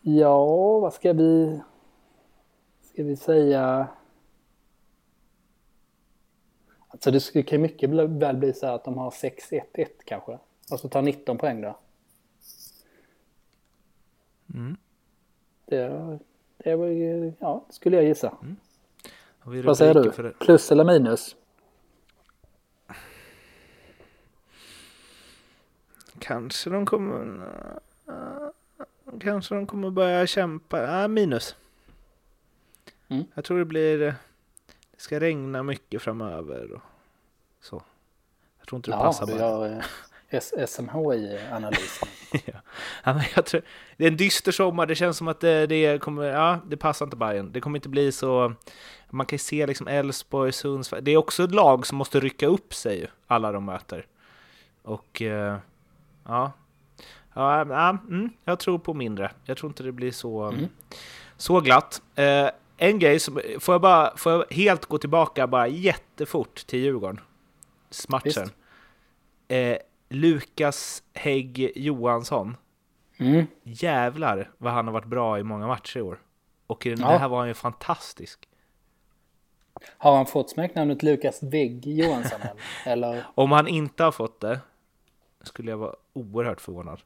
Ja, 0.00 0.78
vad 0.78 0.92
ska 0.92 1.12
vi... 1.12 1.60
Ska 2.82 3.04
vi 3.04 3.16
säga... 3.16 3.88
Alltså 6.88 7.10
det 7.10 7.42
kan 7.42 7.60
mycket 7.62 7.90
väl 7.90 8.36
bli 8.36 8.52
så 8.52 8.66
att 8.66 8.84
de 8.84 8.98
har 8.98 9.10
6-1-1 9.10 9.86
kanske. 10.04 10.38
Alltså 10.72 10.88
ta 10.88 11.00
19 11.00 11.38
poäng 11.38 11.60
då. 11.60 11.78
Mm. 14.54 14.76
Det, 15.66 16.18
det 16.56 16.76
var 16.76 16.86
ja, 17.38 17.64
skulle 17.70 17.96
jag 17.96 18.04
gissa. 18.04 18.36
Mm. 18.42 18.56
Vad 19.64 19.78
säger 19.78 19.94
du? 19.94 20.32
Plus 20.32 20.72
eller 20.72 20.84
minus? 20.84 21.36
Kanske 26.18 26.70
de 26.70 26.86
kommer... 26.86 27.48
Kanske 29.20 29.54
de 29.54 29.66
kommer 29.66 29.90
börja 29.90 30.26
kämpa. 30.26 31.02
Äh, 31.02 31.08
minus. 31.08 31.56
Mm. 33.08 33.24
Jag 33.34 33.44
tror 33.44 33.58
det 33.58 33.64
blir... 33.64 33.98
Det 33.98 35.00
ska 35.00 35.20
regna 35.20 35.62
mycket 35.62 36.02
framöver 36.02 36.72
och 36.72 36.82
så. 37.60 37.82
Jag 38.58 38.68
tror 38.68 38.76
inte 38.76 38.90
det 38.90 38.96
ja, 38.96 39.02
passar 39.02 39.26
bara. 39.26 39.84
SMHI-analys. 40.40 42.00
ja. 42.32 42.54
ja, 43.04 43.14
men 43.14 43.24
jag 43.36 43.46
tror, 43.46 43.62
det 43.96 44.04
är 44.04 44.08
en 44.08 44.16
dyster 44.16 44.52
sommar, 44.52 44.86
det 44.86 44.94
känns 44.94 45.16
som 45.16 45.28
att 45.28 45.40
det, 45.40 45.66
det 45.66 46.02
kommer, 46.02 46.24
ja, 46.24 46.58
det 46.66 46.76
passar 46.76 47.06
inte 47.06 47.16
Bayern. 47.16 47.52
Det 47.52 47.60
kommer 47.60 47.78
inte 47.78 47.88
bli 47.88 48.12
så, 48.12 48.54
man 49.10 49.26
kan 49.26 49.34
ju 49.34 49.38
se 49.38 49.66
liksom 49.66 49.88
Elfsborg, 49.88 50.52
Sundsvall, 50.52 51.04
det 51.04 51.10
är 51.10 51.16
också 51.16 51.44
ett 51.44 51.54
lag 51.54 51.86
som 51.86 51.98
måste 51.98 52.20
rycka 52.20 52.46
upp 52.46 52.74
sig, 52.74 53.06
alla 53.26 53.52
de 53.52 53.64
möter. 53.64 54.06
Och 54.82 55.22
eh, 55.22 55.58
ja, 56.24 56.52
ja, 57.34 57.66
ja 57.68 57.98
mm, 58.08 58.30
jag 58.44 58.58
tror 58.58 58.78
på 58.78 58.94
mindre. 58.94 59.30
Jag 59.44 59.56
tror 59.56 59.70
inte 59.70 59.82
det 59.82 59.92
blir 59.92 60.10
så, 60.10 60.42
mm. 60.42 60.68
så 61.36 61.60
glatt. 61.60 62.02
Eh, 62.14 62.48
en 62.76 62.98
grej 62.98 63.20
som, 63.20 63.40
får 63.60 63.74
jag 63.74 63.82
bara, 63.82 64.16
får 64.16 64.32
jag 64.32 64.44
helt 64.50 64.86
gå 64.86 64.98
tillbaka 64.98 65.46
bara 65.46 65.68
jättefort 65.68 66.66
till 66.66 66.78
Djurgården? 66.78 67.20
Matchen. 68.08 68.50
Eh, 69.48 69.76
Lukas 70.12 71.02
Hägg 71.14 71.72
Johansson. 71.74 72.56
Mm. 73.18 73.46
Jävlar 73.62 74.50
vad 74.58 74.72
han 74.72 74.86
har 74.86 74.92
varit 74.92 75.06
bra 75.06 75.38
i 75.38 75.42
många 75.42 75.66
matcher 75.66 75.98
i 75.98 76.02
år. 76.02 76.18
Och 76.66 76.86
i 76.86 76.90
den 76.90 76.98
Ja. 77.00 77.16
här 77.18 77.28
var 77.28 77.38
han 77.38 77.48
ju 77.48 77.54
fantastisk. 77.54 78.48
Har 79.98 80.16
han 80.16 80.26
fått 80.26 80.50
smeknamnet 80.50 81.02
Lukas 81.02 81.42
Vägg 81.42 81.86
Johansson 81.86 82.40
eller? 82.86 83.24
Om 83.34 83.52
han 83.52 83.68
inte 83.68 84.04
har 84.04 84.12
fått 84.12 84.40
det 84.40 84.60
skulle 85.42 85.70
jag 85.70 85.78
vara 85.78 85.94
oerhört 86.12 86.60
förvånad. 86.60 87.00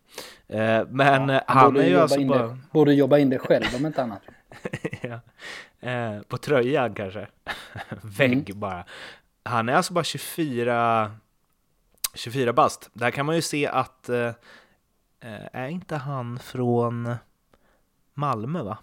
Eh, 0.49 0.83
men 0.89 1.31
eh, 1.31 1.41
han 1.47 1.77
är 1.77 1.87
ju 1.89 1.99
alltså 1.99 2.25
bara... 2.25 2.47
det, 2.47 2.59
borde 2.73 2.95
jobba 2.95 3.19
in 3.19 3.31
det 3.31 3.39
själv 3.39 3.65
om 3.77 3.87
inte 3.87 4.03
annat. 4.03 4.23
ja. 5.01 5.21
eh, 5.91 6.21
på 6.29 6.39
tröjan 6.39 6.95
kanske. 6.95 7.29
Vägg 8.03 8.51
Mm. 8.51 8.61
bara. 8.61 8.85
Han 9.43 9.69
är 9.69 9.73
alltså 9.75 9.93
bara 9.93 10.05
24, 10.05 11.11
24 12.17 12.53
bast. 12.53 12.91
Där 12.93 13.11
kan 13.11 13.27
man 13.27 13.35
ju 13.35 13.43
se 13.43 13.67
att 13.67 14.09
eh, 14.09 14.27
eh, 15.21 15.49
är 15.53 15.69
inte 15.69 15.97
han 15.97 16.39
från 16.39 17.15
Malmö 18.15 18.63
va? 18.63 18.79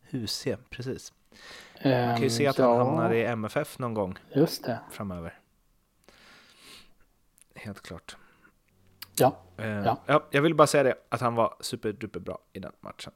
Husie, 0.00 0.58
precis. 0.70 1.12
Man 1.84 2.14
kan 2.14 2.22
ju 2.22 2.30
se 2.30 2.46
att 2.46 2.58
han 2.58 2.66
Ehm, 2.70 2.76
ja, 2.78 2.84
hamnar 2.84 3.12
i 3.14 3.24
MFF 3.24 3.78
någon 3.78 3.94
gång 3.94 4.18
Just 4.34 4.64
det. 4.64 4.80
framöver. 4.90 5.38
Helt 7.54 7.82
klart. 7.82 8.16
Ja. 9.18 9.36
Eh, 9.56 9.66
Ja. 9.68 10.00
ja. 10.06 10.26
jag 10.30 10.42
vill 10.42 10.54
bara 10.54 10.66
säga 10.66 10.82
det, 10.82 10.94
att 11.08 11.20
han 11.20 11.34
var 11.34 11.54
superduper 11.60 12.20
bra 12.20 12.38
i 12.52 12.58
den 12.58 12.72
matchen. 12.80 13.12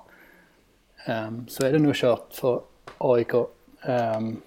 ehm, 1.07 1.49
så 1.49 1.67
är 1.67 1.73
det 1.73 1.79
nog 1.79 1.95
kört 1.95 2.35
för 2.35 2.63
AIK 2.99 3.35
ehm, 3.83 4.41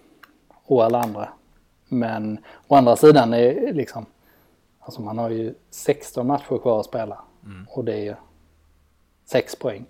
och 0.64 0.84
alla 0.86 1.02
andra. 1.02 1.30
Men 1.88 2.38
å 2.68 2.76
andra 2.76 2.96
sidan 2.96 3.34
är 3.34 3.74
liksom, 3.74 4.06
alltså 4.80 5.02
man 5.02 5.18
har 5.18 5.30
ju 5.30 5.54
16 5.70 6.28
matcher 6.28 6.58
kvar 6.58 6.80
att 6.80 6.86
spela 6.86 7.22
och 7.70 7.86
det 7.86 8.08
är 8.08 8.18
6 9.26 9.56
poäng. 9.56 9.86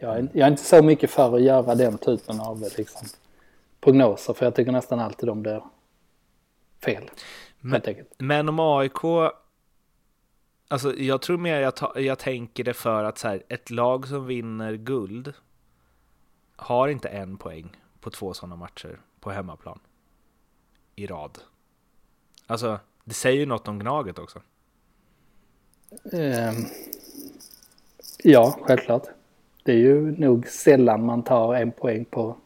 Jag 0.00 0.18
är, 0.18 0.28
jag 0.32 0.46
är 0.46 0.50
inte 0.50 0.64
så 0.64 0.82
mycket 0.82 1.10
för 1.10 1.36
att 1.36 1.42
göra 1.42 1.74
den 1.74 1.98
typen 1.98 2.40
av 2.40 2.60
liksom, 2.76 3.08
prognoser 3.80 4.32
för 4.32 4.46
jag 4.46 4.54
tycker 4.54 4.72
nästan 4.72 5.00
alltid 5.00 5.28
de 5.28 5.42
blir 5.42 5.62
fel. 6.84 7.10
Men, 7.60 7.82
men 8.18 8.48
om 8.48 8.60
AIK... 8.60 9.32
Alltså 10.68 10.94
jag 10.94 11.22
tror 11.22 11.38
mer 11.38 11.60
jag, 11.60 11.76
ta, 11.76 12.00
jag 12.00 12.18
tänker 12.18 12.64
det 12.64 12.74
för 12.74 13.04
att 13.04 13.18
så 13.18 13.28
här, 13.28 13.42
ett 13.48 13.70
lag 13.70 14.08
som 14.08 14.26
vinner 14.26 14.74
guld 14.74 15.32
har 16.56 16.88
inte 16.88 17.08
en 17.08 17.36
poäng 17.36 17.76
på 18.00 18.10
två 18.10 18.34
sådana 18.34 18.56
matcher 18.56 19.00
på 19.20 19.30
hemmaplan 19.30 19.80
i 20.94 21.06
rad. 21.06 21.38
Alltså, 22.46 22.78
det 23.04 23.14
säger 23.14 23.38
ju 23.38 23.46
något 23.46 23.68
om 23.68 23.78
Gnaget 23.78 24.18
också. 24.18 24.42
Ehm, 26.12 26.54
ja, 28.24 28.58
självklart. 28.62 29.17
Det 29.62 29.72
är 29.72 29.76
ju 29.76 30.20
nog 30.20 30.46
sällan 30.48 31.04
man 31.06 31.22
tar 31.22 31.54
en 31.54 31.72
poäng 31.72 32.04
på 32.04 32.36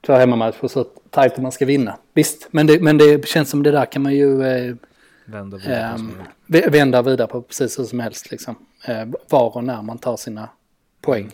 två 0.00 0.12
hemmamatcher 0.12 0.68
så 0.68 0.84
tajt 1.10 1.38
man 1.38 1.52
ska 1.52 1.66
vinna. 1.66 1.98
Visst, 2.14 2.48
men 2.50 2.66
det, 2.66 2.82
men 2.82 2.98
det 2.98 3.26
känns 3.28 3.50
som 3.50 3.62
det 3.62 3.70
där 3.70 3.86
kan 3.86 4.02
man 4.02 4.14
ju 4.14 4.42
eh, 4.42 4.74
Vända 5.24 5.56
vidare 5.56 5.98
vä- 6.46 6.70
vända 6.70 7.02
vidare 7.02 7.28
på 7.28 7.42
precis 7.42 7.78
hur 7.78 7.84
som 7.84 8.00
helst. 8.00 8.30
Liksom. 8.30 8.54
Eh, 8.84 9.08
var 9.28 9.56
och 9.56 9.64
när 9.64 9.82
man 9.82 9.98
tar 9.98 10.16
sina 10.16 10.48
poäng. 11.00 11.30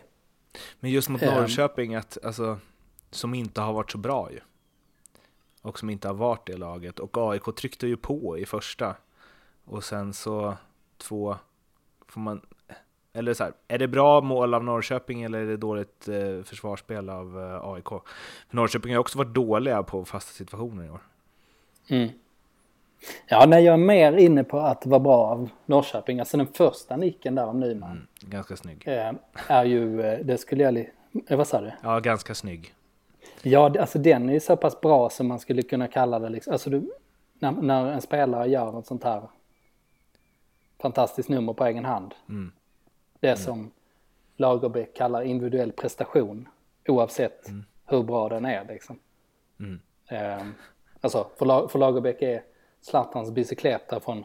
Men 0.80 0.90
just 0.90 1.08
mot 1.08 1.22
Ehm. 1.22 1.34
Norrköping, 1.34 1.94
att, 1.94 2.18
alltså, 2.24 2.58
som 3.10 3.34
inte 3.34 3.60
har 3.60 3.72
varit 3.72 3.90
så 3.92 3.98
bra 3.98 4.32
ju. 4.32 4.40
Och 5.62 5.78
som 5.78 5.90
inte 5.90 6.08
har 6.08 6.14
varit 6.14 6.46
det 6.46 6.56
laget. 6.56 6.98
Och 6.98 7.16
AIK 7.32 7.42
tryckte 7.56 7.86
ju 7.86 7.96
på 7.96 8.38
i 8.38 8.46
första. 8.46 8.94
Och 9.64 9.84
sen 9.84 10.12
så 10.14 10.56
två, 10.98 11.36
får 12.08 12.20
man... 12.20 12.40
Eller 13.16 13.34
så 13.34 13.44
här, 13.44 13.52
är 13.68 13.78
det 13.78 13.88
bra 13.88 14.20
mål 14.20 14.54
av 14.54 14.64
Norrköping 14.64 15.22
eller 15.22 15.38
är 15.38 15.46
det 15.46 15.56
dåligt 15.56 16.08
eh, 16.08 16.42
försvarsspel 16.44 17.10
av 17.10 17.40
eh, 17.42 17.68
AIK? 17.72 17.88
För 17.88 18.00
Norrköping 18.56 18.92
har 18.92 19.00
också 19.00 19.18
varit 19.18 19.34
dåliga 19.34 19.82
på 19.82 20.04
fasta 20.04 20.32
situationer 20.32 20.84
i 20.86 20.90
år. 20.90 21.00
Mm. 21.88 22.08
Ja, 23.26 23.46
nej, 23.48 23.64
jag 23.64 23.72
är 23.72 23.76
mer 23.78 24.12
inne 24.16 24.44
på 24.44 24.58
att 24.58 24.82
det 24.82 24.88
var 24.90 25.00
bra 25.00 25.16
av 25.26 25.48
Norrköping. 25.66 26.20
Alltså 26.20 26.36
den 26.36 26.46
första 26.46 26.96
nicken 26.96 27.34
där 27.34 27.42
av 27.42 27.56
Nyman 27.56 27.90
Mm, 27.90 28.06
ganska 28.20 28.56
snygg. 28.56 28.82
eh, 28.88 29.12
är 29.48 29.64
ju, 29.64 30.00
eh, 30.02 30.18
det 30.24 30.38
skulle 30.38 30.62
jag... 30.64 30.74
li- 30.74 30.90
Eh, 31.28 31.36
vad 31.36 31.46
sa 31.48 31.60
du? 31.60 31.72
Ja, 31.82 32.00
ganska 32.00 32.34
snygg. 32.34 32.74
Ja, 33.42 33.80
alltså 33.80 33.98
den 33.98 34.28
är 34.28 34.32
ju 34.32 34.40
så 34.40 34.56
pass 34.56 34.80
bra 34.80 35.10
som 35.10 35.26
man 35.28 35.38
skulle 35.38 35.62
kunna 35.62 35.88
kalla 35.88 36.18
det. 36.18 36.28
Liksom. 36.28 36.52
Alltså 36.52 36.70
du, 36.70 36.90
när, 37.38 37.52
när 37.52 37.86
en 37.92 38.00
spelare 38.00 38.46
gör 38.48 38.72
något 38.72 38.86
sånt 38.86 39.04
här 39.04 39.22
fantastiskt 40.82 41.28
nummer 41.28 41.52
på 41.52 41.64
egen 41.64 41.84
hand. 41.84 42.14
Mm. 42.28 42.52
Det 43.24 43.36
som 43.36 43.70
Lagerbäck 44.36 44.94
kallar 44.96 45.22
individuell 45.22 45.72
prestation. 45.72 46.48
Oavsett 46.88 47.48
hur 47.86 48.02
bra 48.02 48.28
den 48.28 48.44
är 48.44 48.64
liksom. 48.64 48.98
Mm. 49.60 49.80
Eh, 50.08 50.46
alltså 51.00 51.28
för, 51.38 51.46
La- 51.46 51.68
för 51.68 51.78
Lagerbäck 51.78 52.22
är 52.22 52.42
Zlatans 52.80 53.30
bicykleta 53.30 54.00
från, 54.00 54.24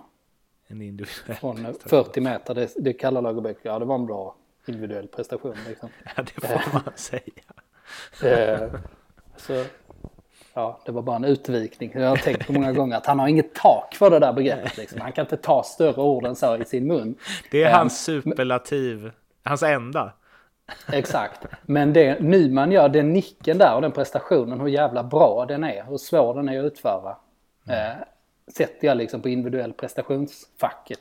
från 1.39 1.73
40 1.73 2.21
meter. 2.21 2.55
Det, 2.55 2.73
det 2.75 2.93
kallar 2.93 3.21
Lagerbäck, 3.21 3.57
ja 3.61 3.79
det 3.79 3.85
var 3.85 3.95
en 3.95 4.05
bra 4.05 4.35
individuell 4.65 5.07
prestation 5.07 5.55
liksom. 5.67 5.89
Ja, 6.17 6.23
det 6.23 6.47
får 6.47 6.73
man 6.73 6.83
säga. 6.95 7.21
Eh, 8.23 8.73
så, 9.37 9.65
ja, 10.53 10.79
det 10.85 10.91
var 10.91 11.01
bara 11.01 11.15
en 11.15 11.25
utvikning. 11.25 11.91
Jag 11.93 12.09
har 12.09 12.17
tänkt 12.17 12.47
på 12.47 12.53
många 12.53 12.71
gånger 12.71 12.97
att 12.97 13.05
han 13.05 13.19
har 13.19 13.27
inget 13.27 13.53
tak 13.53 13.95
för 13.95 14.09
det 14.09 14.19
där 14.19 14.33
begreppet. 14.33 14.77
Liksom. 14.77 15.01
Han 15.01 15.11
kan 15.11 15.25
inte 15.25 15.37
ta 15.37 15.63
större 15.63 16.01
ord 16.01 16.25
än 16.25 16.35
så 16.35 16.57
i 16.57 16.65
sin 16.65 16.87
mun. 16.87 17.15
Det 17.51 17.63
är 17.63 17.73
hans 17.73 18.03
superlativ, 18.03 19.11
hans 19.43 19.63
enda. 19.63 20.13
Exakt. 20.91 21.45
Men 21.61 21.93
det 21.93 22.21
Nyman 22.21 22.71
gör, 22.71 22.89
den 22.89 23.13
nicken 23.13 23.57
där 23.57 23.75
och 23.75 23.81
den 23.81 23.91
prestationen, 23.91 24.59
hur 24.59 24.67
jävla 24.67 25.03
bra 25.03 25.45
den 25.47 25.63
är, 25.63 25.83
hur 25.83 25.97
svår 25.97 26.33
den 26.33 26.49
är 26.49 26.59
att 26.59 26.65
utföra. 26.65 27.15
Eh, 27.69 27.95
sätter 28.53 28.87
jag 28.87 28.97
liksom 28.97 29.21
på 29.21 29.29
individuell 29.29 29.73
prestationsfacket. 29.73 30.99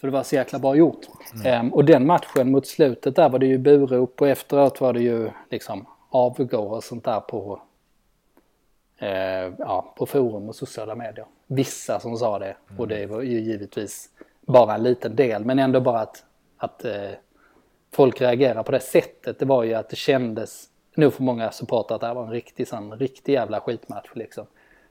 För 0.00 0.06
det 0.06 0.12
var 0.12 0.22
så 0.22 0.34
jäkla 0.34 0.58
bra 0.58 0.74
gjort. 0.76 1.06
Eh, 1.44 1.66
och 1.66 1.84
den 1.84 2.06
matchen 2.06 2.50
mot 2.50 2.66
slutet 2.66 3.16
där 3.16 3.28
var 3.28 3.38
det 3.38 3.46
ju 3.46 3.58
burop 3.58 4.20
och 4.20 4.28
efteråt 4.28 4.80
var 4.80 4.92
det 4.92 5.00
ju 5.00 5.30
liksom 5.50 5.86
avgå 6.10 6.62
och 6.62 6.84
sånt 6.84 7.04
där 7.04 7.20
på, 7.20 7.62
eh, 9.02 9.52
ja, 9.58 9.94
på 9.96 10.06
forum 10.06 10.48
och 10.48 10.54
sociala 10.54 10.94
medier. 10.94 11.26
Vissa 11.46 12.00
som 12.00 12.16
sa 12.16 12.38
det 12.38 12.56
och 12.78 12.88
det 12.88 13.06
var 13.06 13.22
ju 13.22 13.40
givetvis 13.40 14.08
bara 14.40 14.74
en 14.74 14.82
liten 14.82 15.16
del 15.16 15.44
men 15.44 15.58
ändå 15.58 15.80
bara 15.80 16.00
att, 16.00 16.24
att 16.56 16.84
eh, 16.84 17.10
folk 17.94 18.20
reagerar 18.20 18.62
på 18.62 18.72
det 18.72 18.80
sättet. 18.80 19.38
Det 19.38 19.44
var 19.44 19.62
ju 19.62 19.74
att 19.74 19.88
det 19.88 19.96
kändes 19.96 20.68
nog 20.96 21.12
för 21.12 21.22
många 21.22 21.50
supportrar 21.50 21.94
att 21.94 22.00
det 22.00 22.06
här 22.06 22.14
var 22.14 22.24
en 22.24 22.30
riktig, 22.30 22.68
sån, 22.68 22.92
riktig 22.98 23.32
jävla 23.32 23.60
skitmatch 23.60 24.10
liksom. 24.14 24.46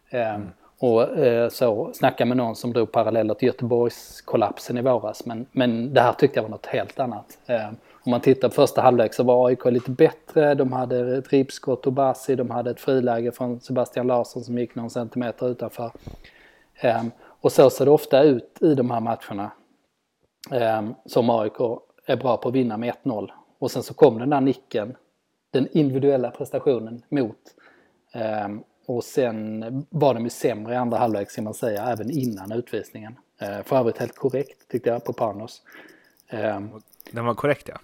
Ehm, 0.09 0.49
Och 0.80 1.18
eh, 1.18 1.49
så 1.49 1.91
snacka 1.93 2.26
med 2.26 2.38
någon 2.38 2.55
som 2.55 2.74
drog 2.74 2.91
paralleller 2.91 3.34
till 3.34 3.47
Göteborgs 3.47 4.22
kollapsen 4.22 4.78
i 4.78 4.82
våras. 4.82 5.26
Men, 5.26 5.45
men 5.51 5.93
det 5.93 6.01
här 6.01 6.14
tyckte 6.14 6.38
jag 6.39 6.43
var 6.43 6.49
något 6.49 6.66
helt 6.66 6.99
annat. 6.99 7.38
Om 8.04 8.12
man 8.12 8.22
tittar 8.22 8.49
på 8.49 8.54
första 8.54 8.82
halvlek 8.82 9.14
så 9.14 9.24
var 9.24 9.47
AIK 9.47 9.66
lite 9.66 9.91
bättre. 9.91 10.56
De 10.56 10.72
hade 10.72 11.18
ett 11.18 11.34
ribbskott 11.34 11.88
och 11.88 11.93
Bassi, 11.93 12.36
De 12.36 12.49
hade 12.49 12.72
ett 12.72 12.80
friläge 12.80 13.32
från 13.32 13.60
Sebastian 13.60 14.08
Larsson 14.08 14.43
som 14.43 14.58
gick 14.58 14.76
någon 14.76 14.89
centimeter 14.89 15.49
utanför. 15.49 15.91
Um, 16.84 17.12
och 17.22 17.52
så 17.52 17.70
ser 17.70 17.86
det 17.86 17.91
ofta 17.91 18.24
ut 18.24 18.58
i 18.62 18.76
de 18.76 18.91
här 18.91 18.99
matcherna. 18.99 19.52
um, 20.80 20.95
som 21.06 21.30
AIK 21.30 21.60
är 22.06 22.16
bra 22.18 22.38
på 22.38 22.49
att 22.49 22.56
vinna 22.56 22.78
med 22.78 22.93
1-0. 23.04 23.30
Och 23.60 23.72
sen 23.72 23.84
så 23.84 23.93
kom 23.93 24.20
den 24.20 24.30
där 24.30 24.41
nicken, 24.41 24.95
den 25.52 25.68
individuella 25.72 26.32
prestationen 26.32 27.04
mot. 27.10 27.38
Um, 28.45 28.64
och 28.86 29.04
sen 29.04 29.86
var 29.89 30.14
de 30.14 30.24
ju 30.24 30.30
sämre 30.30 30.74
i 30.74 30.78
andra 30.78 30.97
halvlek 30.97 31.32
ska 31.32 31.41
man 31.41 31.54
säga, 31.54 31.86
även 31.86 32.12
innan 32.12 32.52
utvisningen. 32.52 33.16
Eh, 33.41 33.64
för 33.64 33.76
övrigt 33.76 33.97
helt 33.97 34.16
korrekt 34.16 34.68
tyckte 34.72 34.89
jag 34.89 35.06
på 35.06 35.14
Panos. 35.14 35.62
Den 37.12 37.26
var 37.26 37.34
korrekt 37.34 37.70
ja. 37.70 37.78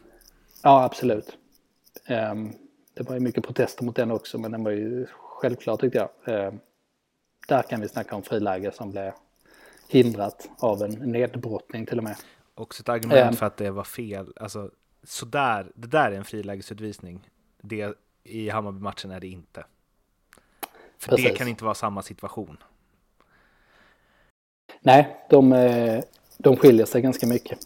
Ja, 0.63 0.83
absolut. 0.83 1.37
Eh, 2.05 2.35
det 2.93 3.03
var 3.03 3.13
ju 3.13 3.19
mycket 3.19 3.43
protester 3.43 3.83
mot 3.83 3.95
den 3.95 4.11
också, 4.11 4.37
men 4.37 4.51
den 4.51 4.63
var 4.63 4.71
ju 4.71 5.05
självklar 5.11 5.77
tyckte 5.77 5.97
jag. 5.97 6.35
Eh, 6.35 6.53
där 7.47 7.61
kan 7.61 7.81
vi 7.81 7.87
snacka 7.87 8.15
om 8.15 8.23
friläge 8.23 8.71
som 8.71 8.91
blev 8.91 9.13
hindrat 9.87 10.49
av 10.59 10.83
en 10.83 10.91
nedbrottning 10.91 11.85
till 11.85 11.97
och 11.97 12.03
med. 12.03 12.15
Också 12.55 12.81
ett 12.81 12.89
argument 12.89 13.29
ehm. 13.29 13.35
för 13.35 13.45
att 13.45 13.57
det 13.57 13.71
var 13.71 13.83
fel. 13.83 14.33
Alltså, 14.35 14.71
sådär, 15.03 15.71
det 15.75 15.87
där 15.87 16.11
är 16.11 16.15
en 16.15 16.25
frilägesutvisning. 16.25 17.29
Det, 17.61 17.97
I 18.23 18.49
Hammarby-matchen 18.49 19.11
är 19.11 19.19
det 19.19 19.27
inte. 19.27 19.65
För 20.97 21.09
Precis. 21.09 21.25
det 21.25 21.37
kan 21.37 21.47
inte 21.47 21.63
vara 21.63 21.75
samma 21.75 22.01
situation. 22.01 22.57
Nej, 24.81 25.25
de, 25.29 25.53
eh, 25.53 26.03
de 26.37 26.57
skiljer 26.57 26.85
sig 26.85 27.01
ganska 27.01 27.27
mycket. 27.27 27.59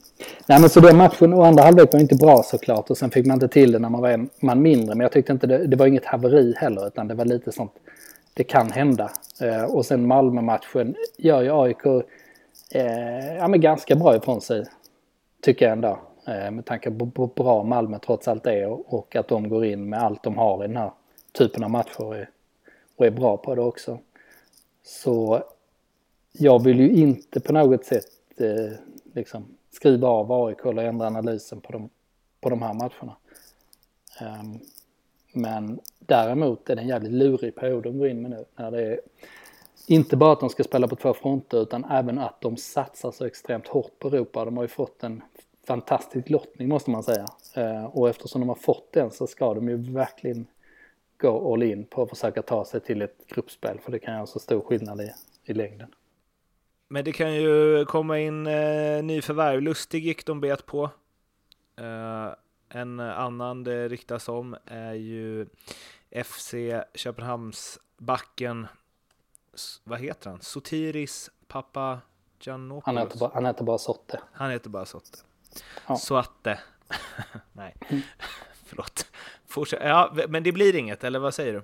Nej, 0.48 0.62
men 0.62 0.70
så 0.70 0.80
den 0.80 0.98
matchen 0.98 1.34
och 1.34 1.48
andra 1.48 1.64
halvlek 1.64 1.94
var 1.94 2.00
inte 2.00 2.16
bra 2.16 2.44
såklart 2.44 2.90
och 2.90 2.98
sen 2.98 3.12
fick 3.12 3.26
man 3.26 3.34
inte 3.34 3.48
till 3.48 3.72
det 3.72 3.80
när 3.80 3.90
man 3.90 4.02
var 4.02 4.10
en 4.10 4.30
man 4.40 4.62
mindre. 4.62 4.96
Men 4.96 5.00
jag 5.00 5.12
tyckte 5.12 5.32
inte 5.32 5.48
det, 5.48 5.68
det 5.68 5.76
var 5.76 5.88
inget 5.88 6.06
haveri 6.06 6.54
heller 6.58 6.88
utan 6.88 7.08
det 7.08 7.14
var 7.14 7.26
lite 7.26 7.52
sånt, 7.52 7.72
det 8.34 8.44
kan 8.44 8.72
hända. 8.72 9.12
Eh, 9.42 9.64
och 9.64 9.86
sen 9.86 10.08
Malmö-matchen 10.08 10.96
gör 11.18 11.42
ju 11.42 11.62
AIK 11.62 11.86
eh, 12.72 13.36
ja, 13.38 13.48
men 13.48 13.62
ganska 13.62 13.96
bra 13.96 14.16
ifrån 14.16 14.42
sig. 14.42 14.66
Tycker 15.42 15.66
jag 15.66 15.72
ändå. 15.72 16.00
Eh, 16.28 16.52
med 16.52 16.66
tanke 16.66 16.92
på 16.92 17.12
hur 17.16 17.44
bra 17.44 17.64
Malmö 17.64 18.00
trots 18.00 18.28
allt 18.28 18.48
är 18.48 18.68
och, 18.68 18.94
och 18.94 19.16
att 19.16 19.28
de 19.28 19.50
går 19.50 19.66
in 19.66 19.90
med 19.90 20.04
allt 20.04 20.24
de 20.24 20.38
har 20.38 20.64
i 20.64 20.68
den 20.68 20.78
här 20.78 20.92
typen 21.32 21.64
av 21.64 21.70
matcher 21.70 22.02
och 22.02 22.16
är, 22.16 22.30
och 22.98 23.06
är 23.06 23.12
bra 23.12 23.38
på 23.38 23.56
det 23.56 23.62
också. 23.62 24.00
Så 24.84 25.44
jag 26.32 26.64
vill 26.64 26.80
ju 26.80 26.90
inte 26.92 27.40
på 27.40 27.54
något 27.54 27.86
sätt 27.86 28.06
eh, 28.38 28.72
liksom 29.14 29.46
skriva 29.72 30.08
av 30.08 30.32
AIK 30.32 30.66
eller 30.66 30.84
ändra 30.84 31.08
analysen 31.08 31.62
på 31.62 31.72
de, 31.72 31.90
på 32.42 32.50
de 32.50 32.62
här 32.62 32.74
matcherna. 32.74 33.16
Um, 34.22 34.60
men 35.34 35.80
däremot 36.00 36.70
är 36.70 36.76
det 36.76 36.82
en 36.82 36.88
jävligt 36.88 37.12
lurig 37.12 37.56
period 37.56 37.84
de 37.84 37.98
går 37.98 38.08
in 38.08 38.22
med 38.22 38.32
nu. 38.32 38.46
När 38.56 38.72
det 38.72 38.82
är 38.82 39.00
inte 39.88 40.18
bara 40.18 40.34
att 40.34 40.40
de 40.40 40.50
ska 40.50 40.64
spela 40.64 40.88
på 40.88 40.96
två 40.96 41.14
fronter 41.14 41.62
utan 41.62 41.86
även 41.86 42.20
att 42.20 42.42
de 42.42 42.58
satsar 42.58 43.12
så 43.12 43.26
extremt 43.26 43.68
hårt 43.68 44.00
på 44.00 44.08
Europa. 44.08 44.46
De 44.46 44.58
har 44.58 44.64
ju 44.64 44.68
fått 44.68 45.04
en 45.04 45.22
fantastisk 45.68 46.30
lottning 46.30 46.68
måste 46.68 46.90
man 46.90 47.04
säga. 47.04 47.26
Uh, 47.58 47.86
och 47.86 48.10
eftersom 48.10 48.42
de 48.42 48.48
har 48.48 48.56
fått 48.56 48.94
den 48.94 49.12
så 49.12 49.28
ska 49.28 49.54
de 49.54 49.70
ju 49.70 49.78
verkligen 49.78 50.48
gå 51.18 51.54
all 51.54 51.64
in 51.64 51.86
på 51.86 52.04
att 52.04 52.10
försöka 52.10 52.42
ta 52.42 52.66
sig 52.66 52.80
till 52.80 53.02
ett 53.02 53.28
gruppspel. 53.28 53.80
För 53.80 53.92
det 53.92 54.00
kan 54.00 54.14
göra 54.14 54.26
så 54.26 54.40
stor 54.40 54.62
skillnad 54.62 55.02
i, 55.02 55.12
i 55.44 55.54
längden. 55.54 55.88
Men 56.92 57.06
det 57.06 57.12
kan 57.12 57.34
ju 57.34 57.86
komma 57.86 58.20
in 58.20 58.48
eh, 58.48 59.04
nyförvärv. 59.04 59.62
Lustig 59.62 60.06
gick 60.06 60.26
de 60.26 60.42
bet 60.42 60.66
på. 60.66 60.84
Eh, 61.76 62.30
en 62.70 63.00
annan 63.00 63.64
det 63.64 63.88
ryktas 63.88 64.30
om 64.30 64.56
är 64.66 64.94
ju 64.94 65.46
FC 66.26 66.54
Köpenhamns 66.94 67.80
backen. 67.98 68.68
Vad 69.84 70.00
heter 70.00 70.30
han? 70.30 70.42
Sotiris 70.42 71.30
Papagiannopoulos. 71.48 72.86
Han 72.86 72.98
heter 72.98 73.18
bara, 73.18 73.32
han 73.34 73.46
heter 73.46 73.64
bara 73.64 73.78
Sotte. 73.78 74.20
Han 74.32 74.52
heter 74.52 74.70
bara 74.70 74.86
Sotte. 74.86 75.18
Ja. 75.88 75.96
Soatte. 75.96 76.60
Nej, 77.54 77.76
mm. 77.90 78.02
förlåt. 78.66 79.06
Fortsätt. 79.48 79.80
Ja, 79.84 80.14
men 80.30 80.44
det 80.44 80.52
blir 80.52 80.76
inget, 80.76 81.04
eller 81.04 81.20
vad 81.20 81.34
säger 81.34 81.54
du? 81.54 81.62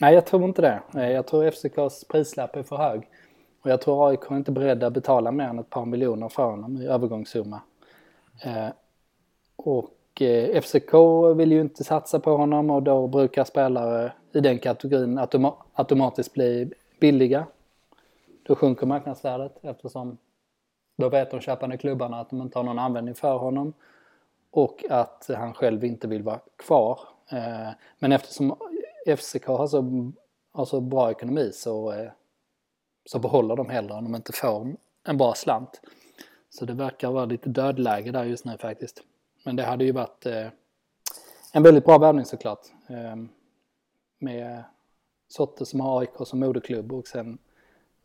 Nej, 0.00 0.14
jag 0.14 0.26
tror 0.26 0.44
inte 0.44 0.62
det. 0.62 0.82
Eh, 0.94 1.10
jag 1.10 1.26
tror 1.26 1.50
FCKs 1.50 2.04
prislapp 2.08 2.56
är 2.56 2.62
för 2.62 2.76
hög. 2.76 3.08
Och 3.64 3.70
jag 3.70 3.80
tror 3.80 4.08
AIK 4.08 4.30
är 4.30 4.36
inte 4.36 4.52
beredda 4.52 4.86
att 4.86 4.92
betala 4.92 5.32
mer 5.32 5.44
än 5.44 5.58
ett 5.58 5.70
par 5.70 5.84
miljoner 5.84 6.28
för 6.28 6.44
honom 6.50 6.82
i 6.82 6.86
övergångssumma. 6.86 7.60
Eh, 8.44 8.68
och 9.56 10.22
eh, 10.22 10.60
FCK 10.60 10.94
vill 11.36 11.52
ju 11.52 11.60
inte 11.60 11.84
satsa 11.84 12.20
på 12.20 12.36
honom 12.36 12.70
och 12.70 12.82
då 12.82 13.06
brukar 13.06 13.44
spelare 13.44 14.12
i 14.32 14.40
den 14.40 14.58
kategorin 14.58 15.18
automa 15.18 15.54
automatiskt 15.74 16.32
bli 16.32 16.72
billiga. 17.00 17.46
Då 18.42 18.54
sjunker 18.54 18.86
marknadsvärdet 18.86 19.58
eftersom 19.62 20.18
då 20.96 21.08
vet 21.08 21.30
de 21.30 21.40
köpande 21.40 21.76
klubbarna 21.76 22.20
att 22.20 22.30
de 22.30 22.42
inte 22.42 22.58
har 22.58 22.64
någon 22.64 22.78
användning 22.78 23.14
för 23.14 23.36
honom 23.36 23.72
och 24.50 24.84
att 24.90 25.30
han 25.36 25.54
själv 25.54 25.84
inte 25.84 26.08
vill 26.08 26.22
vara 26.22 26.40
kvar. 26.56 27.00
Eh, 27.32 27.68
men 27.98 28.12
eftersom 28.12 28.56
FCK 29.16 29.46
har 29.46 29.66
så, 29.66 30.12
har 30.52 30.64
så 30.64 30.80
bra 30.80 31.10
ekonomi 31.10 31.50
så 31.52 31.92
eh, 31.92 32.08
så 33.04 33.18
behåller 33.18 33.56
de 33.56 33.68
hellre 33.68 33.94
om 33.94 34.04
de 34.04 34.14
inte 34.14 34.32
får 34.32 34.76
en 35.04 35.16
bra 35.16 35.34
slant. 35.34 35.80
Så 36.50 36.64
det 36.64 36.72
verkar 36.72 37.10
vara 37.10 37.24
lite 37.24 37.48
dödläge 37.48 38.10
där 38.10 38.24
just 38.24 38.44
nu 38.44 38.58
faktiskt. 38.58 39.02
Men 39.44 39.56
det 39.56 39.62
hade 39.62 39.84
ju 39.84 39.92
varit 39.92 40.26
eh, 40.26 40.48
en 41.52 41.62
väldigt 41.62 41.84
bra 41.84 41.98
värvning 41.98 42.24
såklart. 42.24 42.60
Eh, 42.88 43.16
med 44.18 44.64
Sotte 45.28 45.66
som 45.66 45.80
har 45.80 46.00
AIK 46.00 46.10
som 46.24 46.40
moderklubb 46.40 46.92
och 46.92 47.06
sen 47.06 47.38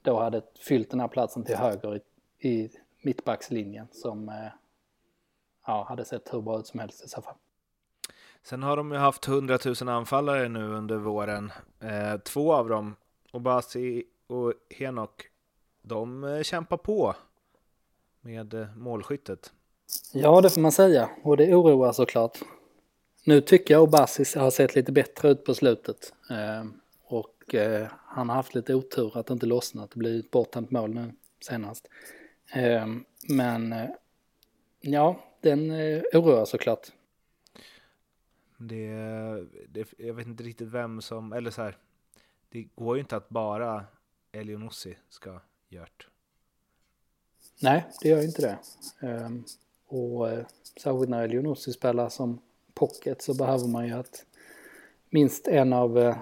då 0.01 0.19
hade 0.19 0.41
fyllt 0.67 0.89
den 0.89 0.99
här 0.99 1.07
platsen 1.07 1.43
till 1.43 1.55
höger 1.55 1.95
i, 1.95 2.49
i 2.49 2.69
mittbackslinjen 3.01 3.87
som 3.91 4.29
eh, 4.29 4.51
ja, 5.67 5.85
hade 5.89 6.05
sett 6.05 6.33
hur 6.33 6.41
bra 6.41 6.59
ut 6.59 6.67
som 6.67 6.79
helst 6.79 7.05
i 7.05 7.07
så 7.07 7.21
fall. 7.21 7.35
Sen 8.43 8.63
har 8.63 8.77
de 8.77 8.91
ju 8.91 8.97
haft 8.97 9.27
100 9.27 9.57
000 9.81 9.89
anfallare 9.89 10.49
nu 10.49 10.63
under 10.63 10.97
våren. 10.97 11.51
Eh, 11.79 12.17
två 12.17 12.53
av 12.53 12.69
dem, 12.69 12.95
Obasi 13.31 14.03
och 14.29 14.53
Henok, 14.69 15.29
de 15.81 16.23
eh, 16.23 16.41
kämpar 16.41 16.77
på 16.77 17.15
med 18.21 18.53
eh, 18.53 18.75
målskyttet. 18.75 19.53
Ja, 20.13 20.41
det 20.41 20.49
får 20.49 20.61
man 20.61 20.71
säga. 20.71 21.09
Och 21.23 21.37
det 21.37 21.55
oroar 21.55 21.91
såklart. 21.91 22.37
Nu 23.23 23.41
tycker 23.41 23.73
jag 23.73 23.83
Obasis 23.83 24.35
har 24.35 24.51
sett 24.51 24.75
lite 24.75 24.91
bättre 24.91 25.29
ut 25.29 25.45
på 25.45 25.53
slutet. 25.53 26.13
Eh, 26.29 26.65
och 27.03 27.55
eh, 27.55 27.87
han 28.05 28.29
har 28.29 28.35
haft 28.35 28.55
lite 28.55 28.75
otur 28.75 29.17
att 29.17 29.25
det 29.25 29.33
inte 29.33 29.45
lossnat. 29.45 29.91
Det 29.91 29.99
blir 29.99 30.19
ett 30.19 30.31
borttänt 30.31 30.71
mål 30.71 30.93
nu 30.93 31.11
senast. 31.41 31.87
Eh, 32.53 32.87
men 33.29 33.75
ja, 34.81 35.23
den 35.41 35.71
oroar 36.13 36.45
såklart. 36.45 36.87
Det, 38.57 38.93
det, 39.67 39.93
jag 39.97 40.13
vet 40.13 40.27
inte 40.27 40.43
riktigt 40.43 40.67
vem 40.67 41.01
som, 41.01 41.33
eller 41.33 41.51
så 41.51 41.61
här, 41.61 41.77
det 42.49 42.63
går 42.75 42.95
ju 42.95 42.99
inte 42.99 43.15
att 43.15 43.29
bara 43.29 43.85
Elionossi 44.31 44.97
ska 45.09 45.41
gjort. 45.69 46.07
Nej, 47.61 47.85
det 48.01 48.09
gör 48.09 48.23
inte 48.23 48.41
det. 48.41 48.57
Um, 49.07 49.45
och 49.87 50.27
uh, 50.27 50.39
särskilt 50.81 51.09
när 51.09 51.23
Elionossi 51.23 51.73
spelar 51.73 52.09
som 52.09 52.41
pocket 52.73 53.21
så 53.21 53.33
behöver 53.33 53.67
man 53.67 53.87
ju 53.87 53.93
att 53.93 54.25
minst 55.09 55.47
en 55.47 55.73
av 55.73 55.97
uh, 55.97 56.15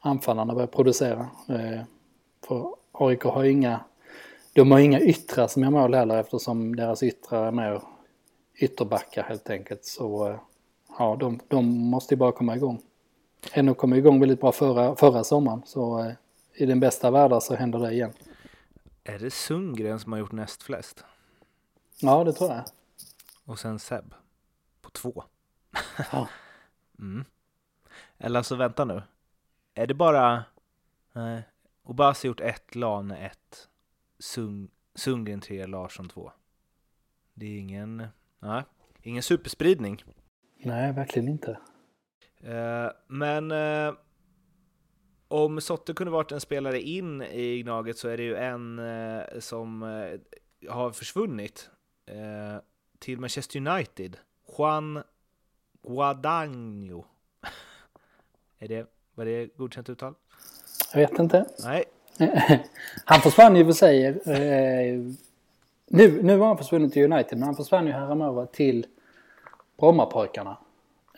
anfallarna 0.00 0.54
börjar 0.54 0.66
producera. 0.66 1.30
Uh, 1.50 1.82
för 2.46 2.74
AIK 2.92 3.22
har 3.22 3.44
inga, 3.44 3.84
de 4.52 4.70
har 4.70 4.78
inga 4.78 5.00
yttrar 5.00 5.46
som 5.46 5.62
gör 5.62 5.70
mål 5.70 5.94
heller 5.94 6.20
eftersom 6.20 6.76
deras 6.76 7.02
yttrar 7.02 7.46
är 7.46 7.52
mer 7.52 7.82
ytterbackar 8.54 9.22
helt 9.22 9.50
enkelt. 9.50 9.84
Så 9.84 10.28
uh, 10.28 10.36
ja, 10.98 11.16
de, 11.20 11.40
de 11.48 11.64
måste 11.66 12.14
ju 12.14 12.18
bara 12.18 12.32
komma 12.32 12.56
igång. 12.56 12.82
Ännu 13.52 13.74
kom 13.74 13.94
igång 13.94 14.20
väldigt 14.20 14.40
bra 14.40 14.52
förra, 14.52 14.96
förra 14.96 15.24
sommaren 15.24 15.62
så 15.64 16.12
i 16.54 16.66
den 16.66 16.80
bästa 16.80 17.10
världen 17.10 17.40
så 17.40 17.54
händer 17.54 17.78
det 17.78 17.92
igen. 17.92 18.12
Är 19.04 19.18
det 19.18 19.30
Sundgren 19.30 20.00
som 20.00 20.12
har 20.12 20.18
gjort 20.18 20.32
näst 20.32 20.62
flest? 20.62 21.04
Ja, 22.00 22.24
det 22.24 22.32
tror 22.32 22.50
jag. 22.50 22.64
Och 23.44 23.58
sen 23.58 23.78
Seb 23.78 24.14
på 24.80 24.90
två. 24.90 25.24
Ja. 26.12 26.28
mm. 26.98 27.24
Eller 28.18 28.40
alltså 28.40 28.56
vänta 28.56 28.84
nu. 28.84 29.02
Är 29.74 29.86
det 29.86 29.94
bara... 29.94 30.44
Nej. 31.12 31.42
Obasi 31.82 32.28
gjort 32.28 32.40
ett, 32.40 32.74
Lane 32.74 33.18
ett, 33.18 33.68
Sung, 34.18 34.70
Sundgren 34.94 35.40
tre, 35.40 35.66
Larsson 35.66 36.08
två. 36.08 36.32
Det 37.34 37.46
är 37.46 37.58
ingen... 37.58 38.06
Nej, 38.38 38.62
ingen 39.02 39.22
superspridning. 39.22 40.04
Nej, 40.56 40.92
verkligen 40.92 41.28
inte. 41.28 41.58
Uh, 42.44 42.90
men... 43.06 43.50
Uh, 43.50 43.94
om 45.32 45.60
Sotte 45.60 45.94
kunde 45.94 46.10
varit 46.10 46.32
en 46.32 46.40
spelare 46.40 46.80
in 46.80 47.22
i 47.22 47.62
Gnaget 47.62 47.98
så 47.98 48.08
är 48.08 48.16
det 48.16 48.22
ju 48.22 48.36
en 48.36 48.78
eh, 48.78 49.40
som 49.40 49.82
eh, 49.82 50.70
har 50.70 50.90
försvunnit 50.90 51.70
eh, 52.06 52.60
till 52.98 53.20
Manchester 53.20 53.58
United. 53.58 54.16
Juan 54.58 55.02
Guadagno. 55.82 57.04
är 58.58 58.68
det, 58.68 58.86
var 59.14 59.24
det 59.24 59.56
godkänt 59.56 59.88
uttal? 59.88 60.14
Jag 60.92 61.00
vet 61.00 61.18
inte. 61.18 61.46
Nej. 61.64 61.84
han 63.04 63.20
försvann 63.20 63.56
ju 63.56 63.64
för 63.64 63.72
sig. 63.72 64.06
Eh, 64.06 65.00
nu, 65.86 66.22
nu 66.22 66.36
var 66.36 66.46
han 66.46 66.58
försvunnit 66.58 66.92
till 66.92 67.12
United, 67.12 67.38
men 67.38 67.42
han 67.42 67.56
försvann 67.56 67.86
ju 67.86 67.92
häromåret 67.92 68.52
till 68.52 68.86
Brommapojkarna. 69.78 70.56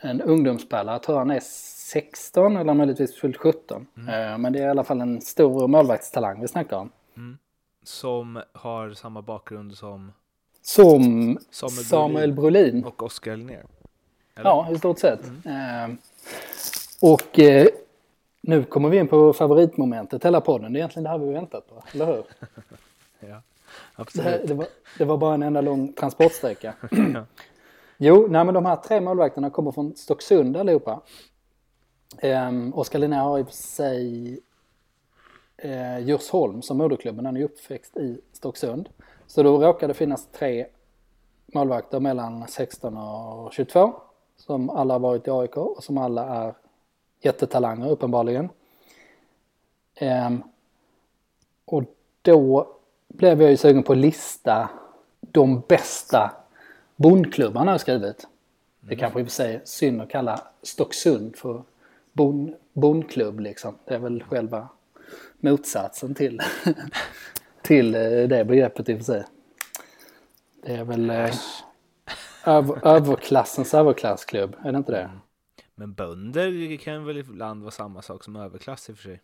En 0.00 0.20
ungdomsspelare, 0.20 0.94
jag 0.94 1.02
tror 1.02 1.18
han 1.18 1.30
är 1.30 1.40
16 1.84 2.56
eller 2.56 2.74
möjligtvis 2.74 3.16
fullt 3.16 3.36
17. 3.36 3.86
Mm. 3.96 4.08
Eh, 4.32 4.38
men 4.38 4.52
det 4.52 4.58
är 4.58 4.66
i 4.66 4.70
alla 4.70 4.84
fall 4.84 5.00
en 5.00 5.20
stor 5.20 5.68
målvaktstalang 5.68 6.40
vi 6.40 6.48
snackar 6.48 6.76
om. 6.76 6.90
Mm. 7.16 7.38
Som 7.82 8.42
har 8.52 8.90
samma 8.90 9.22
bakgrund 9.22 9.74
som 9.74 10.12
Som 10.62 11.38
Samuel, 11.50 11.84
Samuel 11.84 12.32
Brolin 12.32 12.62
Brolin. 12.70 12.84
och 12.84 13.02
Oskar 13.02 13.36
Linnér. 13.36 13.64
Ja, 14.34 14.68
i 14.72 14.78
stort 14.78 14.98
sett. 14.98 15.24
Eh, 15.24 15.94
och 17.00 17.38
eh, 17.38 17.66
nu 18.40 18.64
kommer 18.64 18.88
vi 18.88 18.98
in 18.98 19.08
på 19.08 19.32
favoritmomentet 19.32 20.24
hela 20.24 20.40
podden. 20.40 20.72
Det 20.72 20.76
är 20.76 20.80
egentligen 20.80 21.04
det 21.04 21.10
här 21.10 21.18
vi 21.18 21.32
väntat 21.32 21.68
på, 21.68 21.82
eller 21.92 22.06
hur? 22.06 22.24
Ja, 23.20 23.26
Det, 23.26 23.42
absolut. 23.94 24.48
det, 24.48 24.54
var, 24.54 24.66
det 24.98 25.04
var 25.04 25.16
bara 25.16 25.34
en 25.34 25.42
enda 25.42 25.60
lång 25.60 25.92
transportsträcka. 25.92 26.74
Jo, 27.96 28.26
nej, 28.30 28.44
men 28.44 28.54
de 28.54 28.66
här 28.66 28.76
tre 28.76 29.00
målvakterna 29.00 29.50
kommer 29.50 29.72
från 29.72 29.96
Stocksund 29.96 30.56
allihopa. 30.56 31.00
Um, 32.22 32.74
Oskar 32.74 32.98
Linnér 32.98 33.18
har 33.18 33.38
i 33.38 33.44
sig 33.50 34.38
uh, 35.64 35.98
Djursholm 35.98 36.62
som 36.62 36.78
moderklubben. 36.78 37.26
Han 37.26 37.36
är 37.36 37.44
uppväxt 37.44 37.96
i 37.96 38.20
Stocksund. 38.32 38.88
Så 39.26 39.42
då 39.42 39.58
råkade 39.58 39.92
det 39.92 39.96
finnas 39.96 40.26
tre 40.32 40.66
målvakter 41.46 42.00
mellan 42.00 42.48
16 42.48 42.96
och 42.96 43.52
22 43.52 43.94
som 44.36 44.70
alla 44.70 44.94
har 44.94 44.98
varit 44.98 45.26
i 45.26 45.30
AIK 45.30 45.56
och 45.56 45.84
som 45.84 45.98
alla 45.98 46.24
är 46.24 46.54
jättetalanger 47.20 47.90
uppenbarligen. 47.90 48.48
Ehm, 49.94 50.42
och 51.64 51.84
då 52.22 52.68
blev 53.08 53.42
jag 53.42 53.50
ju 53.50 53.56
sugen 53.56 53.82
på 53.82 53.92
att 53.92 53.98
lista 53.98 54.70
de 55.20 55.60
bästa 55.68 56.32
bondklubbarna 56.96 57.70
jag 57.70 57.80
skrivit. 57.80 58.26
Det 58.80 58.96
kanske 58.96 59.20
i 59.20 59.22
och 59.22 59.26
för 59.26 59.32
sig 59.32 59.60
synd 59.64 60.00
att 60.00 60.10
kalla 60.10 60.40
Stocksund 60.62 61.36
för 61.36 61.62
bon, 62.14 62.56
bondklubb 62.72 63.40
liksom. 63.40 63.78
Det 63.84 63.94
är 63.94 63.98
väl 63.98 64.22
själva 64.22 64.68
motsatsen 65.40 66.14
till, 66.14 66.40
till 67.62 67.94
eh, 67.94 68.00
det 68.00 68.44
begreppet 68.44 68.88
i 68.88 68.94
och 68.94 68.98
för 68.98 69.04
sig. 69.04 69.24
Det 70.62 70.72
är 70.72 70.84
väl 70.84 71.10
eh, 71.10 71.34
över, 72.46 72.86
överklassens 72.86 73.74
överklassklubb, 73.74 74.56
är 74.64 74.72
det 74.72 74.78
inte 74.78 74.92
det? 74.92 75.10
Men 75.74 75.94
bönder 75.94 76.76
kan 76.76 77.04
väl 77.04 77.18
ibland 77.18 77.62
vara 77.62 77.70
samma 77.70 78.02
sak 78.02 78.24
som 78.24 78.36
överklass 78.36 78.88
i 78.88 78.92
och 78.92 78.96
för 78.96 79.02
sig. 79.02 79.22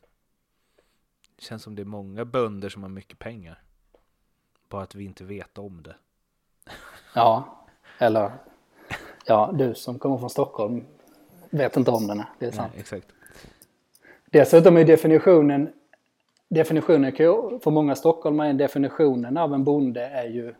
Det 1.37 1.43
känns 1.43 1.63
som 1.63 1.75
det 1.75 1.83
är 1.83 1.87
många 1.87 2.25
bönder 2.25 2.69
som 2.69 2.83
har 2.83 2.91
mycket 2.91 3.19
pengar. 3.19 3.63
Bara 4.69 4.83
att 4.83 4.95
vi 4.95 5.05
inte 5.05 5.25
vet 5.25 5.59
om 5.59 5.83
det. 5.83 5.97
Ja, 7.15 7.65
eller 7.99 8.33
ja, 9.27 9.51
du 9.55 9.75
som 9.75 9.99
kommer 9.99 10.19
från 10.19 10.31
Stockholm 10.31 10.85
vet 11.51 11.77
inte 11.77 11.91
om 11.91 12.07
den. 12.07 12.23
Det 12.39 12.47
är 12.47 12.51
sant. 12.51 12.73
Nej, 12.73 12.81
exakt. 12.81 13.07
Dessutom 14.27 14.77
är 14.77 14.85
definitionen, 14.85 15.73
definitionen 16.49 17.13
för 17.61 17.71
många 17.71 17.97
stockholmare 17.97 18.49
är 18.49 18.55
definitionen 18.55 19.37
av 19.37 19.55
en 19.55 19.65
bonde 19.65 20.07
är 20.07 20.27
ju 20.27 20.55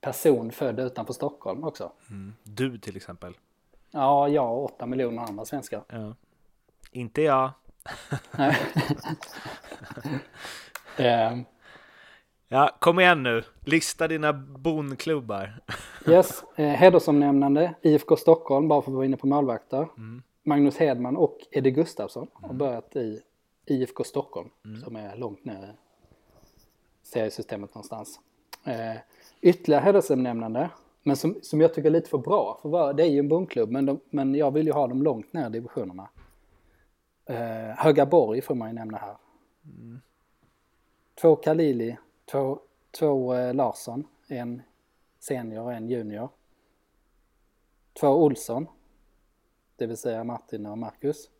person 0.00 0.52
född 0.52 0.80
utanför 0.80 1.12
Stockholm 1.12 1.64
också. 1.64 1.92
Mm. 2.10 2.34
Du 2.42 2.78
till 2.78 2.96
exempel. 2.96 3.34
Ja, 3.90 4.28
jag 4.28 4.52
och 4.52 4.64
åtta 4.64 4.86
miljoner 4.86 5.22
andra 5.22 5.44
svenskar. 5.44 5.82
Ja. 5.88 6.14
Inte 6.92 7.22
jag. 7.22 7.50
Ja, 12.48 12.76
kom 12.80 13.00
igen 13.00 13.22
nu. 13.22 13.42
Lista 13.64 14.08
dina 14.08 14.32
bondklubbar. 14.32 15.60
yes, 16.08 16.44
eh, 16.56 16.66
hedersomnämnande 16.66 17.74
IFK 17.82 18.16
Stockholm, 18.16 18.68
bara 18.68 18.82
för 18.82 18.90
att 18.90 18.94
vara 18.94 19.04
inne 19.06 19.16
på 19.16 19.26
målvakter. 19.26 19.88
Magnus 20.42 20.76
Hedman 20.76 21.16
och 21.16 21.38
Eddie 21.50 21.70
Gustafsson 21.70 22.26
har 22.32 22.54
börjat 22.54 22.96
i 22.96 23.20
IFK 23.66 24.04
Stockholm, 24.04 24.48
som 24.84 24.96
är 24.96 25.16
långt 25.16 25.44
ner 25.44 25.62
i 25.62 25.68
seriesystemet 27.02 27.74
någonstans. 27.74 28.20
Eh, 28.64 28.96
ytterligare 29.40 29.82
hedersomnämnande, 29.82 30.70
men 31.02 31.16
som, 31.16 31.38
som 31.42 31.60
jag 31.60 31.74
tycker 31.74 31.88
är 31.88 31.92
lite 31.92 32.10
för 32.10 32.18
bra. 32.18 32.58
För 32.62 32.92
det 32.92 33.02
är 33.02 33.10
ju 33.10 33.18
en 33.18 33.28
bondklubb, 33.28 33.70
men, 33.70 33.86
de, 33.86 34.00
men 34.10 34.34
jag 34.34 34.50
vill 34.50 34.66
ju 34.66 34.72
ha 34.72 34.86
dem 34.86 35.02
långt 35.02 35.32
ner 35.32 35.46
i 35.46 35.52
divisionerna. 35.52 36.08
Eh, 37.26 37.76
Högaborg 37.76 38.42
får 38.42 38.54
man 38.54 38.68
ju 38.68 38.74
nämna 38.74 38.98
här. 38.98 39.16
Två 41.20 41.36
Kalili, 41.36 41.96
två, 42.30 42.60
två 42.98 43.34
eh, 43.34 43.54
Larsson, 43.54 44.06
en 44.28 44.62
senior 45.18 45.62
och 45.62 45.72
en 45.72 45.88
junior. 45.88 46.28
Två 48.00 48.08
Olsson, 48.08 48.66
det 49.76 49.86
vill 49.86 49.96
säga 49.96 50.24
Martin 50.24 50.66
och 50.66 50.78
Marcus. 50.78 51.30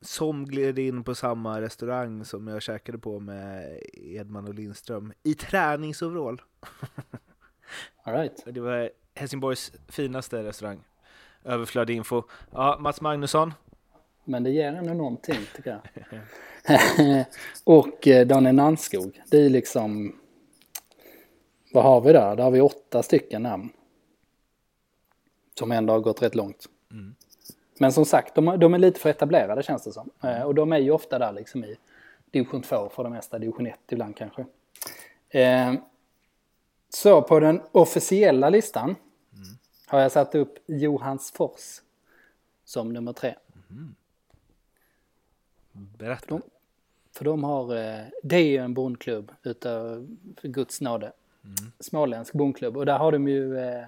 Som 0.00 0.44
gled 0.44 0.78
in 0.78 1.04
på 1.04 1.14
samma 1.14 1.60
restaurang 1.60 2.24
som 2.24 2.48
jag 2.48 2.62
käkade 2.62 2.98
på 2.98 3.20
med 3.20 3.80
Edman 3.92 4.48
och 4.48 4.54
Lindström. 4.54 5.12
I 5.22 5.34
träningsoverall. 5.34 6.42
All 8.02 8.14
right. 8.14 8.44
Det 8.46 8.60
var 8.60 8.90
Helsingborgs 9.14 9.72
finaste 9.88 10.42
restaurang. 10.42 10.84
Överflödig 11.44 11.96
info. 11.96 12.22
Ja, 12.50 12.76
Mats 12.80 13.00
Magnusson. 13.00 13.54
Men 14.24 14.42
det 14.42 14.50
ger 14.50 14.72
ändå 14.72 14.94
någonting 14.94 15.40
tycker 15.56 15.70
jag. 15.70 17.26
och 17.64 18.08
eh, 18.08 18.26
Daniel 18.26 18.54
Nannskog, 18.54 19.22
det 19.30 19.38
är 19.38 19.50
liksom... 19.50 20.18
Vad 21.72 21.84
har 21.84 22.00
vi 22.00 22.12
där? 22.12 22.36
Där 22.36 22.44
har 22.44 22.50
vi 22.50 22.60
åtta 22.60 23.02
stycken 23.02 23.42
namn. 23.42 23.68
Som 25.58 25.72
ändå 25.72 25.92
har 25.92 26.00
gått 26.00 26.22
rätt 26.22 26.34
långt. 26.34 26.66
Mm. 26.90 27.14
Men 27.78 27.92
som 27.92 28.04
sagt, 28.04 28.34
de, 28.34 28.44
de 28.60 28.74
är 28.74 28.78
lite 28.78 29.00
för 29.00 29.08
etablerade 29.10 29.62
känns 29.62 29.84
det 29.84 29.92
som. 29.92 30.10
Eh, 30.22 30.42
och 30.42 30.54
de 30.54 30.72
är 30.72 30.78
ju 30.78 30.90
ofta 30.90 31.18
där 31.18 31.32
liksom 31.32 31.64
i 31.64 31.76
division 32.30 32.62
2 32.62 32.88
för 32.88 33.04
det 33.04 33.10
mesta, 33.10 33.38
division 33.38 33.66
1 33.66 33.78
ibland 33.90 34.16
kanske. 34.16 34.46
Eh, 35.28 35.74
så 36.88 37.22
på 37.22 37.40
den 37.40 37.62
officiella 37.72 38.50
listan 38.50 38.94
har 39.86 40.00
jag 40.00 40.12
satt 40.12 40.34
upp 40.34 40.54
Johansfors 40.66 41.80
som 42.64 42.92
nummer 42.92 43.12
tre. 43.12 43.34
Berätta. 45.72 46.26
De- 46.28 46.42
För 47.12 47.24
de 47.24 47.44
har, 47.44 47.76
eh, 47.76 48.04
det 48.22 48.36
är 48.36 48.44
ju 48.46 48.56
en 48.56 48.74
bondklubb 48.74 49.32
utav 49.42 50.06
för 50.40 50.48
Guds 50.48 50.80
nåde. 50.80 51.12
Småländsk 51.80 52.32
bondklubb 52.32 52.76
och 52.76 52.86
där 52.86 52.98
har 52.98 53.12
de 53.12 53.28
ju 53.28 53.58
eh, 53.58 53.84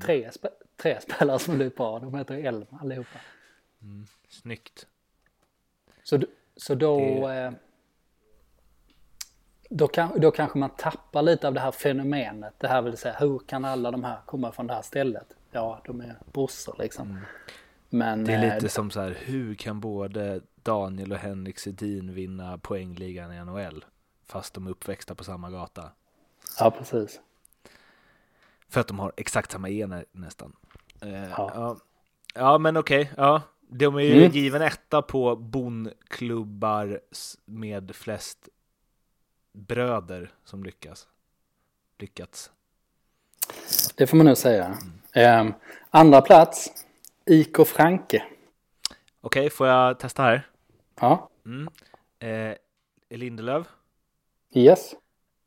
tre, 0.00 0.32
spe, 0.32 0.48
tre 0.76 1.00
spelare 1.00 1.38
som 1.38 1.56
blir 1.56 1.70
bra. 1.70 1.98
De 1.98 2.14
heter 2.14 2.34
Elm 2.44 2.66
allihopa. 2.80 3.18
Snyggt. 4.28 4.86
Så, 6.02 6.20
så 6.56 6.74
då, 6.74 6.98
Det- 6.98 7.34
eh, 7.34 7.52
då, 9.70 9.88
kan, 9.88 10.20
då 10.20 10.30
kanske 10.30 10.58
man 10.58 10.70
tappar 10.70 11.22
lite 11.22 11.48
av 11.48 11.54
det 11.54 11.60
här 11.60 11.70
fenomenet. 11.72 12.54
Det 12.58 12.68
här 12.68 12.82
vill 12.82 12.96
säga, 12.96 13.14
hur 13.18 13.38
kan 13.38 13.64
alla 13.64 13.90
de 13.90 14.04
här 14.04 14.18
komma 14.26 14.52
från 14.52 14.66
det 14.66 14.74
här 14.74 14.82
stället? 14.82 15.36
Ja, 15.50 15.82
de 15.84 16.00
är 16.00 16.16
brorsor 16.32 16.76
liksom. 16.78 17.18
Men 17.88 18.12
Mm. 18.12 18.24
Det 18.24 18.32
är 18.32 18.48
eh, 18.48 18.54
lite 18.54 18.68
som 18.68 18.90
så 18.90 19.00
här, 19.00 19.16
hur 19.20 19.54
kan 19.54 19.80
både 19.80 20.40
Daniel 20.62 21.12
och 21.12 21.18
Henrik 21.18 21.58
Sedin 21.58 22.14
vinna 22.14 22.58
poängligan 22.58 23.32
i 23.32 23.44
NHL? 23.44 23.84
Fast 24.26 24.54
de 24.54 24.66
är 24.66 24.70
uppväxta 24.70 25.14
på 25.14 25.24
samma 25.24 25.50
gata. 25.50 25.90
Ja, 26.58 26.70
precis. 26.70 27.20
För 28.68 28.80
att 28.80 28.88
de 28.88 28.98
har 28.98 29.12
exakt 29.16 29.52
samma 29.52 29.68
gener 29.68 30.04
nästan. 30.12 30.56
Eh, 31.02 31.30
Ja. 31.30 31.50
ja. 31.54 31.76
ja, 32.34 32.58
men 32.58 32.76
okej. 32.76 33.10
ja. 33.16 33.42
De 33.74 33.94
är 33.96 34.00
ju 34.00 34.18
Mm. 34.18 34.30
given 34.30 34.62
etta 34.62 35.02
på 35.02 35.36
bondklubbar 35.36 37.00
s- 37.10 37.38
med 37.44 37.94
flest 37.96 38.48
bröder 39.52 40.30
som 40.44 40.64
lyckas. 40.64 41.08
Lyckats. 41.98 42.50
Det 43.96 44.06
får 44.06 44.16
man 44.16 44.26
nog 44.26 44.36
säga. 44.36 44.76
Eh, 45.12 45.46
andra 45.90 46.20
plats, 46.20 46.70
IK 47.26 47.64
Franke. 47.66 48.24
Okej, 49.20 49.50
får 49.50 49.66
jag 49.68 49.98
testa 49.98 50.22
här? 50.22 50.48
Ja, 51.00 51.28
Mm. 51.44 51.68
Eh, 52.18 52.56
Lindelöf. 53.10 53.66
yes. 54.54 54.94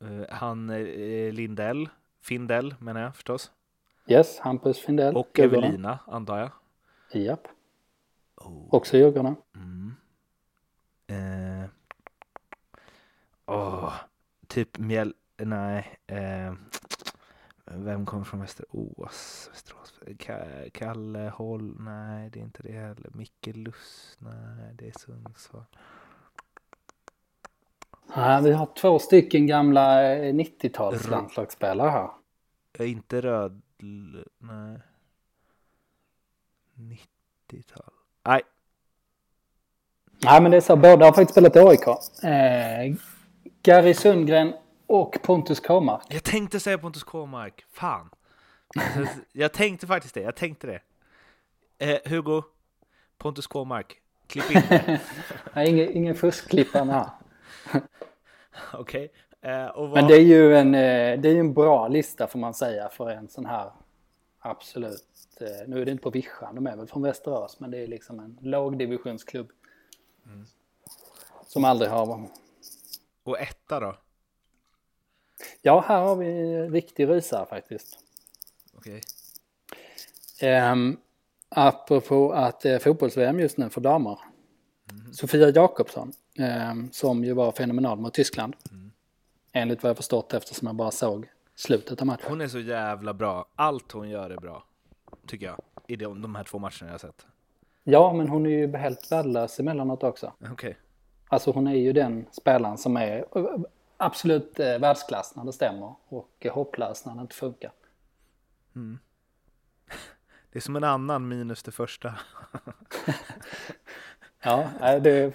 Eh, 0.00 0.34
han 0.36 0.70
eh, 0.70 1.32
Lindell. 1.32 1.88
Findell 2.20 2.74
menar 2.78 3.00
jag 3.00 3.14
förstås. 3.14 3.52
Yes, 4.06 4.38
Hampus 4.38 4.78
Findell. 4.78 5.16
Och. 5.16 5.38
Evelina 5.38 5.98
antar 6.06 6.38
jag. 6.38 6.50
Japp, 7.22 7.48
Oh. 8.36 8.74
också 8.74 8.96
Djurgården. 8.96 9.36
Mm. 9.54 9.94
Eh. 11.06 11.68
Åh, 13.46 13.94
typ 14.46 14.78
mjäll... 14.78 15.14
Nej. 15.36 15.96
Eh. 16.06 16.54
Vem 17.64 18.06
kommer 18.06 18.24
från 18.24 18.40
Västerås? 18.40 19.48
Västerås. 19.52 19.94
Ka- 20.06 20.70
Kalle 20.70 21.32
Håll? 21.34 21.76
Nej, 21.80 22.30
det 22.30 22.38
är 22.40 22.42
inte 22.44 22.62
det 22.62 22.72
heller. 22.72 23.10
Micke 23.14 23.46
Luss? 23.46 24.16
Nej, 24.18 24.74
det 24.74 24.88
är 24.88 24.98
Sundsvall. 24.98 25.64
Ja, 28.16 28.40
vi 28.44 28.52
har 28.52 28.66
två 28.66 28.98
stycken 28.98 29.46
gamla 29.46 30.14
eh, 30.14 30.34
90-tals 30.34 31.06
Rö- 31.06 31.10
landslagsspelare 31.10 31.90
här. 31.90 32.10
Eh, 32.78 32.90
Inte 32.90 33.20
röd... 33.20 33.62
Nej. 34.38 34.78
90-tal. 37.50 37.92
Nej, 38.24 38.42
Nej, 40.24 40.42
men 40.42 40.50
det 40.50 40.56
är 40.56 40.60
så. 40.60 40.76
Båda 40.76 41.04
har 41.04 41.12
faktiskt 41.12 41.30
spelat 41.30 41.56
i 41.56 41.58
AIK. 41.58 41.86
Eh, 42.22 42.96
Gary 43.62 43.94
Sundgren 43.94 44.52
Och 44.86 45.18
Pontus 45.22 45.60
Kåmark. 45.60 46.02
Jag 46.08 46.22
tänkte 46.24 46.60
säga 46.60 46.78
Pontus 46.78 47.04
Kåmark. 47.04 47.64
Fan. 47.72 48.10
Jag 49.32 49.52
tänkte 49.52 49.86
faktiskt 49.86 50.14
det. 50.14 50.20
Jag 50.20 50.36
tänkte 50.36 50.66
det. 50.66 50.80
Eh, 51.92 52.10
Hugo, 52.12 52.42
Pontus 53.18 53.46
Kåmark, 53.46 54.00
klipp 54.26 54.50
in. 54.50 54.62
Nej, 55.54 55.68
ingen, 55.70 55.90
ingen 55.96 56.14
fuskklippande 56.14 56.92
här. 56.94 57.10
Okej. 58.72 59.12
Eh, 59.40 59.66
och 59.66 59.88
vad... 59.88 59.98
Men 59.98 60.06
det 60.06 60.14
är 60.14 60.20
ju 60.20 60.56
en, 60.56 60.74
eh, 60.74 61.20
det 61.20 61.28
är 61.28 61.32
ju 61.32 61.40
en 61.40 61.54
bra 61.54 61.88
lista 61.88 62.26
får 62.26 62.38
man 62.38 62.54
säga 62.54 62.88
för 62.88 63.10
en 63.10 63.28
sån 63.28 63.46
här 63.46 63.70
absolut. 64.38 65.04
eh, 65.40 65.68
Nu 65.68 65.80
är 65.80 65.84
det 65.84 65.90
inte 65.90 66.02
på 66.02 66.10
vischan, 66.10 66.54
de 66.54 66.66
är 66.66 66.76
väl 66.76 66.86
från 66.86 67.02
Västerås, 67.02 67.60
men 67.60 67.70
det 67.70 67.78
är 67.78 67.86
liksom 67.86 68.20
en 68.20 68.38
lågdivisionsklubb. 68.40 69.50
Som 71.46 71.64
aldrig 71.64 71.90
har... 71.90 72.28
Och 73.24 73.40
etta 73.40 73.80
då? 73.80 73.96
Ja, 75.62 75.84
här 75.88 76.00
har 76.00 76.16
vi 76.16 76.26
en 76.54 76.72
riktig 76.72 77.08
rysare 77.08 77.46
faktiskt. 77.46 77.98
Okej. 78.74 79.00
Um, 80.72 81.00
apropå 81.48 82.32
att 82.32 82.60
det 82.60 82.70
är 82.70 82.78
fotbolls-VM 82.78 83.40
just 83.40 83.56
nu 83.56 83.70
för 83.70 83.80
damer. 83.80 84.18
Sofia 85.12 85.48
Jakobsson, 85.50 86.02
ehm, 86.08 86.12
som 86.90 87.24
ju 87.24 87.32
var 87.32 87.52
fenomenal 87.52 87.98
mot 87.98 88.14
Tyskland. 88.14 88.56
Enligt 89.52 89.82
vad 89.82 89.90
jag 89.90 89.96
förstått 89.96 90.34
eftersom 90.34 90.66
jag 90.66 90.76
bara 90.76 90.90
såg 90.90 91.28
slutet 91.54 92.00
av 92.00 92.06
matchen. 92.06 92.26
Hon 92.28 92.40
är 92.40 92.48
så 92.48 92.58
jävla 92.58 93.14
bra. 93.14 93.48
Allt 93.54 93.92
hon 93.92 94.08
gör 94.08 94.30
är 94.30 94.36
bra. 94.36 94.64
Tycker 95.26 95.46
jag. 95.46 95.60
I 95.86 95.96
de, 95.96 96.22
de 96.22 96.34
här 96.34 96.44
två 96.44 96.58
matcherna 96.58 96.80
jag 96.80 96.90
har 96.90 96.98
sett. 96.98 97.26
Ja, 97.84 98.12
men 98.12 98.28
hon 98.28 98.46
är 98.46 98.50
ju 98.50 98.76
helt 98.76 99.12
värdelös 99.12 99.60
emellanåt 99.60 100.02
också. 100.02 100.32
Okej. 100.52 100.76
Alltså 101.28 101.50
hon 101.50 101.66
är 101.66 101.74
ju 101.74 101.92
den 101.92 102.26
spelaren 102.32 102.78
som 102.78 102.96
är 102.96 103.26
absolut 103.96 104.60
eh, 104.60 104.78
världsklass 104.78 105.36
när 105.36 105.44
det 105.44 105.52
stämmer 105.52 105.94
och 106.08 106.46
hopplös 106.50 107.04
när 107.04 107.14
det 107.14 107.20
inte 107.20 107.34
funkar. 107.34 107.72
Det 110.52 110.58
är 110.58 110.62
som 110.62 110.76
en 110.76 110.84
annan 110.84 111.28
minus 111.28 111.62
det 111.62 111.72
första. 111.72 112.14
Ja, 114.42 114.70
det, 115.00 115.32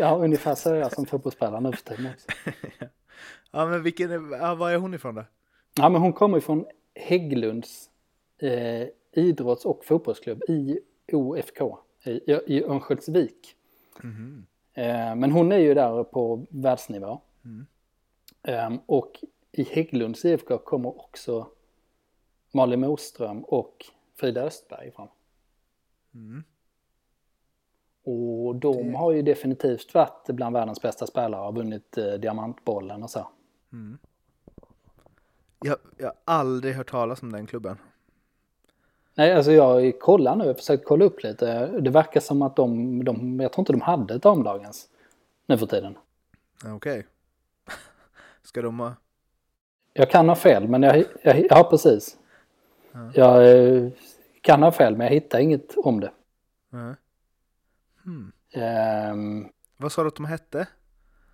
ja 0.00 0.16
ungefär 0.16 0.54
så 0.54 0.70
är 0.70 0.74
jag 0.74 0.92
som 0.92 1.06
fotbollsspelare 1.06 1.60
nu 1.60 1.72
för 1.72 1.84
tiden 1.84 2.12
också. 2.14 2.28
ja, 3.50 3.66
men 3.66 3.82
vilken 3.82 4.30
ja, 4.30 4.54
var 4.54 4.70
är 4.70 4.76
hon 4.76 4.94
ifrån 4.94 5.14
då? 5.14 5.24
Ja, 5.74 5.88
men 5.88 6.00
hon 6.00 6.12
kommer 6.12 6.36
ju 6.36 6.40
från 6.40 6.66
Hägglunds 6.94 7.90
eh, 8.38 8.88
idrotts 9.12 9.64
och 9.64 9.84
fotbollsklubb 9.84 10.42
i 10.48 10.78
OFK 11.12 11.78
i, 12.04 12.32
i 12.46 12.64
Örnsköldsvik. 12.64 13.56
Eh, 14.74 15.14
men 15.16 15.32
hon 15.32 15.52
är 15.52 15.58
ju 15.58 15.74
där 15.74 16.04
på 16.04 16.46
världsnivå. 16.50 17.20
Eh, 18.42 18.72
och 18.86 19.24
i 19.52 19.62
Hägglunds 19.62 20.24
IFK 20.24 20.58
kommer 20.58 21.00
också 21.00 21.48
Malin 22.52 22.80
Moström 22.80 23.44
och 23.44 23.86
Frida 24.14 24.42
Östberg 24.42 24.88
ifrån. 24.88 25.08
Och 28.04 28.56
de 28.56 28.94
har 28.94 29.12
ju 29.12 29.22
definitivt 29.22 29.94
varit 29.94 30.26
bland 30.26 30.56
världens 30.56 30.82
bästa 30.82 31.06
spelare 31.06 31.48
och 31.48 31.54
vunnit 31.54 31.98
eh, 31.98 32.12
diamantbollen 32.12 33.02
och 33.02 33.10
så. 33.10 33.28
Jag, 35.60 35.76
jag 35.98 36.06
har 36.06 36.14
aldrig 36.24 36.74
hört 36.74 36.90
talas 36.90 37.22
om 37.22 37.32
den 37.32 37.46
klubben. 37.46 37.76
Nej, 39.14 39.32
alltså 39.32 39.52
jag 39.52 40.00
kollar 40.00 40.36
nu, 40.36 40.44
jag 40.44 40.48
har 40.48 40.54
försökt 40.54 40.84
kolla 40.84 41.04
upp 41.04 41.22
lite. 41.22 41.66
Det 41.66 41.90
verkar 41.90 42.20
som 42.20 42.42
att 42.42 42.56
de, 42.56 43.04
de 43.04 43.40
jag 43.40 43.52
tror 43.52 43.62
inte 43.62 43.72
de 43.72 43.80
hade 43.80 44.14
ett 44.14 44.22
damlag 44.22 44.60
ens 44.60 44.88
nu 45.46 45.58
för 45.58 45.66
tiden. 45.66 45.98
Okej. 46.66 47.06
Ska 48.42 48.62
de 48.62 48.80
ha... 48.80 48.94
Jag 49.92 50.10
kan 50.10 50.28
ha 50.28 50.36
fel, 50.36 50.68
men 50.68 50.82
jag, 50.82 51.04
jag 51.22 51.46
ja 51.50 51.66
precis. 51.70 52.16
Jag 53.14 53.58
eh, 53.58 53.88
kan 54.40 54.62
ha 54.62 54.72
fel, 54.72 54.96
men 54.96 55.06
jag 55.06 55.14
hittar 55.14 55.38
inget 55.38 55.76
om 55.76 56.00
det. 56.00 56.10
Nej. 58.04 58.64
Ehm, 58.64 59.48
Vad 59.76 59.92
sa 59.92 60.02
du 60.02 60.08
att 60.08 60.16
de 60.16 60.24
hette? 60.24 60.68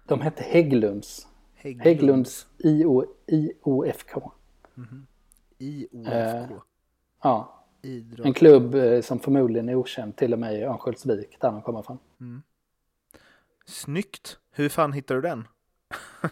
de 0.08 0.20
hette 0.20 0.42
Hägglunds. 0.42 1.28
Hägglunds. 1.54 1.84
Hägglunds 1.84 2.46
IO, 2.58 3.04
IOFK. 3.26 4.32
IOFK. 5.58 6.10
Eh, 6.12 6.46
Ja, 7.22 7.64
Idrott. 7.82 8.26
en 8.26 8.34
klubb 8.34 8.74
eh, 8.74 9.00
som 9.00 9.18
förmodligen 9.18 9.68
är 9.68 9.74
okänd 9.74 10.16
till 10.16 10.32
och 10.32 10.38
med 10.38 10.54
i 10.58 10.62
Örnsköldsvik 10.62 11.40
där 11.40 11.52
de 11.52 11.62
kommer 11.62 11.82
från. 11.82 11.98
Snyggt. 13.66 14.38
Hur 14.52 14.68
fan 14.68 14.92
hittar 14.92 15.14
du 15.14 15.20
den? 15.20 15.48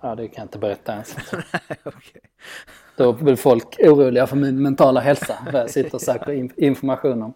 Ja, 0.00 0.14
det 0.14 0.28
kan 0.28 0.34
jag 0.42 0.44
inte 0.44 0.58
berätta 0.58 0.92
ens. 0.92 1.16
Då 2.96 3.12
blir 3.12 3.36
folk 3.36 3.76
oroliga 3.80 4.26
för 4.26 4.36
min 4.36 4.62
mentala 4.62 5.00
hälsa. 5.00 5.38
Vad 5.52 5.54
jag 5.54 5.70
sitter 5.70 5.94
och 5.94 6.00
söker 6.02 6.32
in- 6.32 6.52
information 6.56 7.22
om. 7.22 7.34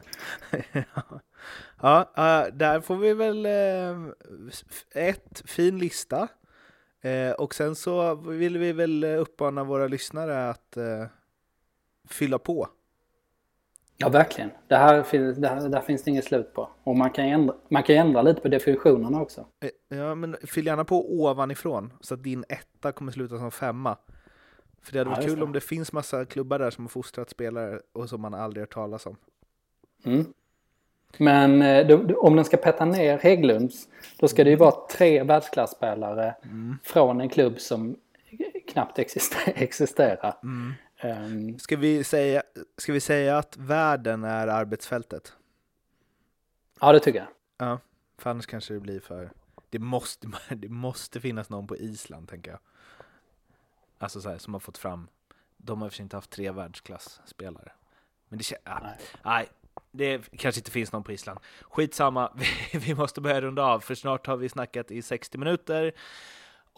Ja, 0.72 1.20
eh, 1.82 2.44
där 2.52 2.80
får 2.80 2.96
vi 2.96 3.14
väl 3.14 3.46
eh, 3.46 5.04
ett, 5.08 5.42
fin 5.44 5.78
lista. 5.78 6.28
Eh, 7.00 7.32
och 7.32 7.54
sen 7.54 7.74
så 7.74 8.14
vill 8.14 8.58
vi 8.58 8.72
väl 8.72 9.04
uppmana 9.04 9.64
våra 9.64 9.86
lyssnare 9.86 10.50
att 10.50 10.76
eh, 10.76 11.04
fylla 12.08 12.38
på. 12.38 12.68
Ja, 14.00 14.08
verkligen. 14.08 14.50
Det 14.68 14.76
här, 14.76 14.94
det 15.40 15.48
här, 15.48 15.68
där 15.68 15.80
finns 15.80 16.02
det 16.02 16.10
inget 16.10 16.24
slut 16.24 16.54
på. 16.54 16.68
Och 16.84 16.96
man 16.96 17.10
kan, 17.10 17.24
ändra, 17.24 17.54
man 17.68 17.82
kan 17.82 17.96
ändra 17.96 18.22
lite 18.22 18.40
på 18.40 18.48
definitionerna 18.48 19.20
också. 19.20 19.46
Ja, 19.88 20.14
men 20.14 20.36
fyll 20.42 20.66
gärna 20.66 20.84
på 20.84 21.20
ovanifrån 21.22 21.92
så 22.00 22.14
att 22.14 22.22
din 22.22 22.44
etta 22.48 22.92
kommer 22.92 23.12
sluta 23.12 23.38
som 23.38 23.50
femma. 23.50 23.96
För 24.82 24.92
det 24.92 24.98
hade 24.98 25.10
Ja, 25.10 25.14
varit 25.16 25.26
kul 25.26 25.38
det. 25.38 25.44
om 25.44 25.52
det 25.52 25.60
finns 25.60 25.92
massa 25.92 26.24
klubbar 26.24 26.58
där 26.58 26.70
som 26.70 26.84
har 26.84 26.88
fostrat 26.88 27.30
spelare 27.30 27.80
och 27.92 28.08
som 28.08 28.20
man 28.20 28.34
aldrig 28.34 28.62
hört 28.62 28.74
talas 28.74 29.06
om. 29.06 29.16
Mm. 30.04 30.32
Men 31.16 31.62
eh, 31.62 31.86
då, 31.86 32.20
om 32.20 32.36
den 32.36 32.44
ska 32.44 32.56
petta 32.56 32.84
ner 32.84 33.18
Hägglunds, 33.18 33.88
då 34.18 34.28
ska 34.28 34.44
det 34.44 34.50
ju 34.50 34.56
vara 34.56 34.74
tre 34.90 35.22
världsklasspelare 35.22 36.34
från 36.82 37.20
en 37.20 37.28
klubb 37.28 37.60
som 37.60 37.96
knappt 38.72 38.98
exister, 38.98 39.52
existerar. 39.56 40.36
Ehm, 41.00 41.58
Ska 41.58 41.76
vi, 41.76 42.04
säga, 42.04 42.42
ska 42.76 42.92
vi 42.92 43.00
säga 43.00 43.38
att 43.38 43.56
världen 43.56 44.24
är 44.24 44.46
arbetsfältet? 44.46 45.32
ja, 46.80 46.92
det 46.92 47.00
tycker 47.00 47.18
jag. 47.18 47.28
Ja, 47.68 47.78
för 48.18 48.30
annars 48.30 48.46
kanske 48.46 48.74
det 48.74 48.80
blir 48.80 49.00
för... 49.00 49.30
Det 49.70 49.78
måste, 49.78 50.28
det 50.54 50.68
måste 50.68 51.20
finnas 51.20 51.50
någon 51.50 51.66
på 51.66 51.76
Island, 51.76 52.28
tänker 52.28 52.50
jag. 52.50 52.60
Alltså 53.98 54.20
så 54.20 54.28
här, 54.28 54.38
som 54.38 54.52
har 54.52 54.60
fått 54.60 54.78
fram... 54.78 55.08
De 55.56 55.80
har 55.80 55.86
i 55.86 55.88
och 55.88 55.92
för 55.92 55.96
sig 55.96 56.02
inte 56.02 56.16
haft 56.16 56.30
tre 56.30 56.50
världsklasspelare. 56.50 57.72
Men 58.28 58.38
det 58.38 58.44
känns... 58.44 58.62
Ja, 58.64 58.80
Nej. 58.82 58.96
nej, 59.24 59.48
det 59.90 60.30
kanske 60.36 60.60
inte 60.60 60.70
finns 60.70 60.92
någon 60.92 61.04
på 61.04 61.12
Island. 61.12 61.40
Skitsamma, 61.62 62.32
vi, 62.72 62.78
vi 62.78 62.94
måste 62.94 63.20
börja 63.20 63.40
runda 63.40 63.64
av, 63.64 63.80
för 63.80 63.94
snart 63.94 64.26
har 64.26 64.36
vi 64.36 64.48
snackat 64.48 64.90
i 64.90 65.02
60 65.02 65.38
minuter. 65.38 65.92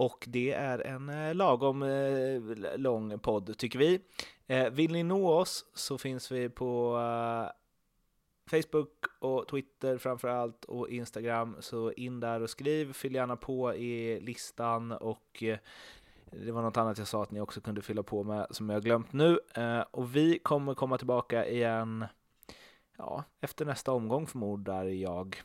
Och 0.01 0.25
det 0.29 0.53
är 0.53 0.79
en 0.79 1.09
eh, 1.09 1.35
lagom 1.35 1.83
eh, 1.83 2.41
lång 2.77 3.19
podd, 3.19 3.59
tycker 3.59 3.79
vi. 3.79 4.01
Eh, 4.47 4.71
vill 4.71 4.93
ni 4.93 5.03
nå 5.03 5.33
oss 5.33 5.65
så 5.75 5.99
finns 5.99 6.33
vi 6.33 6.49
på 6.49 6.99
Facebook 8.51 9.05
och 9.19 9.49
Twitter 9.49 9.99
framför 9.99 10.29
allt 10.29 10.65
och 10.65 10.89
Instagram. 10.89 11.57
Så 11.61 11.93
in 11.93 12.21
där 12.21 12.43
och 12.43 12.51
skriv, 12.51 12.93
fyll 12.93 13.15
gärna 13.15 13.37
på 13.37 13.75
i 13.75 14.21
listan 14.21 14.93
och 14.93 15.45
det 16.31 16.53
var 16.53 16.63
något 16.63 16.77
annat 16.77 16.99
jag 16.99 17.09
sa 17.09 17.23
att 17.23 17.31
ni 17.31 17.41
också 17.41 17.61
kunde 17.61 17.83
fylla 17.83 18.03
på 18.03 18.25
med 18.25 18.47
som 18.51 18.71
jag 18.71 18.83
glömt 18.83 19.13
nu. 19.13 19.39
Och 19.91 20.17
vi 20.17 20.39
kommer 20.39 20.75
komma 20.75 20.99
tillbaka 20.99 21.49
igen 21.49 22.05
ja, 23.01 23.25
efter 23.41 23.65
nästa 23.65 23.93
omgång 23.93 24.27
förmodar 24.27 24.85
jag. 24.85 25.43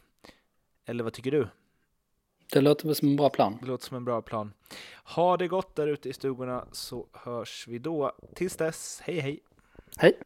Eller 0.85 1.03
vad 1.03 1.13
tycker 1.13 1.31
du? 1.31 1.47
Det 2.51 2.61
låter 2.61 2.85
väl 2.85 2.95
som 2.95 3.07
en 3.07 3.15
bra 3.15 3.29
plan. 3.29 3.57
Det 3.61 3.67
låter 3.67 3.85
som 3.85 3.97
en 3.97 4.05
bra 4.05 4.21
plan. 4.21 4.53
Ha 5.03 5.37
det 5.37 5.47
gott 5.47 5.75
där 5.75 5.87
ute 5.87 6.09
i 6.09 6.13
stugorna 6.13 6.65
så 6.71 7.07
hörs 7.11 7.67
vi 7.67 7.79
då. 7.79 8.11
Tills 8.35 8.55
dess, 8.55 9.01
hej 9.03 9.19
hej! 9.19 9.39
Hej! 9.97 10.19